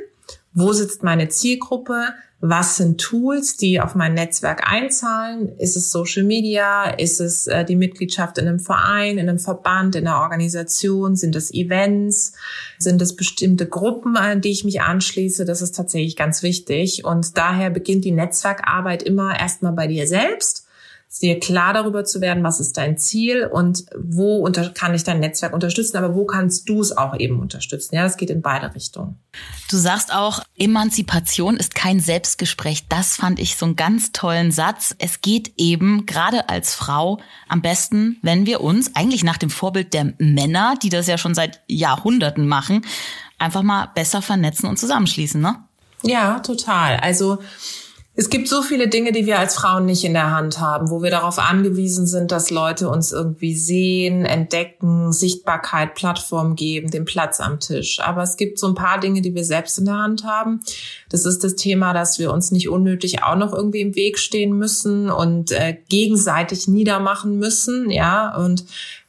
Wo 0.53 0.73
sitzt 0.73 1.03
meine 1.03 1.29
Zielgruppe? 1.29 2.13
Was 2.41 2.78
sind 2.78 3.02
Tools, 3.02 3.58
die 3.58 3.82
auf 3.82 3.95
mein 3.95 4.13
Netzwerk 4.13 4.71
einzahlen? 4.71 5.49
Ist 5.58 5.75
es 5.75 5.91
Social 5.91 6.23
Media? 6.23 6.86
Ist 6.86 7.19
es 7.19 7.47
äh, 7.47 7.65
die 7.65 7.75
Mitgliedschaft 7.75 8.38
in 8.38 8.47
einem 8.47 8.60
Verein, 8.60 9.17
in 9.17 9.28
einem 9.28 9.39
Verband, 9.39 9.95
in 9.95 10.08
einer 10.08 10.21
Organisation? 10.21 11.17
Sind 11.17 11.36
es 11.36 11.54
Events? 11.54 12.32
Sind 12.78 13.02
es 13.02 13.15
bestimmte 13.15 13.67
Gruppen, 13.67 14.15
an 14.15 14.39
die 14.39 14.52
ich 14.52 14.63
mich 14.63 14.82
anschließe? 14.82 15.43
Das 15.43 15.62
ist 15.62 15.75
tatsächlich 15.75 16.15
ganz 16.15 16.41
wichtig. 16.41 17.04
Und 17.04 17.38
daher 17.38 17.69
beginnt 17.71 18.06
die 18.06 18.12
Netzwerkarbeit 18.13 19.04
immer 19.04 19.38
erstmal 19.38 19.73
bei 19.73 19.88
dir 19.88 20.08
selbst 20.08 20.68
dir 21.17 21.39
klar 21.39 21.73
darüber 21.73 22.05
zu 22.05 22.21
werden, 22.21 22.43
was 22.43 22.59
ist 22.59 22.77
dein 22.77 22.97
Ziel 22.99 23.45
und 23.45 23.83
wo 23.97 24.37
unter, 24.37 24.69
kann 24.69 24.93
ich 24.93 25.03
dein 25.03 25.19
Netzwerk 25.19 25.53
unterstützen, 25.53 25.97
aber 25.97 26.13
wo 26.13 26.25
kannst 26.25 26.69
du 26.69 26.81
es 26.81 26.95
auch 26.95 27.17
eben 27.17 27.39
unterstützen. 27.39 27.95
Ja, 27.95 28.03
das 28.03 28.15
geht 28.15 28.29
in 28.29 28.43
beide 28.43 28.75
Richtungen. 28.75 29.19
Du 29.71 29.77
sagst 29.77 30.13
auch, 30.13 30.41
Emanzipation 30.55 31.57
ist 31.57 31.73
kein 31.73 31.99
Selbstgespräch. 31.99 32.87
Das 32.89 33.15
fand 33.15 33.39
ich 33.39 33.57
so 33.57 33.65
einen 33.65 33.75
ganz 33.75 34.11
tollen 34.11 34.51
Satz. 34.51 34.95
Es 34.99 35.21
geht 35.21 35.53
eben 35.57 36.05
gerade 36.05 36.47
als 36.47 36.75
Frau 36.75 37.19
am 37.47 37.63
besten, 37.63 38.17
wenn 38.21 38.45
wir 38.45 38.61
uns 38.61 38.95
eigentlich 38.95 39.23
nach 39.23 39.37
dem 39.37 39.49
Vorbild 39.49 39.95
der 39.95 40.13
Männer, 40.19 40.75
die 40.81 40.89
das 40.89 41.07
ja 41.07 41.17
schon 41.17 41.33
seit 41.33 41.61
Jahrhunderten 41.67 42.47
machen, 42.47 42.85
einfach 43.39 43.63
mal 43.63 43.87
besser 43.95 44.21
vernetzen 44.21 44.69
und 44.69 44.77
zusammenschließen, 44.77 45.41
ne? 45.41 45.55
Ja, 46.03 46.39
total. 46.39 46.97
Also 46.97 47.39
es 48.19 48.29
gibt 48.29 48.49
so 48.49 48.62
viele 48.62 48.89
Dinge, 48.89 49.13
die 49.13 49.25
wir 49.25 49.39
als 49.39 49.55
Frauen 49.55 49.86
nicht 49.86 50.03
in 50.03 50.12
der 50.12 50.32
Hand 50.32 50.60
haben, 50.60 50.89
wo 50.89 51.01
wir 51.01 51.10
darauf 51.10 51.39
angewiesen 51.39 52.05
sind, 52.05 52.34
dass 52.34 52.49
Leute 52.49 52.89
uns 52.89 53.13
irgendwie 53.13 53.55
sehen, 53.55 54.25
entdecken, 54.25 55.13
Sichtbarkeit, 55.13 55.95
Plattform 55.95 56.58
geben, 56.58 56.91
den 56.91 57.05
Platz 57.05 57.39
am 57.39 57.62
Tisch. 57.62 58.01
Aber 58.01 58.21
es 58.21 58.36
gibt 58.36 58.60
so 58.60 58.67
ein 58.67 58.75
paar 58.75 58.99
Dinge, 58.99 59.21
die 59.21 59.36
wir 59.36 59.45
selbst 59.45 59.79
in 59.79 59.86
der 59.86 59.99
Hand 59.99 60.25
haben. 60.25 60.60
Das 61.08 61.25
ist 61.25 61.45
das 61.45 61.55
Thema, 61.55 61.93
dass 61.93 62.19
wir 62.19 62.34
uns 62.34 62.51
nicht 62.51 62.67
unnötig 62.67 63.23
auch 63.23 63.38
noch 63.38 63.53
irgendwie 63.53 63.79
im 63.79 63.95
Weg 63.95 64.19
stehen 64.19 64.51
müssen 64.51 65.10
und 65.10 65.53
äh, 65.53 65.77
gegenseitig 65.88 66.67
niedermachen 66.67 67.38
müssen, 67.38 67.89
ja, 67.89 68.36
und 68.36 68.65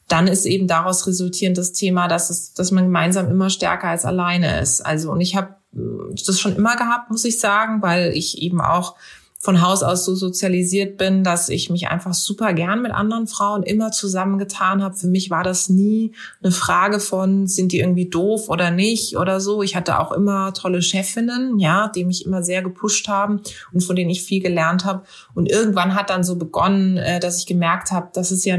dann 0.06 0.28
ist 0.28 0.44
eben 0.44 0.68
daraus 0.68 1.08
resultierend 1.08 1.58
das 1.58 1.72
Thema, 1.72 2.06
dass 2.06 2.30
es, 2.30 2.54
dass 2.54 2.70
man 2.70 2.84
gemeinsam 2.84 3.28
immer 3.28 3.50
stärker 3.50 3.88
als 3.88 4.04
alleine 4.04 4.60
ist. 4.60 4.86
Also 4.86 5.10
und 5.10 5.20
ich 5.20 5.34
habe 5.34 5.59
das 5.72 6.40
schon 6.40 6.56
immer 6.56 6.76
gehabt, 6.76 7.10
muss 7.10 7.24
ich 7.24 7.38
sagen, 7.38 7.82
weil 7.82 8.12
ich 8.12 8.42
eben 8.42 8.60
auch 8.60 8.96
von 9.42 9.62
Haus 9.62 9.82
aus 9.82 10.04
so 10.04 10.14
sozialisiert 10.14 10.98
bin, 10.98 11.24
dass 11.24 11.48
ich 11.48 11.70
mich 11.70 11.88
einfach 11.88 12.12
super 12.12 12.52
gern 12.52 12.82
mit 12.82 12.92
anderen 12.92 13.26
Frauen 13.26 13.62
immer 13.62 13.90
zusammengetan 13.90 14.82
habe. 14.82 14.94
Für 14.94 15.06
mich 15.06 15.30
war 15.30 15.42
das 15.42 15.70
nie 15.70 16.12
eine 16.42 16.52
Frage 16.52 17.00
von, 17.00 17.46
sind 17.46 17.72
die 17.72 17.78
irgendwie 17.78 18.10
doof 18.10 18.50
oder 18.50 18.70
nicht 18.70 19.16
oder 19.16 19.40
so. 19.40 19.62
Ich 19.62 19.76
hatte 19.76 19.98
auch 19.98 20.12
immer 20.12 20.52
tolle 20.52 20.82
Chefinnen, 20.82 21.58
ja, 21.58 21.88
die 21.88 22.04
mich 22.04 22.26
immer 22.26 22.42
sehr 22.42 22.60
gepusht 22.60 23.08
haben 23.08 23.40
und 23.72 23.82
von 23.82 23.96
denen 23.96 24.10
ich 24.10 24.22
viel 24.22 24.42
gelernt 24.42 24.84
habe. 24.84 25.04
Und 25.34 25.50
irgendwann 25.50 25.94
hat 25.94 26.10
dann 26.10 26.22
so 26.22 26.36
begonnen, 26.36 26.98
äh, 26.98 27.18
dass 27.18 27.38
ich 27.38 27.46
gemerkt 27.46 27.92
habe, 27.92 28.10
das 28.12 28.32
ist 28.32 28.44
ja 28.44 28.58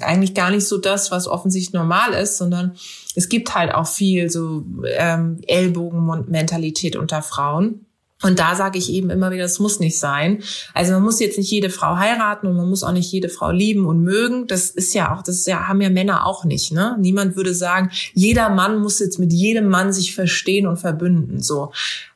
eigentlich 0.00 0.34
gar 0.34 0.50
nicht 0.50 0.66
so 0.66 0.78
das, 0.78 1.10
was 1.10 1.28
offensichtlich 1.28 1.72
normal 1.72 2.12
ist, 2.12 2.38
sondern 2.38 2.76
es 3.14 3.28
gibt 3.28 3.54
halt 3.54 3.72
auch 3.72 3.86
viel 3.86 4.30
so 4.30 4.64
ähm, 4.96 5.40
Ellbogenmentalität 5.46 6.96
unter 6.96 7.22
Frauen. 7.22 7.86
Und 8.20 8.40
da 8.40 8.56
sage 8.56 8.78
ich 8.78 8.92
eben 8.92 9.10
immer 9.10 9.30
wieder, 9.30 9.44
es 9.44 9.60
muss 9.60 9.78
nicht 9.78 9.98
sein. 9.98 10.42
Also 10.74 10.92
man 10.92 11.02
muss 11.02 11.20
jetzt 11.20 11.38
nicht 11.38 11.50
jede 11.50 11.70
Frau 11.70 11.96
heiraten 11.96 12.48
und 12.48 12.56
man 12.56 12.68
muss 12.68 12.82
auch 12.82 12.92
nicht 12.92 13.12
jede 13.12 13.28
Frau 13.28 13.52
lieben 13.52 13.86
und 13.86 14.02
mögen. 14.02 14.48
Das 14.48 14.70
ist 14.70 14.92
ja 14.92 15.14
auch, 15.14 15.22
das 15.22 15.46
ja, 15.46 15.68
haben 15.68 15.80
ja 15.80 15.88
Männer 15.88 16.26
auch 16.26 16.44
nicht. 16.44 16.72
Ne? 16.72 16.96
Niemand 16.98 17.36
würde 17.36 17.54
sagen, 17.54 17.90
jeder 18.14 18.48
Mann 18.50 18.80
muss 18.80 18.98
jetzt 18.98 19.20
mit 19.20 19.32
jedem 19.32 19.68
Mann 19.68 19.92
sich 19.92 20.16
verstehen 20.16 20.66
und 20.66 20.78
verbünden. 20.78 21.40
So, 21.40 21.70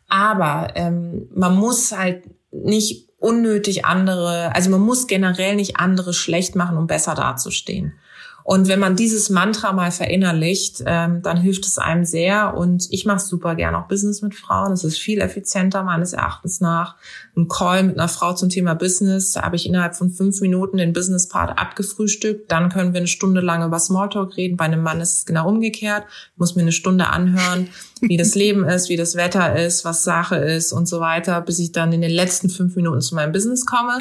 aber 0.08 0.72
ähm, 0.74 1.28
man 1.35 1.54
muss 1.54 1.92
halt 1.92 2.24
nicht 2.50 3.08
unnötig 3.22 3.85
andere, 3.85 4.54
also 4.54 4.70
man 4.70 4.80
muss 4.80 5.06
generell 5.06 5.56
nicht 5.56 5.78
andere 5.78 6.12
schlecht 6.12 6.56
machen, 6.56 6.76
um 6.76 6.87
besser 6.87 7.14
dazustehen. 7.14 7.94
Und 8.44 8.66
wenn 8.66 8.80
man 8.80 8.96
dieses 8.96 9.30
Mantra 9.30 9.72
mal 9.72 9.92
verinnerlicht, 9.92 10.82
ähm, 10.87 11.22
dann 11.22 11.37
hilft 11.37 11.64
es 11.64 11.78
einem 11.78 12.04
sehr. 12.04 12.56
Und 12.56 12.88
ich 12.90 13.06
mache 13.06 13.20
super 13.20 13.54
gern 13.54 13.74
auch 13.74 13.87
Business 13.87 14.20
mit 14.22 14.35
Frauen. 14.35 14.72
Es 14.72 14.85
ist 14.85 14.98
viel 14.98 15.20
effizienter 15.20 15.85
meines 15.85 16.12
Erachtens 16.12 16.61
nach. 16.61 16.96
Ein 17.37 17.48
Call 17.48 17.85
mit 17.85 17.98
einer 17.98 18.08
Frau 18.08 18.35
zum 18.35 18.48
Thema 18.48 18.74
Business, 18.74 19.37
habe 19.37 19.56
ich 19.56 19.66
innerhalb 19.66 19.94
von 19.94 20.11
fünf 20.11 20.40
Minuten 20.40 20.76
den 20.76 20.92
Business-Part 20.92 21.58
abgefrühstückt. 21.58 22.50
Dann 22.50 22.68
können 22.68 22.92
wir 22.92 22.98
eine 22.98 23.06
Stunde 23.06 23.40
lang 23.40 23.64
über 23.64 23.78
Smalltalk 23.78 24.37
reden. 24.37 24.56
Bei 24.56 24.64
einem 24.64 24.82
Mann 24.82 25.00
ist 25.00 25.18
es 25.18 25.26
genau 25.26 25.48
umgekehrt. 25.48 26.04
Ich 26.32 26.38
muss 26.38 26.56
mir 26.56 26.62
eine 26.62 26.72
Stunde 26.72 27.08
anhören, 27.08 27.68
wie 28.02 28.16
das 28.16 28.34
Leben 28.34 28.68
ist, 28.68 28.88
wie 28.88 28.96
das 28.96 29.14
Wetter 29.14 29.56
ist, 29.56 29.84
was 29.84 30.02
Sache 30.02 30.36
ist 30.36 30.72
und 30.72 30.86
so 30.86 31.00
weiter, 31.00 31.40
bis 31.40 31.60
ich 31.60 31.72
dann 31.72 31.92
in 31.92 32.00
den 32.00 32.10
letzten 32.10 32.50
fünf 32.50 32.74
Minuten 32.74 33.00
zu 33.00 33.14
meinem 33.14 33.32
Business 33.32 33.64
komme. 33.64 33.98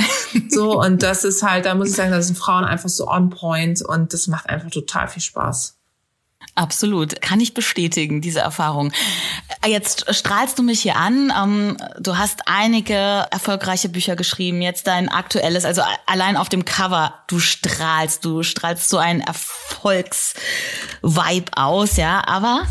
So, 0.49 0.81
und 0.81 1.03
das 1.03 1.23
ist 1.23 1.43
halt, 1.43 1.65
da 1.65 1.75
muss 1.75 1.89
ich 1.89 1.95
sagen, 1.95 2.11
da 2.11 2.21
sind 2.21 2.37
Frauen 2.37 2.65
einfach 2.65 2.89
so 2.89 3.07
on 3.07 3.29
point 3.29 3.81
und 3.81 4.13
das 4.13 4.27
macht 4.27 4.49
einfach 4.49 4.71
total 4.71 5.07
viel 5.07 5.21
Spaß. 5.21 5.77
Absolut, 6.55 7.21
kann 7.21 7.39
ich 7.39 7.53
bestätigen, 7.53 8.19
diese 8.19 8.41
Erfahrung. 8.41 8.91
Jetzt 9.65 10.13
strahlst 10.13 10.59
du 10.59 10.63
mich 10.63 10.81
hier 10.81 10.97
an. 10.97 11.31
Ähm, 11.35 11.77
du 11.99 12.17
hast 12.17 12.41
einige 12.45 13.25
erfolgreiche 13.31 13.87
Bücher 13.87 14.17
geschrieben, 14.17 14.61
jetzt 14.61 14.87
dein 14.87 15.07
aktuelles, 15.07 15.63
also 15.63 15.81
allein 16.07 16.35
auf 16.35 16.49
dem 16.49 16.65
Cover, 16.65 17.13
du 17.27 17.39
strahlst, 17.39 18.25
du 18.25 18.43
strahlst 18.43 18.89
so 18.89 18.97
einen 18.97 19.21
Erfolgsvibe 19.21 21.55
aus, 21.55 21.95
ja, 21.95 22.21
aber 22.27 22.67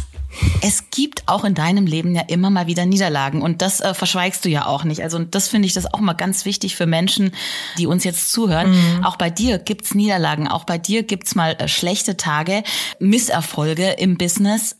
es 0.63 0.91
gibt 0.91 1.25
auch 1.27 1.45
in 1.45 1.55
deinem 1.55 1.87
Leben 1.87 2.15
ja 2.15 2.23
immer 2.29 2.51
mal 2.51 2.67
wieder 2.67 2.87
Niederlagen 2.87 3.43
und 3.43 3.63
das 3.63 3.81
äh, 3.81 3.95
verschweigst 3.95 4.45
du 4.45 4.49
ja 4.49 4.67
auch 4.67 4.85
nicht. 4.85 5.03
Also 5.03 5.19
das 5.19 5.49
finde 5.49 5.67
ich 5.67 5.75
das 5.75 5.93
auch 5.93 6.01
mal 6.01 6.13
ganz 6.15 6.45
wichtig 6.45 6.77
für 6.77 6.87
Menschen, 6.87 7.33
die 7.79 7.87
uns 7.87 8.05
jetzt 8.05 8.33
zuhören. 8.33 8.71
Mhm. 8.71 9.05
Auch 9.05 9.17
bei 9.17 9.31
dir 9.31 9.59
gibt's 9.59 9.95
Niederlagen, 9.95 10.49
auch 10.49 10.65
bei 10.65 10.79
dir 10.79 11.03
gibt's 11.03 11.35
mal 11.35 11.57
äh, 11.59 11.69
schlechte 11.69 12.17
Tage, 12.17 12.63
Misserfolge 12.99 13.91
im 13.91 14.17
Business 14.17 14.77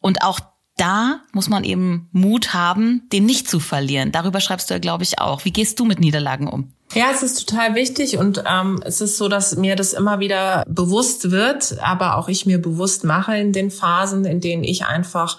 und 0.00 0.22
auch 0.22 0.40
da 0.76 1.20
muss 1.32 1.48
man 1.48 1.64
eben 1.64 2.08
Mut 2.12 2.52
haben, 2.52 3.02
den 3.12 3.24
nicht 3.24 3.48
zu 3.48 3.60
verlieren. 3.60 4.12
Darüber 4.12 4.40
schreibst 4.40 4.68
du 4.68 4.74
ja, 4.74 4.78
glaube 4.78 5.04
ich, 5.04 5.18
auch. 5.18 5.44
Wie 5.44 5.52
gehst 5.52 5.80
du 5.80 5.84
mit 5.84 6.00
Niederlagen 6.00 6.48
um? 6.48 6.70
Ja, 6.94 7.06
es 7.12 7.22
ist 7.22 7.46
total 7.46 7.74
wichtig 7.74 8.16
und 8.18 8.44
ähm, 8.46 8.80
es 8.84 9.00
ist 9.00 9.16
so, 9.16 9.28
dass 9.28 9.56
mir 9.56 9.74
das 9.74 9.92
immer 9.92 10.20
wieder 10.20 10.64
bewusst 10.68 11.30
wird, 11.30 11.78
aber 11.82 12.16
auch 12.16 12.28
ich 12.28 12.46
mir 12.46 12.60
bewusst 12.60 13.04
mache 13.04 13.36
in 13.36 13.52
den 13.52 13.70
Phasen, 13.70 14.24
in 14.24 14.40
denen 14.40 14.62
ich 14.62 14.84
einfach 14.86 15.38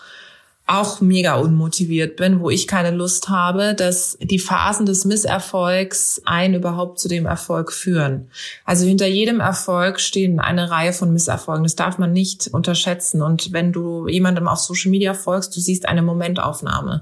auch 0.67 0.99
mega 0.99 1.35
unmotiviert 1.35 2.17
bin, 2.17 2.41
wo 2.41 2.49
ich 2.49 2.67
keine 2.67 2.91
Lust 2.91 3.29
habe, 3.29 3.73
dass 3.73 4.17
die 4.21 4.37
Phasen 4.37 4.85
des 4.85 5.05
Misserfolgs 5.05 6.21
einen 6.25 6.55
überhaupt 6.55 6.99
zu 6.99 7.07
dem 7.07 7.25
Erfolg 7.25 7.71
führen. 7.71 8.29
Also 8.65 8.85
hinter 8.85 9.07
jedem 9.07 9.39
Erfolg 9.39 10.01
stehen 10.01 10.41
eine 10.41 10.69
Reihe 10.69 10.91
von 10.91 11.13
Misserfolgen. 11.13 11.63
Das 11.63 11.75
darf 11.75 11.97
man 11.97 12.11
nicht 12.11 12.49
unterschätzen. 12.51 13.21
Und 13.21 13.53
wenn 13.53 13.71
du 13.71 14.09
jemandem 14.09 14.49
auf 14.49 14.59
Social 14.59 14.91
Media 14.91 15.13
folgst, 15.13 15.55
du 15.55 15.61
siehst 15.61 15.87
eine 15.87 16.01
Momentaufnahme. 16.01 17.01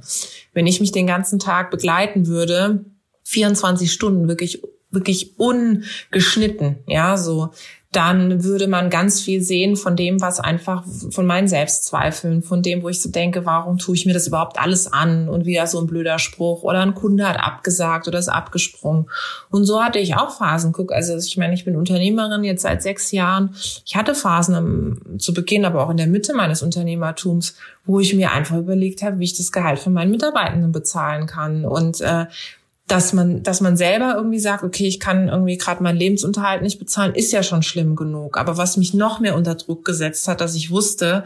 Wenn 0.53 0.67
ich 0.67 0.79
mich 0.79 0.91
den 0.91 1.07
ganzen 1.07 1.39
Tag 1.39 1.71
begleiten 1.71 2.27
würde, 2.27 2.85
24 3.23 3.91
Stunden 3.91 4.27
wirklich 4.27 4.61
wirklich 4.91 5.37
ungeschnitten, 5.37 6.77
ja, 6.87 7.17
so 7.17 7.51
dann 7.95 8.43
würde 8.43 8.67
man 8.67 8.89
ganz 8.89 9.21
viel 9.21 9.41
sehen 9.41 9.77
von 9.77 9.95
dem, 9.95 10.19
was 10.19 10.41
einfach 10.41 10.83
von 11.11 11.25
meinen 11.25 11.47
Selbstzweifeln, 11.47 12.43
von 12.43 12.61
dem, 12.61 12.83
wo 12.83 12.89
ich 12.89 13.01
so 13.01 13.09
denke, 13.09 13.45
warum 13.45 13.77
tue 13.77 13.95
ich 13.95 14.05
mir 14.05 14.13
das 14.13 14.27
überhaupt 14.27 14.59
alles 14.59 14.91
an 14.91 15.29
und 15.29 15.45
wieder 15.45 15.65
so 15.65 15.79
ein 15.79 15.87
blöder 15.87 16.19
Spruch 16.19 16.63
oder 16.63 16.81
ein 16.81 16.93
Kunde 16.93 17.27
hat 17.27 17.39
abgesagt 17.39 18.07
oder 18.07 18.19
ist 18.19 18.27
abgesprungen. 18.27 19.05
Und 19.49 19.65
so 19.65 19.81
hatte 19.81 19.99
ich 19.99 20.15
auch 20.15 20.37
Phasen. 20.37 20.73
Guck, 20.73 20.91
also 20.91 21.15
ich 21.15 21.37
meine, 21.37 21.53
ich 21.53 21.63
bin 21.63 21.77
Unternehmerin 21.77 22.43
jetzt 22.43 22.63
seit 22.63 22.83
sechs 22.83 23.11
Jahren. 23.11 23.55
Ich 23.85 23.95
hatte 23.95 24.13
Phasen 24.13 24.55
am, 24.55 25.19
zu 25.19 25.33
Beginn, 25.33 25.63
aber 25.63 25.83
auch 25.83 25.89
in 25.89 25.97
der 25.97 26.07
Mitte 26.07 26.33
meines 26.33 26.61
Unternehmertums, 26.61 27.55
wo 27.85 28.01
ich 28.01 28.13
mir 28.13 28.31
einfach 28.33 28.57
überlegt 28.57 29.03
habe, 29.03 29.19
wie 29.19 29.25
ich 29.25 29.37
das 29.37 29.53
Gehalt 29.53 29.79
von 29.79 29.93
meinen 29.93 30.11
Mitarbeitenden 30.11 30.71
bezahlen 30.73 31.27
kann 31.27 31.63
und 31.63 32.01
äh, 32.01 32.25
dass 32.87 33.13
man, 33.13 33.41
dass 33.41 33.61
man 33.61 33.77
selber 33.77 34.13
irgendwie 34.15 34.39
sagt, 34.39 34.63
okay, 34.63 34.85
ich 34.87 34.99
kann 34.99 35.27
irgendwie 35.27 35.57
gerade 35.57 35.81
meinen 35.81 35.97
Lebensunterhalt 35.97 36.61
nicht 36.61 36.77
bezahlen, 36.77 37.15
ist 37.15 37.31
ja 37.31 37.41
schon 37.41 37.63
schlimm 37.63 37.95
genug. 37.95 38.37
Aber 38.37 38.57
was 38.57 38.77
mich 38.77 38.93
noch 38.93 39.19
mehr 39.19 39.35
unter 39.35 39.55
Druck 39.55 39.85
gesetzt 39.85 40.27
hat, 40.27 40.39
dass 40.39 40.55
ich 40.55 40.69
wusste, 40.69 41.23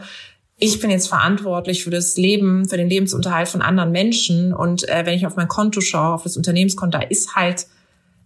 ich 0.58 0.80
bin 0.80 0.90
jetzt 0.90 1.08
verantwortlich 1.08 1.84
für 1.84 1.90
das 1.90 2.16
Leben, 2.16 2.68
für 2.68 2.76
den 2.76 2.88
Lebensunterhalt 2.88 3.48
von 3.48 3.62
anderen 3.62 3.92
Menschen. 3.92 4.54
Und 4.54 4.88
äh, 4.88 5.04
wenn 5.04 5.14
ich 5.14 5.26
auf 5.26 5.36
mein 5.36 5.48
Konto 5.48 5.80
schaue, 5.80 6.14
auf 6.14 6.22
das 6.22 6.36
Unternehmenskonto, 6.36 6.98
da 6.98 7.04
ist 7.04 7.34
halt, 7.34 7.66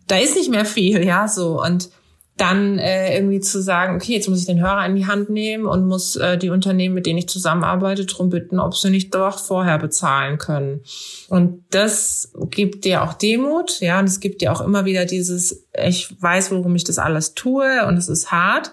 da 0.06 0.18
ist 0.18 0.36
nicht 0.36 0.50
mehr 0.50 0.64
viel, 0.64 1.04
ja, 1.04 1.26
so. 1.26 1.62
Und 1.62 1.90
dann 2.36 2.78
äh, 2.80 3.16
irgendwie 3.16 3.38
zu 3.38 3.62
sagen, 3.62 3.94
okay, 3.94 4.14
jetzt 4.14 4.28
muss 4.28 4.40
ich 4.40 4.46
den 4.46 4.60
Hörer 4.60 4.84
in 4.86 4.96
die 4.96 5.06
Hand 5.06 5.30
nehmen 5.30 5.66
und 5.66 5.86
muss 5.86 6.16
äh, 6.16 6.36
die 6.36 6.50
Unternehmen, 6.50 6.94
mit 6.94 7.06
denen 7.06 7.18
ich 7.18 7.28
zusammenarbeite, 7.28 8.06
darum 8.06 8.28
bitten, 8.28 8.58
ob 8.58 8.74
sie 8.74 8.90
nicht 8.90 9.14
doch 9.14 9.38
vorher 9.38 9.78
bezahlen 9.78 10.38
können. 10.38 10.80
Und 11.28 11.64
das 11.70 12.32
gibt 12.50 12.84
dir 12.84 13.04
auch 13.04 13.14
Demut, 13.14 13.78
ja, 13.80 14.00
und 14.00 14.06
es 14.06 14.18
gibt 14.18 14.40
dir 14.40 14.52
auch 14.52 14.60
immer 14.60 14.84
wieder 14.84 15.04
dieses, 15.04 15.64
ich 15.80 16.20
weiß, 16.20 16.50
worum 16.50 16.74
ich 16.74 16.82
das 16.82 16.98
alles 16.98 17.34
tue 17.34 17.86
und 17.86 17.96
es 17.96 18.08
ist 18.08 18.32
hart. 18.32 18.72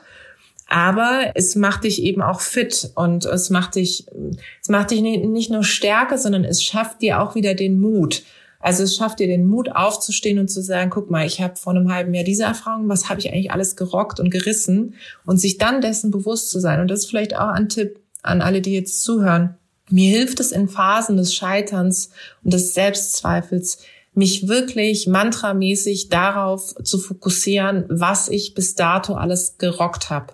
Aber 0.67 1.31
es 1.35 1.55
macht 1.55 1.83
dich 1.83 2.01
eben 2.01 2.21
auch 2.21 2.39
fit 2.39 2.91
und 2.95 3.25
es 3.25 3.49
macht 3.49 3.75
dich, 3.75 4.05
es 4.61 4.69
macht 4.69 4.91
dich 4.91 5.01
nicht 5.01 5.51
nur 5.51 5.65
stärker, 5.65 6.17
sondern 6.17 6.45
es 6.45 6.63
schafft 6.63 7.01
dir 7.01 7.21
auch 7.21 7.35
wieder 7.35 7.55
den 7.55 7.79
Mut. 7.79 8.23
Also 8.61 8.83
es 8.83 8.95
schafft 8.95 9.19
dir 9.19 9.27
den 9.27 9.47
Mut 9.47 9.71
aufzustehen 9.71 10.39
und 10.39 10.49
zu 10.49 10.61
sagen, 10.61 10.89
guck 10.89 11.09
mal, 11.09 11.25
ich 11.25 11.41
habe 11.41 11.55
vor 11.55 11.73
einem 11.73 11.91
halben 11.91 12.13
Jahr 12.13 12.23
diese 12.23 12.43
Erfahrung, 12.43 12.89
was 12.89 13.09
habe 13.09 13.19
ich 13.19 13.31
eigentlich 13.31 13.51
alles 13.51 13.75
gerockt 13.75 14.19
und 14.19 14.29
gerissen 14.29 14.95
und 15.25 15.39
sich 15.39 15.57
dann 15.57 15.81
dessen 15.81 16.11
bewusst 16.11 16.49
zu 16.49 16.59
sein. 16.59 16.79
Und 16.79 16.89
das 16.89 17.01
ist 17.01 17.09
vielleicht 17.09 17.35
auch 17.35 17.49
ein 17.49 17.69
Tipp 17.69 17.99
an 18.21 18.41
alle, 18.41 18.61
die 18.61 18.73
jetzt 18.73 19.03
zuhören. 19.03 19.55
Mir 19.89 20.09
hilft 20.09 20.39
es 20.39 20.51
in 20.51 20.69
Phasen 20.69 21.17
des 21.17 21.33
Scheiterns 21.33 22.11
und 22.43 22.53
des 22.53 22.73
Selbstzweifels, 22.73 23.79
mich 24.13 24.47
wirklich 24.47 25.07
mantramäßig 25.07 26.09
darauf 26.09 26.75
zu 26.83 26.99
fokussieren, 26.99 27.85
was 27.87 28.27
ich 28.27 28.53
bis 28.53 28.75
dato 28.75 29.13
alles 29.13 29.57
gerockt 29.57 30.09
habe. 30.09 30.33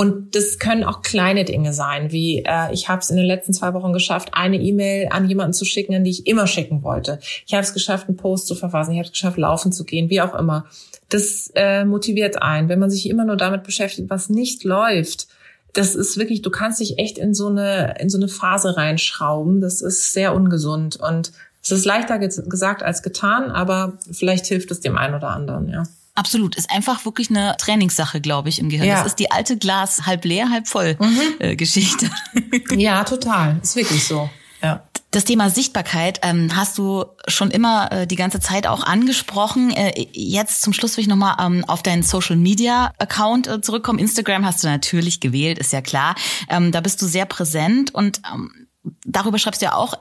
Und 0.00 0.36
das 0.36 0.60
können 0.60 0.84
auch 0.84 1.02
kleine 1.02 1.44
Dinge 1.44 1.72
sein, 1.72 2.12
wie 2.12 2.44
äh, 2.46 2.72
ich 2.72 2.88
habe 2.88 3.00
es 3.00 3.10
in 3.10 3.16
den 3.16 3.26
letzten 3.26 3.52
zwei 3.52 3.74
Wochen 3.74 3.92
geschafft, 3.92 4.28
eine 4.30 4.56
E-Mail 4.56 5.08
an 5.10 5.28
jemanden 5.28 5.54
zu 5.54 5.64
schicken, 5.64 5.92
an 5.92 6.04
die 6.04 6.12
ich 6.12 6.28
immer 6.28 6.46
schicken 6.46 6.84
wollte. 6.84 7.18
Ich 7.48 7.52
habe 7.52 7.64
es 7.64 7.74
geschafft, 7.74 8.06
einen 8.06 8.16
Post 8.16 8.46
zu 8.46 8.54
verfassen. 8.54 8.92
Ich 8.92 8.98
habe 8.98 9.06
es 9.06 9.10
geschafft, 9.10 9.38
laufen 9.38 9.72
zu 9.72 9.82
gehen, 9.82 10.08
wie 10.08 10.20
auch 10.20 10.36
immer. 10.36 10.66
Das 11.08 11.50
äh, 11.56 11.84
motiviert 11.84 12.40
ein, 12.40 12.68
wenn 12.68 12.78
man 12.78 12.90
sich 12.90 13.08
immer 13.08 13.24
nur 13.24 13.36
damit 13.36 13.64
beschäftigt, 13.64 14.08
was 14.08 14.28
nicht 14.28 14.62
läuft. 14.62 15.26
Das 15.72 15.96
ist 15.96 16.16
wirklich, 16.16 16.42
du 16.42 16.50
kannst 16.50 16.78
dich 16.78 17.00
echt 17.00 17.18
in 17.18 17.34
so 17.34 17.48
eine 17.48 17.96
in 17.98 18.08
so 18.08 18.18
eine 18.18 18.28
Phase 18.28 18.76
reinschrauben. 18.76 19.60
Das 19.60 19.80
ist 19.80 20.12
sehr 20.12 20.32
ungesund 20.32 20.94
und 20.94 21.32
es 21.60 21.72
ist 21.72 21.84
leichter 21.84 22.20
gesagt 22.20 22.84
als 22.84 23.02
getan, 23.02 23.50
aber 23.50 23.98
vielleicht 24.12 24.46
hilft 24.46 24.70
es 24.70 24.78
dem 24.78 24.96
einen 24.96 25.16
oder 25.16 25.30
anderen, 25.30 25.68
ja. 25.68 25.82
Absolut, 26.18 26.56
ist 26.56 26.68
einfach 26.72 27.04
wirklich 27.04 27.30
eine 27.30 27.54
Trainingssache, 27.58 28.20
glaube 28.20 28.48
ich, 28.48 28.58
im 28.58 28.70
Gehirn. 28.70 28.88
Ja. 28.88 28.96
Das 28.96 29.06
ist 29.06 29.20
die 29.20 29.30
alte 29.30 29.56
Glas 29.56 30.04
halb 30.04 30.24
leer, 30.24 30.50
halb 30.50 30.66
voll 30.66 30.96
mhm. 30.98 31.20
äh, 31.38 31.56
Geschichte. 31.56 32.10
Ja, 32.76 33.04
total, 33.04 33.58
ist 33.62 33.76
wirklich 33.76 34.06
so. 34.06 34.28
Ja. 34.62 34.82
Das 35.10 35.24
Thema 35.24 35.48
Sichtbarkeit 35.48 36.20
ähm, 36.22 36.54
hast 36.54 36.76
du 36.76 37.04
schon 37.28 37.50
immer 37.50 37.90
äh, 37.92 38.06
die 38.06 38.16
ganze 38.16 38.40
Zeit 38.40 38.66
auch 38.66 38.82
angesprochen. 38.82 39.70
Äh, 39.70 40.08
jetzt 40.12 40.62
zum 40.62 40.72
Schluss 40.72 40.96
will 40.96 41.02
ich 41.02 41.08
nochmal 41.08 41.36
ähm, 41.40 41.64
auf 41.66 41.82
deinen 41.82 42.02
Social 42.02 42.36
Media 42.36 42.92
Account 42.98 43.46
äh, 43.46 43.60
zurückkommen. 43.60 43.98
Instagram 43.98 44.44
hast 44.44 44.64
du 44.64 44.68
natürlich 44.68 45.20
gewählt, 45.20 45.58
ist 45.58 45.72
ja 45.72 45.80
klar. 45.80 46.14
Ähm, 46.48 46.72
da 46.72 46.80
bist 46.80 47.00
du 47.00 47.06
sehr 47.06 47.26
präsent 47.26 47.94
und 47.94 48.20
ähm, 48.32 48.68
darüber 49.04 49.38
schreibst 49.38 49.62
du 49.62 49.66
ja 49.66 49.74
auch 49.74 49.94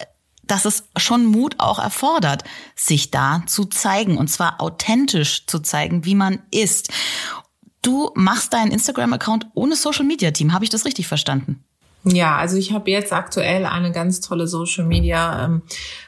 dass 0.47 0.65
es 0.65 0.83
schon 0.97 1.25
Mut 1.25 1.55
auch 1.59 1.79
erfordert, 1.79 2.43
sich 2.75 3.11
da 3.11 3.43
zu 3.45 3.65
zeigen 3.65 4.17
und 4.17 4.29
zwar 4.29 4.61
authentisch 4.61 5.45
zu 5.45 5.59
zeigen, 5.59 6.05
wie 6.05 6.15
man 6.15 6.39
ist. 6.51 6.91
Du 7.81 8.11
machst 8.15 8.53
deinen 8.53 8.71
Instagram-Account 8.71 9.47
ohne 9.53 9.75
Social-Media-Team. 9.75 10.53
Habe 10.53 10.65
ich 10.65 10.69
das 10.69 10.85
richtig 10.85 11.07
verstanden? 11.07 11.63
Ja, 12.03 12.37
also 12.37 12.57
ich 12.57 12.71
habe 12.71 12.89
jetzt 12.89 13.11
aktuell 13.11 13.65
eine 13.65 13.91
ganz 13.91 14.21
tolle 14.21 14.47
Social 14.47 14.85
Media 14.85 15.45
ähm, 15.45 15.61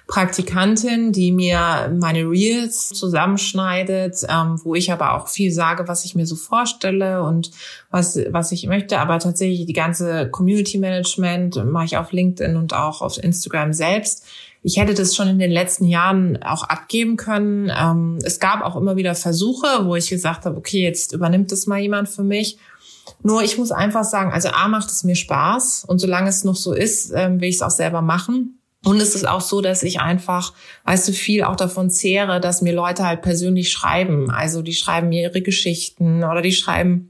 Praktikantin, 0.08 1.12
die 1.12 1.32
mir 1.32 1.94
meine 2.00 2.22
Reels 2.22 2.90
zusammenschneidet, 2.90 4.24
ähm, 4.30 4.60
wo 4.64 4.76
ich 4.76 4.92
aber 4.92 5.14
auch 5.14 5.28
viel 5.28 5.52
sage, 5.52 5.88
was 5.88 6.06
ich 6.06 6.16
mir 6.16 6.26
so 6.26 6.36
vorstelle 6.36 7.24
und 7.24 7.52
was 7.92 8.20
was 8.30 8.52
ich 8.52 8.66
möchte. 8.66 9.00
Aber 9.00 9.20
tatsächlich 9.20 9.66
die 9.66 9.74
ganze 9.74 10.30
Community 10.30 10.78
Management 10.78 11.64
mache 11.66 11.86
ich 11.86 11.98
auf 11.98 12.12
LinkedIn 12.12 12.56
und 12.56 12.74
auch 12.74 13.02
auf 13.02 13.22
Instagram 13.22 13.74
selbst. 13.74 14.26
Ich 14.62 14.78
hätte 14.78 14.94
das 14.94 15.16
schon 15.16 15.28
in 15.28 15.40
den 15.40 15.52
letzten 15.52 15.86
Jahren 15.86 16.42
auch 16.44 16.64
abgeben 16.64 17.16
können. 17.16 17.72
Ähm, 17.76 18.20
es 18.24 18.40
gab 18.40 18.62
auch 18.62 18.76
immer 18.76 18.96
wieder 18.96 19.16
Versuche, 19.16 19.68
wo 19.86 19.96
ich 19.96 20.10
gesagt 20.10 20.46
habe, 20.46 20.58
okay, 20.58 20.82
jetzt 20.82 21.14
übernimmt 21.14 21.52
das 21.52 21.66
mal 21.66 21.80
jemand 21.80 22.10
für 22.10 22.24
mich. 22.24 22.58
Nur 23.22 23.44
ich 23.44 23.58
muss 23.58 23.72
einfach 23.72 24.04
sagen, 24.04 24.32
also 24.32 24.50
A 24.50 24.68
macht 24.68 24.90
es 24.90 25.04
mir 25.04 25.16
Spaß 25.16 25.86
und 25.86 26.00
solange 26.00 26.30
es 26.30 26.44
noch 26.44 26.56
so 26.56 26.74
ist, 26.74 27.12
ähm, 27.14 27.42
will 27.42 27.50
ich 27.50 27.56
es 27.56 27.62
auch 27.62 27.70
selber 27.72 28.02
machen. 28.02 28.60
Und 28.84 29.02
es 29.02 29.14
ist 29.14 29.28
auch 29.28 29.42
so, 29.42 29.60
dass 29.60 29.84
ich 29.84 30.00
einfach, 30.00 30.54
weißt 30.86 31.10
du, 31.10 31.12
viel 31.12 31.44
auch 31.44 31.58
davon 31.58 31.90
zehre, 31.90 32.40
dass 32.40 32.62
mir 32.62 32.74
Leute 32.74 33.06
halt 33.06 33.22
persönlich 33.22 33.72
schreiben. 33.72 34.32
Also 34.32 34.62
die 34.62 34.74
schreiben 34.74 35.10
mir 35.10 35.24
ihre 35.24 35.42
Geschichten 35.42 36.24
oder 36.24 36.42
die 36.42 36.54
schreiben, 36.54 37.10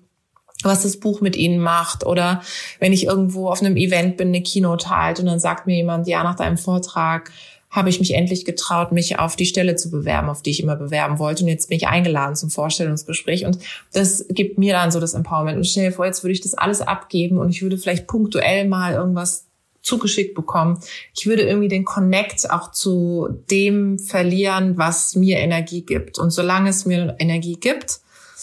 was 0.63 0.81
das 0.81 0.97
Buch 0.97 1.21
mit 1.21 1.35
ihnen 1.35 1.59
macht. 1.59 2.05
Oder 2.07 2.41
wenn 2.79 2.91
ich 2.91 3.05
irgendwo 3.05 3.49
auf 3.49 3.61
einem 3.61 3.77
Event 3.77 4.17
bin, 4.17 4.29
eine 4.29 4.41
Keynote 4.41 4.89
halt 4.89 5.19
und 5.19 5.27
dann 5.27 5.39
sagt 5.39 5.67
mir 5.67 5.75
jemand, 5.75 6.07
ja, 6.07 6.23
nach 6.23 6.35
deinem 6.35 6.57
Vortrag 6.57 7.31
habe 7.69 7.89
ich 7.89 7.99
mich 7.99 8.15
endlich 8.15 8.45
getraut, 8.45 8.91
mich 8.91 9.19
auf 9.19 9.35
die 9.35 9.45
Stelle 9.45 9.75
zu 9.75 9.91
bewerben, 9.91 10.29
auf 10.29 10.41
die 10.41 10.49
ich 10.49 10.63
immer 10.63 10.75
bewerben 10.75 11.19
wollte. 11.19 11.43
Und 11.43 11.49
jetzt 11.49 11.69
bin 11.69 11.77
ich 11.77 11.87
eingeladen 11.87 12.35
zum 12.35 12.49
Vorstellungsgespräch. 12.49 13.45
Und 13.45 13.59
das 13.93 14.25
gibt 14.29 14.57
mir 14.57 14.73
dann 14.73 14.91
so 14.91 14.99
das 14.99 15.13
Empowerment. 15.13 15.57
Und 15.57 15.65
stell 15.65 15.89
dir 15.89 15.95
vor, 15.95 16.05
jetzt 16.05 16.23
würde 16.23 16.33
ich 16.33 16.41
das 16.41 16.55
alles 16.55 16.81
abgeben 16.81 17.37
und 17.37 17.49
ich 17.49 17.61
würde 17.61 17.77
vielleicht 17.77 18.07
punktuell 18.07 18.67
mal 18.67 18.93
irgendwas 18.93 19.45
zugeschickt 19.81 20.35
bekommen. 20.35 20.79
Ich 21.15 21.27
würde 21.27 21.43
irgendwie 21.43 21.67
den 21.67 21.85
Connect 21.85 22.49
auch 22.49 22.71
zu 22.71 23.29
dem 23.49 23.99
verlieren, 23.99 24.77
was 24.77 25.15
mir 25.15 25.37
Energie 25.37 25.81
gibt. 25.81 26.17
Und 26.17 26.31
solange 26.31 26.69
es 26.69 26.85
mir 26.85 27.15
Energie 27.19 27.57
gibt, 27.59 27.99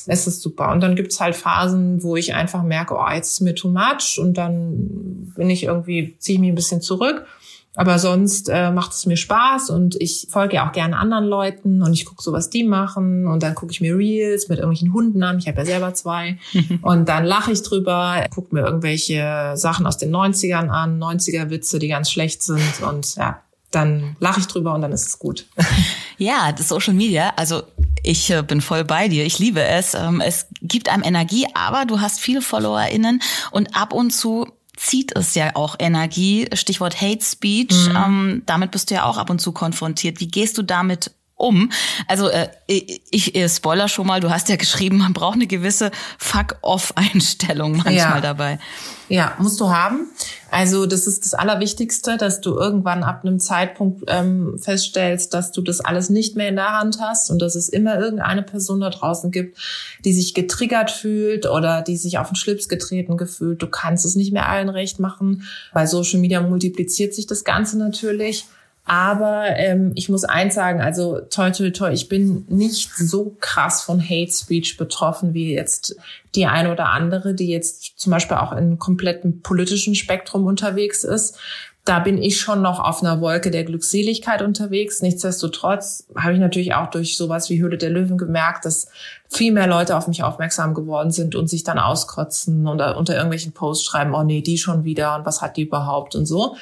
ist 0.06 0.26
es 0.26 0.40
super. 0.40 0.70
Und 0.70 0.80
dann 0.80 0.94
gibt's 0.94 1.20
halt 1.20 1.34
Phasen, 1.34 2.02
wo 2.02 2.16
ich 2.16 2.34
einfach 2.34 2.62
merke, 2.62 2.94
oh, 2.94 3.10
jetzt 3.12 3.32
ist 3.32 3.40
mir 3.40 3.54
too 3.54 3.68
much 3.68 4.18
und 4.18 4.34
dann 4.34 5.32
bin 5.36 5.50
ich 5.50 5.64
irgendwie, 5.64 6.16
ziehe 6.18 6.36
ich 6.36 6.40
mich 6.40 6.50
ein 6.50 6.54
bisschen 6.54 6.80
zurück. 6.80 7.26
Aber 7.76 7.98
sonst 7.98 8.48
äh, 8.48 8.70
macht 8.70 8.92
es 8.92 9.06
mir 9.06 9.16
Spaß 9.16 9.70
und 9.70 9.96
ich 10.00 10.26
folge 10.30 10.56
ja 10.56 10.68
auch 10.68 10.72
gerne 10.72 10.98
anderen 10.98 11.26
Leuten 11.26 11.82
und 11.82 11.92
ich 11.92 12.06
gucke 12.06 12.22
so, 12.22 12.32
was 12.32 12.50
die 12.50 12.64
machen 12.64 13.26
und 13.26 13.42
dann 13.42 13.54
gucke 13.54 13.70
ich 13.70 13.80
mir 13.80 13.96
Reels 13.96 14.48
mit 14.48 14.58
irgendwelchen 14.58 14.92
Hunden 14.92 15.22
an. 15.22 15.38
Ich 15.38 15.46
habe 15.46 15.58
ja 15.58 15.66
selber 15.66 15.94
zwei. 15.94 16.38
und 16.82 17.08
dann 17.08 17.24
lache 17.24 17.52
ich 17.52 17.62
drüber, 17.62 18.24
gucke 18.34 18.54
mir 18.54 18.62
irgendwelche 18.62 19.52
Sachen 19.56 19.86
aus 19.86 19.98
den 19.98 20.14
90ern 20.14 20.68
an, 20.68 20.98
90er-Witze, 20.98 21.78
die 21.78 21.88
ganz 21.88 22.10
schlecht 22.10 22.42
sind 22.42 22.82
und 22.82 23.14
ja, 23.16 23.42
dann 23.70 24.16
lache 24.20 24.40
ich 24.40 24.46
drüber 24.46 24.74
und 24.74 24.80
dann 24.80 24.92
ist 24.92 25.06
es 25.06 25.18
gut. 25.18 25.46
Ja, 26.18 26.50
das 26.50 26.68
Social 26.68 26.94
Media, 26.94 27.34
also 27.36 27.62
ich 28.02 28.30
äh, 28.30 28.42
bin 28.42 28.62
voll 28.62 28.84
bei 28.84 29.08
dir. 29.08 29.26
Ich 29.26 29.38
liebe 29.38 29.62
es. 29.62 29.92
Ähm, 29.92 30.22
es 30.24 30.46
gibt 30.62 30.88
einem 30.88 31.02
Energie, 31.02 31.46
aber 31.52 31.84
du 31.84 32.00
hast 32.00 32.20
viele 32.20 32.40
FollowerInnen 32.40 33.20
und 33.50 33.76
ab 33.76 33.92
und 33.92 34.12
zu 34.12 34.46
zieht 34.76 35.16
es 35.16 35.34
ja 35.34 35.56
auch 35.56 35.76
Energie. 35.78 36.48
Stichwort 36.52 37.00
Hate 37.00 37.24
Speech. 37.24 37.88
Mhm. 37.88 37.96
Ähm, 37.96 38.42
damit 38.46 38.70
bist 38.70 38.90
du 38.90 38.94
ja 38.94 39.04
auch 39.04 39.16
ab 39.16 39.30
und 39.30 39.40
zu 39.40 39.52
konfrontiert. 39.52 40.20
Wie 40.20 40.28
gehst 40.28 40.58
du 40.58 40.62
damit 40.62 41.12
um. 41.36 41.70
Also 42.08 42.28
äh, 42.28 42.48
ich, 42.66 43.34
äh, 43.34 43.48
spoiler 43.48 43.88
schon 43.88 44.06
mal, 44.06 44.20
du 44.20 44.30
hast 44.30 44.48
ja 44.48 44.56
geschrieben, 44.56 44.98
man 44.98 45.12
braucht 45.12 45.34
eine 45.34 45.46
gewisse 45.46 45.90
Fuck-off-Einstellung 46.18 47.72
manchmal 47.72 47.94
ja. 47.94 48.20
dabei. 48.20 48.58
Ja, 49.08 49.34
musst 49.38 49.60
du 49.60 49.70
haben. 49.70 50.08
Also 50.50 50.86
das 50.86 51.06
ist 51.06 51.24
das 51.24 51.34
Allerwichtigste, 51.34 52.16
dass 52.16 52.40
du 52.40 52.56
irgendwann 52.56 53.04
ab 53.04 53.20
einem 53.22 53.38
Zeitpunkt 53.38 54.04
ähm, 54.08 54.58
feststellst, 54.58 55.34
dass 55.34 55.52
du 55.52 55.60
das 55.60 55.80
alles 55.80 56.08
nicht 56.08 56.36
mehr 56.36 56.48
in 56.48 56.56
der 56.56 56.72
Hand 56.72 56.98
hast 57.00 57.30
und 57.30 57.40
dass 57.40 57.54
es 57.54 57.68
immer 57.68 57.98
irgendeine 58.00 58.42
Person 58.42 58.80
da 58.80 58.90
draußen 58.90 59.30
gibt, 59.30 59.58
die 60.04 60.12
sich 60.12 60.34
getriggert 60.34 60.90
fühlt 60.90 61.46
oder 61.46 61.82
die 61.82 61.96
sich 61.96 62.18
auf 62.18 62.28
den 62.28 62.36
Schlips 62.36 62.68
getreten 62.68 63.16
gefühlt. 63.16 63.62
Du 63.62 63.68
kannst 63.68 64.04
es 64.04 64.16
nicht 64.16 64.32
mehr 64.32 64.48
allen 64.48 64.70
recht 64.70 64.98
machen. 64.98 65.46
Bei 65.72 65.86
Social 65.86 66.18
Media 66.18 66.40
multipliziert 66.40 67.14
sich 67.14 67.26
das 67.26 67.44
Ganze 67.44 67.78
natürlich. 67.78 68.46
Aber 68.88 69.56
ähm, 69.56 69.90
ich 69.96 70.08
muss 70.08 70.22
eins 70.22 70.54
sagen, 70.54 70.80
also 70.80 71.20
toi 71.28 71.50
toi 71.50 71.70
toi, 71.70 71.90
ich 71.90 72.08
bin 72.08 72.46
nicht 72.48 72.88
so 72.94 73.36
krass 73.40 73.82
von 73.82 74.00
Hate 74.00 74.30
Speech 74.30 74.76
betroffen 74.76 75.34
wie 75.34 75.52
jetzt 75.52 75.96
die 76.36 76.46
eine 76.46 76.70
oder 76.70 76.90
andere, 76.90 77.34
die 77.34 77.48
jetzt 77.48 77.98
zum 77.98 78.12
Beispiel 78.12 78.36
auch 78.36 78.52
in 78.52 78.78
kompletten 78.78 79.42
politischen 79.42 79.96
Spektrum 79.96 80.46
unterwegs 80.46 81.02
ist. 81.02 81.36
Da 81.84 81.98
bin 81.98 82.22
ich 82.22 82.40
schon 82.40 82.62
noch 82.62 82.78
auf 82.78 83.02
einer 83.02 83.20
Wolke 83.20 83.50
der 83.50 83.64
Glückseligkeit 83.64 84.40
unterwegs. 84.40 85.02
Nichtsdestotrotz 85.02 86.06
habe 86.16 86.34
ich 86.34 86.38
natürlich 86.38 86.74
auch 86.74 86.88
durch 86.88 87.16
sowas 87.16 87.50
wie 87.50 87.60
Höhle 87.60 87.78
der 87.78 87.90
Löwen 87.90 88.18
gemerkt, 88.18 88.64
dass 88.64 88.86
viel 89.28 89.50
mehr 89.50 89.66
Leute 89.66 89.96
auf 89.96 90.06
mich 90.06 90.22
aufmerksam 90.22 90.74
geworden 90.74 91.10
sind 91.10 91.34
und 91.34 91.48
sich 91.48 91.64
dann 91.64 91.80
auskotzen 91.80 92.68
oder 92.68 92.96
unter 92.96 93.14
irgendwelchen 93.14 93.52
Posts 93.52 93.84
schreiben, 93.84 94.14
oh 94.14 94.22
nee, 94.22 94.42
die 94.42 94.58
schon 94.58 94.84
wieder 94.84 95.16
und 95.16 95.26
was 95.26 95.42
hat 95.42 95.56
die 95.56 95.62
überhaupt 95.62 96.14
und 96.14 96.26
so. 96.26 96.56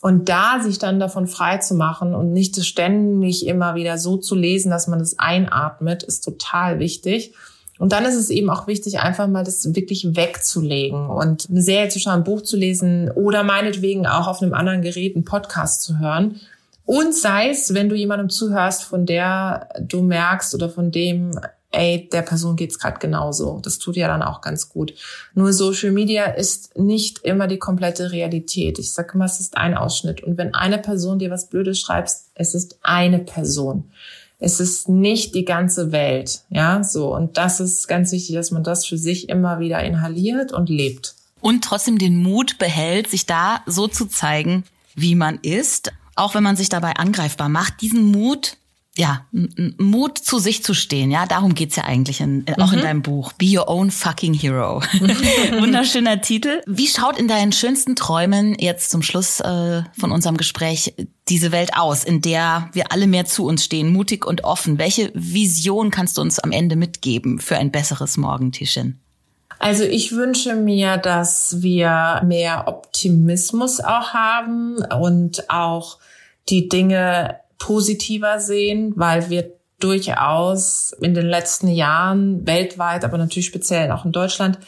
Und 0.00 0.28
da 0.28 0.60
sich 0.62 0.78
dann 0.78 0.98
davon 0.98 1.26
frei 1.26 1.58
zu 1.58 1.74
machen 1.74 2.14
und 2.14 2.32
nicht 2.32 2.64
ständig 2.64 3.46
immer 3.46 3.74
wieder 3.74 3.98
so 3.98 4.16
zu 4.16 4.34
lesen, 4.34 4.70
dass 4.70 4.86
man 4.86 5.00
es 5.00 5.18
einatmet, 5.18 6.02
ist 6.02 6.24
total 6.24 6.78
wichtig. 6.78 7.34
Und 7.78 7.92
dann 7.92 8.04
ist 8.04 8.14
es 8.14 8.30
eben 8.30 8.50
auch 8.50 8.66
wichtig, 8.66 9.00
einfach 9.00 9.26
mal 9.26 9.44
das 9.44 9.74
wirklich 9.74 10.14
wegzulegen 10.14 11.06
und 11.06 11.48
eine 11.48 11.62
Serie 11.62 11.88
zu 11.88 11.98
schauen, 11.98 12.14
ein 12.14 12.24
Buch 12.24 12.42
zu 12.42 12.56
lesen 12.56 13.10
oder 13.10 13.42
meinetwegen 13.42 14.06
auch 14.06 14.26
auf 14.26 14.42
einem 14.42 14.52
anderen 14.52 14.82
Gerät 14.82 15.16
einen 15.16 15.24
Podcast 15.24 15.82
zu 15.82 15.98
hören. 15.98 16.40
Und 16.84 17.14
sei 17.14 17.50
es, 17.50 17.72
wenn 17.72 17.88
du 17.88 17.94
jemandem 17.94 18.28
zuhörst, 18.28 18.84
von 18.84 19.06
der 19.06 19.68
du 19.80 20.02
merkst 20.02 20.54
oder 20.54 20.68
von 20.68 20.90
dem 20.90 21.38
ey, 21.72 22.08
der 22.12 22.22
Person 22.22 22.56
geht's 22.56 22.78
gerade 22.78 22.98
genauso. 22.98 23.60
Das 23.62 23.78
tut 23.78 23.96
ja 23.96 24.08
dann 24.08 24.22
auch 24.22 24.40
ganz 24.40 24.68
gut. 24.68 24.94
Nur 25.34 25.52
Social 25.52 25.92
Media 25.92 26.24
ist 26.24 26.76
nicht 26.78 27.20
immer 27.20 27.46
die 27.46 27.58
komplette 27.58 28.12
Realität. 28.12 28.78
Ich 28.78 28.92
sage 28.92 29.12
immer, 29.14 29.26
es 29.26 29.40
ist 29.40 29.56
ein 29.56 29.76
Ausschnitt. 29.76 30.22
Und 30.22 30.36
wenn 30.36 30.54
eine 30.54 30.78
Person 30.78 31.18
dir 31.18 31.30
was 31.30 31.48
Blödes 31.48 31.78
schreibt, 31.78 32.12
es 32.34 32.54
ist 32.54 32.78
eine 32.82 33.20
Person. 33.20 33.84
Es 34.38 34.58
ist 34.58 34.88
nicht 34.88 35.34
die 35.34 35.44
ganze 35.44 35.92
Welt. 35.92 36.40
Ja, 36.48 36.82
so. 36.82 37.14
Und 37.14 37.36
das 37.36 37.60
ist 37.60 37.86
ganz 37.86 38.10
wichtig, 38.10 38.34
dass 38.34 38.50
man 38.50 38.64
das 38.64 38.86
für 38.86 38.98
sich 38.98 39.28
immer 39.28 39.60
wieder 39.60 39.82
inhaliert 39.82 40.52
und 40.52 40.68
lebt. 40.68 41.14
Und 41.40 41.62
trotzdem 41.62 41.98
den 41.98 42.16
Mut 42.16 42.58
behält, 42.58 43.08
sich 43.08 43.26
da 43.26 43.60
so 43.66 43.86
zu 43.86 44.06
zeigen, 44.06 44.64
wie 44.94 45.14
man 45.14 45.38
ist. 45.42 45.92
Auch 46.16 46.34
wenn 46.34 46.42
man 46.42 46.56
sich 46.56 46.68
dabei 46.68 46.94
angreifbar 46.94 47.48
macht, 47.48 47.80
diesen 47.80 48.04
Mut 48.04 48.56
ja, 49.00 49.24
Mut 49.78 50.18
zu 50.18 50.38
sich 50.38 50.62
zu 50.62 50.74
stehen, 50.74 51.10
ja, 51.10 51.24
darum 51.24 51.54
geht's 51.54 51.76
ja 51.76 51.84
eigentlich 51.84 52.20
in, 52.20 52.44
auch 52.58 52.70
mhm. 52.70 52.78
in 52.78 52.84
deinem 52.84 53.02
Buch. 53.02 53.32
Be 53.32 53.46
your 53.46 53.66
own 53.66 53.90
fucking 53.90 54.34
hero. 54.34 54.82
Wunderschöner 55.58 56.20
Titel. 56.20 56.60
Wie 56.66 56.86
schaut 56.86 57.18
in 57.18 57.26
deinen 57.26 57.52
schönsten 57.52 57.96
Träumen 57.96 58.54
jetzt 58.58 58.90
zum 58.90 59.02
Schluss 59.02 59.40
äh, 59.40 59.82
von 59.98 60.12
unserem 60.12 60.36
Gespräch 60.36 60.92
diese 61.30 61.50
Welt 61.50 61.70
aus, 61.74 62.04
in 62.04 62.20
der 62.20 62.68
wir 62.74 62.92
alle 62.92 63.06
mehr 63.06 63.24
zu 63.24 63.46
uns 63.46 63.64
stehen, 63.64 63.90
mutig 63.90 64.26
und 64.26 64.44
offen? 64.44 64.76
Welche 64.76 65.10
Vision 65.14 65.90
kannst 65.90 66.18
du 66.18 66.20
uns 66.20 66.38
am 66.38 66.52
Ende 66.52 66.76
mitgeben 66.76 67.38
für 67.38 67.56
ein 67.56 67.70
besseres 67.70 68.18
Morgen, 68.18 68.52
Tischin? 68.52 69.00
Also 69.58 69.84
ich 69.84 70.12
wünsche 70.12 70.56
mir, 70.56 70.98
dass 70.98 71.62
wir 71.62 72.20
mehr 72.26 72.64
Optimismus 72.66 73.80
auch 73.80 74.12
haben 74.12 74.76
und 75.00 75.48
auch 75.48 75.96
die 76.50 76.68
Dinge 76.68 77.40
positiver 77.60 78.40
sehen, 78.40 78.94
weil 78.96 79.30
wir 79.30 79.52
durchaus 79.78 80.92
in 81.00 81.14
den 81.14 81.26
letzten 81.26 81.68
Jahren 81.68 82.46
weltweit, 82.46 83.04
aber 83.04 83.16
natürlich 83.16 83.46
speziell 83.46 83.92
auch 83.92 84.04
in 84.04 84.12
Deutschland, 84.12 84.58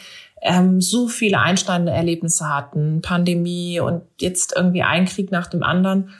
ähm, 0.41 0.81
so 0.81 1.09
viele 1.09 1.41
einschneidende 1.41 1.93
Erlebnisse 1.93 2.49
hatten. 2.49 3.03
Pandemie 3.03 3.81
und 3.81 4.03
jetzt 4.21 4.55
irgendwie 4.57 4.83
ein 4.83 5.07
Krieg 5.07 5.31
nach 5.31 5.49
dem 5.49 5.63
anderen. 5.63 6.11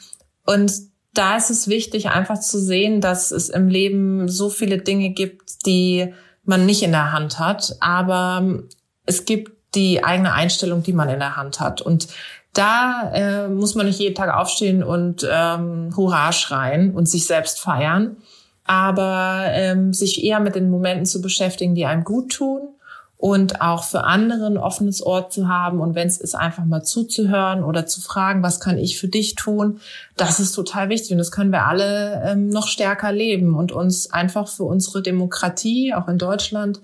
Und 0.45 0.73
da 1.15 1.37
ist 1.37 1.51
es 1.51 1.69
wichtig, 1.69 2.09
einfach 2.11 2.41
zu 2.41 2.59
sehen, 2.59 3.01
dass 3.01 3.31
es 3.31 3.49
im 3.49 3.69
Leben 3.69 4.29
so 4.29 4.49
viele 4.49 4.79
Dinge 4.79 5.11
gibt, 5.11 5.67
die 5.67 6.13
man 6.45 6.67
nicht 6.67 6.83
in 6.83 6.93
der 6.93 7.13
Hand 7.13 7.39
hat, 7.39 7.77
aber 7.81 8.63
es 9.07 9.25
gibt 9.25 9.53
die 9.75 10.05
eigene 10.05 10.33
Einstellung, 10.33 10.83
die 10.83 10.93
man 10.93 11.09
in 11.09 11.19
der 11.19 11.37
Hand 11.37 11.61
hat. 11.61 11.81
Und 11.81 12.09
da 12.53 13.11
äh, 13.15 13.49
muss 13.49 13.75
man 13.75 13.87
nicht 13.87 13.99
jeden 13.99 14.15
Tag 14.15 14.35
aufstehen 14.35 14.83
und 14.83 15.27
ähm, 15.31 15.95
Hurra 15.97 16.33
schreien 16.33 16.95
und 16.95 17.09
sich 17.09 17.27
selbst 17.27 17.61
feiern, 17.61 18.17
aber 18.65 19.47
ähm, 19.49 19.93
sich 19.93 20.23
eher 20.23 20.41
mit 20.41 20.55
den 20.55 20.71
Momenten 20.71 21.07
zu 21.07 21.23
beschäftigen, 21.23 21.75
die 21.75 21.87
einem 21.87 22.05
gut 22.05 22.33
tun 22.33 22.69
und 23.17 23.61
auch 23.61 23.85
für 23.85 24.05
andere 24.05 24.47
ein 24.47 24.59
offenes 24.59 25.01
Ort 25.01 25.33
zu 25.33 25.49
haben 25.49 25.81
und 25.81 25.95
wenn 25.95 26.09
es 26.09 26.19
ist, 26.19 26.35
einfach 26.35 26.65
mal 26.65 26.83
zuzuhören 26.83 27.63
oder 27.63 27.87
zu 27.87 28.01
fragen, 28.01 28.43
was 28.43 28.61
kann 28.61 28.79
ich 28.79 28.99
für 28.99 29.09
dich 29.09 29.37
tun, 29.37 29.81
das 30.17 30.41
ist 30.41 30.53
total 30.53 30.89
wichtig 30.89 31.13
und 31.13 31.19
das 31.19 31.31
können 31.31 31.53
wir 31.53 31.65
alle 31.65 32.21
ähm, 32.27 32.51
noch 32.51 32.67
stärker 32.67 33.13
leben 33.13 33.55
und 33.55 33.73
uns 33.73 34.11
einfach 34.11 34.49
für 34.49 34.65
unsere 34.65 35.03
Demokratie, 35.03 35.95
auch 35.95 36.09
in 36.09 36.19
Deutschland, 36.19 36.81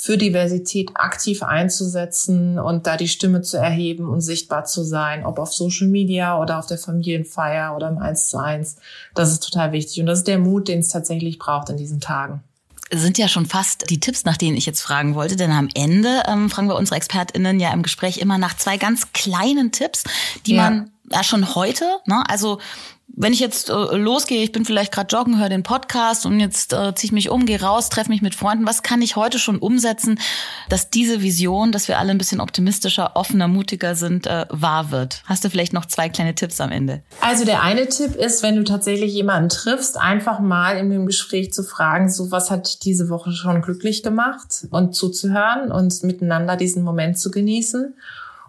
für 0.00 0.16
Diversität 0.16 0.92
aktiv 0.94 1.42
einzusetzen 1.42 2.60
und 2.60 2.86
da 2.86 2.96
die 2.96 3.08
Stimme 3.08 3.42
zu 3.42 3.56
erheben 3.56 4.08
und 4.08 4.20
sichtbar 4.20 4.64
zu 4.64 4.84
sein, 4.84 5.26
ob 5.26 5.40
auf 5.40 5.52
Social 5.52 5.88
Media 5.88 6.40
oder 6.40 6.60
auf 6.60 6.66
der 6.66 6.78
Familienfeier 6.78 7.74
oder 7.74 7.88
im 7.88 7.98
Eins 7.98 8.28
zu 8.28 8.38
eins. 8.38 8.76
Das 9.16 9.32
ist 9.32 9.42
total 9.42 9.72
wichtig 9.72 9.98
und 9.98 10.06
das 10.06 10.20
ist 10.20 10.28
der 10.28 10.38
Mut, 10.38 10.68
den 10.68 10.78
es 10.78 10.90
tatsächlich 10.90 11.40
braucht 11.40 11.68
in 11.68 11.76
diesen 11.76 12.00
Tagen 12.00 12.44
sind 12.90 13.18
ja 13.18 13.28
schon 13.28 13.44
fast 13.44 13.90
die 13.90 14.00
Tipps, 14.00 14.24
nach 14.24 14.38
denen 14.38 14.56
ich 14.56 14.64
jetzt 14.64 14.80
fragen 14.80 15.14
wollte. 15.14 15.36
Denn 15.36 15.50
am 15.50 15.68
Ende 15.74 16.22
ähm, 16.26 16.48
fragen 16.48 16.68
wir 16.68 16.76
unsere 16.76 16.96
ExpertInnen 16.96 17.60
ja 17.60 17.70
im 17.74 17.82
Gespräch 17.82 18.16
immer 18.16 18.38
nach 18.38 18.56
zwei 18.56 18.78
ganz 18.78 19.12
kleinen 19.12 19.72
Tipps, 19.72 20.04
die 20.46 20.54
ja. 20.54 20.62
man 20.62 20.90
ja 21.10 21.22
schon 21.22 21.54
heute, 21.54 21.84
ne, 22.06 22.24
also 22.28 22.60
wenn 23.16 23.32
ich 23.32 23.40
jetzt 23.40 23.70
äh, 23.70 23.72
losgehe, 23.72 24.44
ich 24.44 24.52
bin 24.52 24.64
vielleicht 24.64 24.92
gerade 24.92 25.14
joggen, 25.14 25.40
höre 25.40 25.48
den 25.48 25.62
Podcast 25.62 26.26
und 26.26 26.38
jetzt 26.40 26.72
äh, 26.72 26.94
ziehe 26.94 27.08
ich 27.08 27.12
mich 27.12 27.30
um, 27.30 27.46
gehe 27.46 27.60
raus, 27.60 27.88
treffe 27.88 28.10
mich 28.10 28.22
mit 28.22 28.34
Freunden, 28.34 28.66
was 28.66 28.82
kann 28.82 29.02
ich 29.02 29.16
heute 29.16 29.38
schon 29.38 29.58
umsetzen, 29.58 30.20
dass 30.68 30.90
diese 30.90 31.22
Vision, 31.22 31.72
dass 31.72 31.88
wir 31.88 31.98
alle 31.98 32.10
ein 32.10 32.18
bisschen 32.18 32.40
optimistischer, 32.40 33.16
offener, 33.16 33.48
mutiger 33.48 33.94
sind, 33.94 34.26
äh, 34.26 34.46
wahr 34.50 34.90
wird? 34.90 35.22
Hast 35.26 35.44
du 35.44 35.50
vielleicht 35.50 35.72
noch 35.72 35.86
zwei 35.86 36.08
kleine 36.08 36.34
Tipps 36.34 36.60
am 36.60 36.70
Ende? 36.70 37.02
Also 37.20 37.44
der 37.44 37.62
eine 37.62 37.88
Tipp 37.88 38.14
ist, 38.14 38.42
wenn 38.42 38.56
du 38.56 38.64
tatsächlich 38.64 39.12
jemanden 39.14 39.48
triffst, 39.48 39.98
einfach 39.98 40.38
mal 40.38 40.76
in 40.76 40.90
dem 40.90 41.06
Gespräch 41.06 41.52
zu 41.52 41.64
fragen, 41.64 42.10
so 42.10 42.30
was 42.30 42.50
hat 42.50 42.84
diese 42.84 43.08
Woche 43.08 43.32
schon 43.32 43.62
glücklich 43.62 44.02
gemacht 44.02 44.66
und 44.70 44.94
zuzuhören 44.94 45.72
und 45.72 46.02
miteinander 46.04 46.56
diesen 46.56 46.84
Moment 46.84 47.18
zu 47.18 47.30
genießen. 47.30 47.94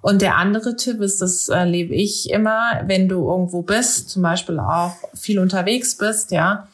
Und 0.02 0.22
der 0.22 0.38
andere 0.38 0.76
Tipp 0.76 1.02
ist, 1.02 1.22
das 1.22 1.50
erlebe 1.50 1.93
ich 1.93 2.30
immer, 2.30 2.82
wenn 2.86 3.10
du 3.10 3.30
irgendwo 3.30 3.62
bist, 3.62 4.10
zum 4.10 4.22
Beispiel 4.24 4.60
auch 4.60 4.93
viel 5.14 5.39
unterwegs 5.39 5.97
bist, 5.97 6.32
ja, 6.32 6.68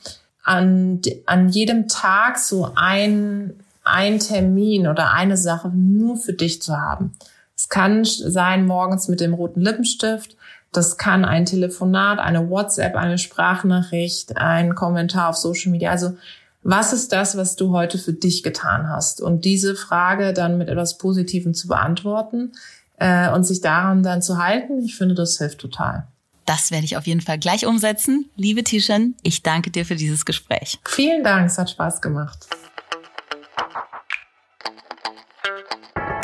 an, 0.44 1.02
an 1.26 1.50
jedem 1.50 1.88
Tag 1.88 2.38
so 2.38 2.72
ein, 2.76 3.54
ein 3.84 4.20
Termin 4.20 4.88
oder 4.88 5.12
eine 5.12 5.38
Sache 5.38 5.70
nur 5.70 6.18
für 6.18 6.34
dich 6.34 6.62
zu 6.62 6.78
haben. 6.78 7.14
Es 7.56 7.70
kann 7.70 8.06
sein 8.06 8.68
morgens 8.68 9.08
mit 9.08 9.22
dem 9.22 9.34
roten 9.34 9.62
Lippenstift, 9.62 10.36
das 10.72 10.98
kann 10.98 11.24
ein 11.24 11.46
Telefonat, 11.46 12.20
eine 12.20 12.50
WhatsApp, 12.50 12.96
eine 12.96 13.18
Sprachnachricht, 13.18 14.38
ein 14.38 14.76
Kommentar 14.76 15.30
auf 15.30 15.38
Social 15.38 15.72
Media. 15.72 15.90
Also 15.90 16.18
was 16.64 16.94
ist 16.94 17.14
das, 17.14 17.38
was 17.38 17.56
du 17.56 17.72
heute 17.72 17.98
für 17.98 18.12
dich 18.12 18.44
getan 18.44 18.90
hast? 18.90 19.22
Und 19.22 19.46
diese 19.46 19.76
Frage 19.76 20.34
dann 20.34 20.58
mit 20.58 20.68
etwas 20.68 20.98
Positivem 20.98 21.54
zu 21.54 21.68
beantworten, 21.68 22.52
äh, 22.98 23.32
und 23.32 23.44
sich 23.44 23.62
daran 23.62 24.04
dann 24.04 24.22
zu 24.22 24.38
halten, 24.38 24.84
ich 24.84 24.96
finde, 24.96 25.16
das 25.16 25.38
hilft 25.38 25.60
total. 25.60 26.08
Das 26.46 26.70
werde 26.70 26.86
ich 26.86 26.96
auf 26.96 27.08
jeden 27.08 27.22
Fall 27.22 27.40
gleich 27.40 27.66
umsetzen. 27.66 28.30
Liebe 28.36 28.64
Tishan, 28.64 29.16
ich 29.24 29.42
danke 29.42 29.72
dir 29.72 29.86
für 29.86 29.96
dieses 29.96 30.26
Gespräch. 30.26 30.80
Vielen 30.86 31.24
Dank, 31.24 31.48
es 31.48 31.58
hat 31.58 31.72
Spaß 31.72 32.02
gemacht. 32.02 32.48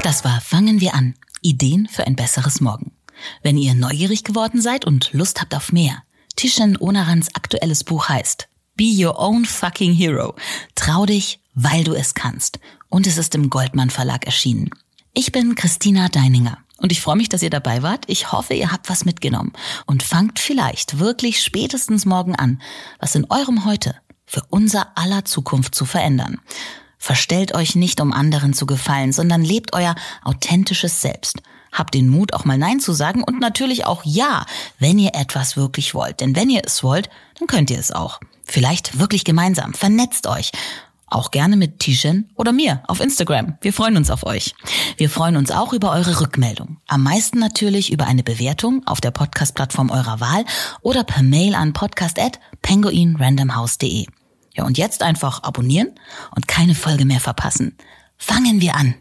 Das 0.04 0.24
war 0.24 0.42
Fangen 0.42 0.80
wir 0.80 0.94
an. 0.94 1.16
Ideen 1.42 1.88
für 1.88 2.06
ein 2.06 2.16
besseres 2.16 2.62
Morgen. 2.62 2.92
Wenn 3.42 3.58
ihr 3.58 3.74
neugierig 3.74 4.24
geworden 4.24 4.62
seid 4.62 4.86
und 4.86 5.12
Lust 5.14 5.42
habt 5.42 5.56
auf 5.56 5.72
mehr, 5.72 6.04
Tishan 6.36 6.78
Onarans 6.80 7.36
aktuelles 7.36 7.84
Buch 7.84 8.10
heißt 8.10 8.48
Be 8.76 8.92
Your 8.96 9.20
Own 9.20 9.46
Fucking 9.46 9.94
Hero. 9.94 10.36
Trau 10.76 11.06
dich, 11.06 11.40
weil 11.54 11.84
du 11.84 11.94
es 11.94 12.14
kannst. 12.14 12.60
Und 12.90 13.08
es 13.08 13.18
ist 13.18 13.36
im 13.36 13.50
Goldmann 13.50 13.90
Verlag 13.90 14.26
erschienen. 14.26 14.70
Ich 15.14 15.34
bin 15.34 15.56
Christina 15.56 16.08
Deininger 16.08 16.58
und 16.78 16.94
ich 16.94 17.02
freue 17.02 17.18
mich, 17.18 17.28
dass 17.28 17.44
ihr 17.44 17.50
dabei 17.50 17.84
wart. 17.84 18.06
Ich 18.08 18.32
hoffe, 18.32 18.54
ihr 18.54 18.72
habt 18.72 18.90
was 18.90 19.04
mitgenommen 19.04 19.52
und 19.86 20.04
fangt 20.04 20.40
vielleicht 20.40 21.00
wirklich 21.00 21.44
spätestens 21.44 22.06
morgen 22.06 22.34
an, 22.38 22.62
was 22.98 23.16
in 23.16 23.30
eurem 23.30 23.66
Heute 23.66 23.96
für 24.26 24.42
unser 24.50 24.98
aller 24.98 25.26
Zukunft 25.26 25.76
zu 25.76 25.84
verändern. 25.84 26.40
Verstellt 26.98 27.54
euch 27.54 27.76
nicht, 27.76 28.00
um 28.00 28.14
anderen 28.14 28.54
zu 28.54 28.66
gefallen, 28.66 29.12
sondern 29.12 29.44
lebt 29.44 29.74
euer 29.74 29.96
authentisches 30.24 31.02
Selbst. 31.02 31.42
Habt 31.74 31.94
den 31.94 32.08
Mut, 32.08 32.34
auch 32.34 32.46
mal 32.46 32.58
Nein 32.58 32.80
zu 32.80 32.94
sagen 32.94 33.22
und 33.22 33.42
natürlich 33.42 33.86
auch 33.86 34.04
Ja, 34.06 34.46
wenn 34.80 34.98
ihr 34.98 35.14
etwas 35.14 35.58
wirklich 35.58 35.94
wollt. 35.94 36.22
Denn 36.22 36.38
wenn 36.38 36.50
ihr 36.50 36.62
es 36.66 36.84
wollt, 36.84 37.10
dann 37.38 37.50
könnt 37.50 37.70
ihr 37.70 37.80
es 37.80 37.92
auch. 37.92 38.22
Vielleicht 38.46 38.98
wirklich 38.98 39.26
gemeinsam. 39.26 39.74
Vernetzt 39.74 40.26
euch 40.28 40.52
Auch 41.12 41.30
gerne 41.30 41.58
mit 41.58 41.78
Tishan 41.80 42.30
oder 42.36 42.54
mir 42.54 42.82
auf 42.88 43.02
Instagram. 43.02 43.58
Wir 43.60 43.74
freuen 43.74 43.98
uns 43.98 44.10
auf 44.10 44.26
euch. 44.26 44.56
Wir 44.96 45.10
freuen 45.10 45.36
uns 45.36 45.52
auch 45.52 45.74
über 45.74 45.92
eure 45.92 46.22
Rückmeldung. 46.22 46.78
Am 46.88 47.04
meisten 47.04 47.38
natürlich 47.38 47.92
über 47.92 48.08
eine 48.08 48.24
Bewertung 48.24 48.88
auf 48.88 49.02
der 49.02 49.12
Podcast-Plattform 49.12 49.92
eurer 49.92 50.22
Wahl 50.22 50.46
oder 50.82 51.04
per 51.04 51.22
Mail 51.22 51.54
an 51.54 51.74
podcast@penguinrandomhouse.de. 51.74 54.06
Ja, 54.56 54.64
und 54.64 54.78
jetzt 54.78 55.04
einfach 55.04 55.44
abonnieren 55.44 55.90
und 56.34 56.48
keine 56.48 56.76
Folge 56.76 57.04
mehr 57.04 57.20
verpassen. 57.20 57.76
Fangen 58.18 58.62
wir 58.62 58.76
an. 58.76 58.96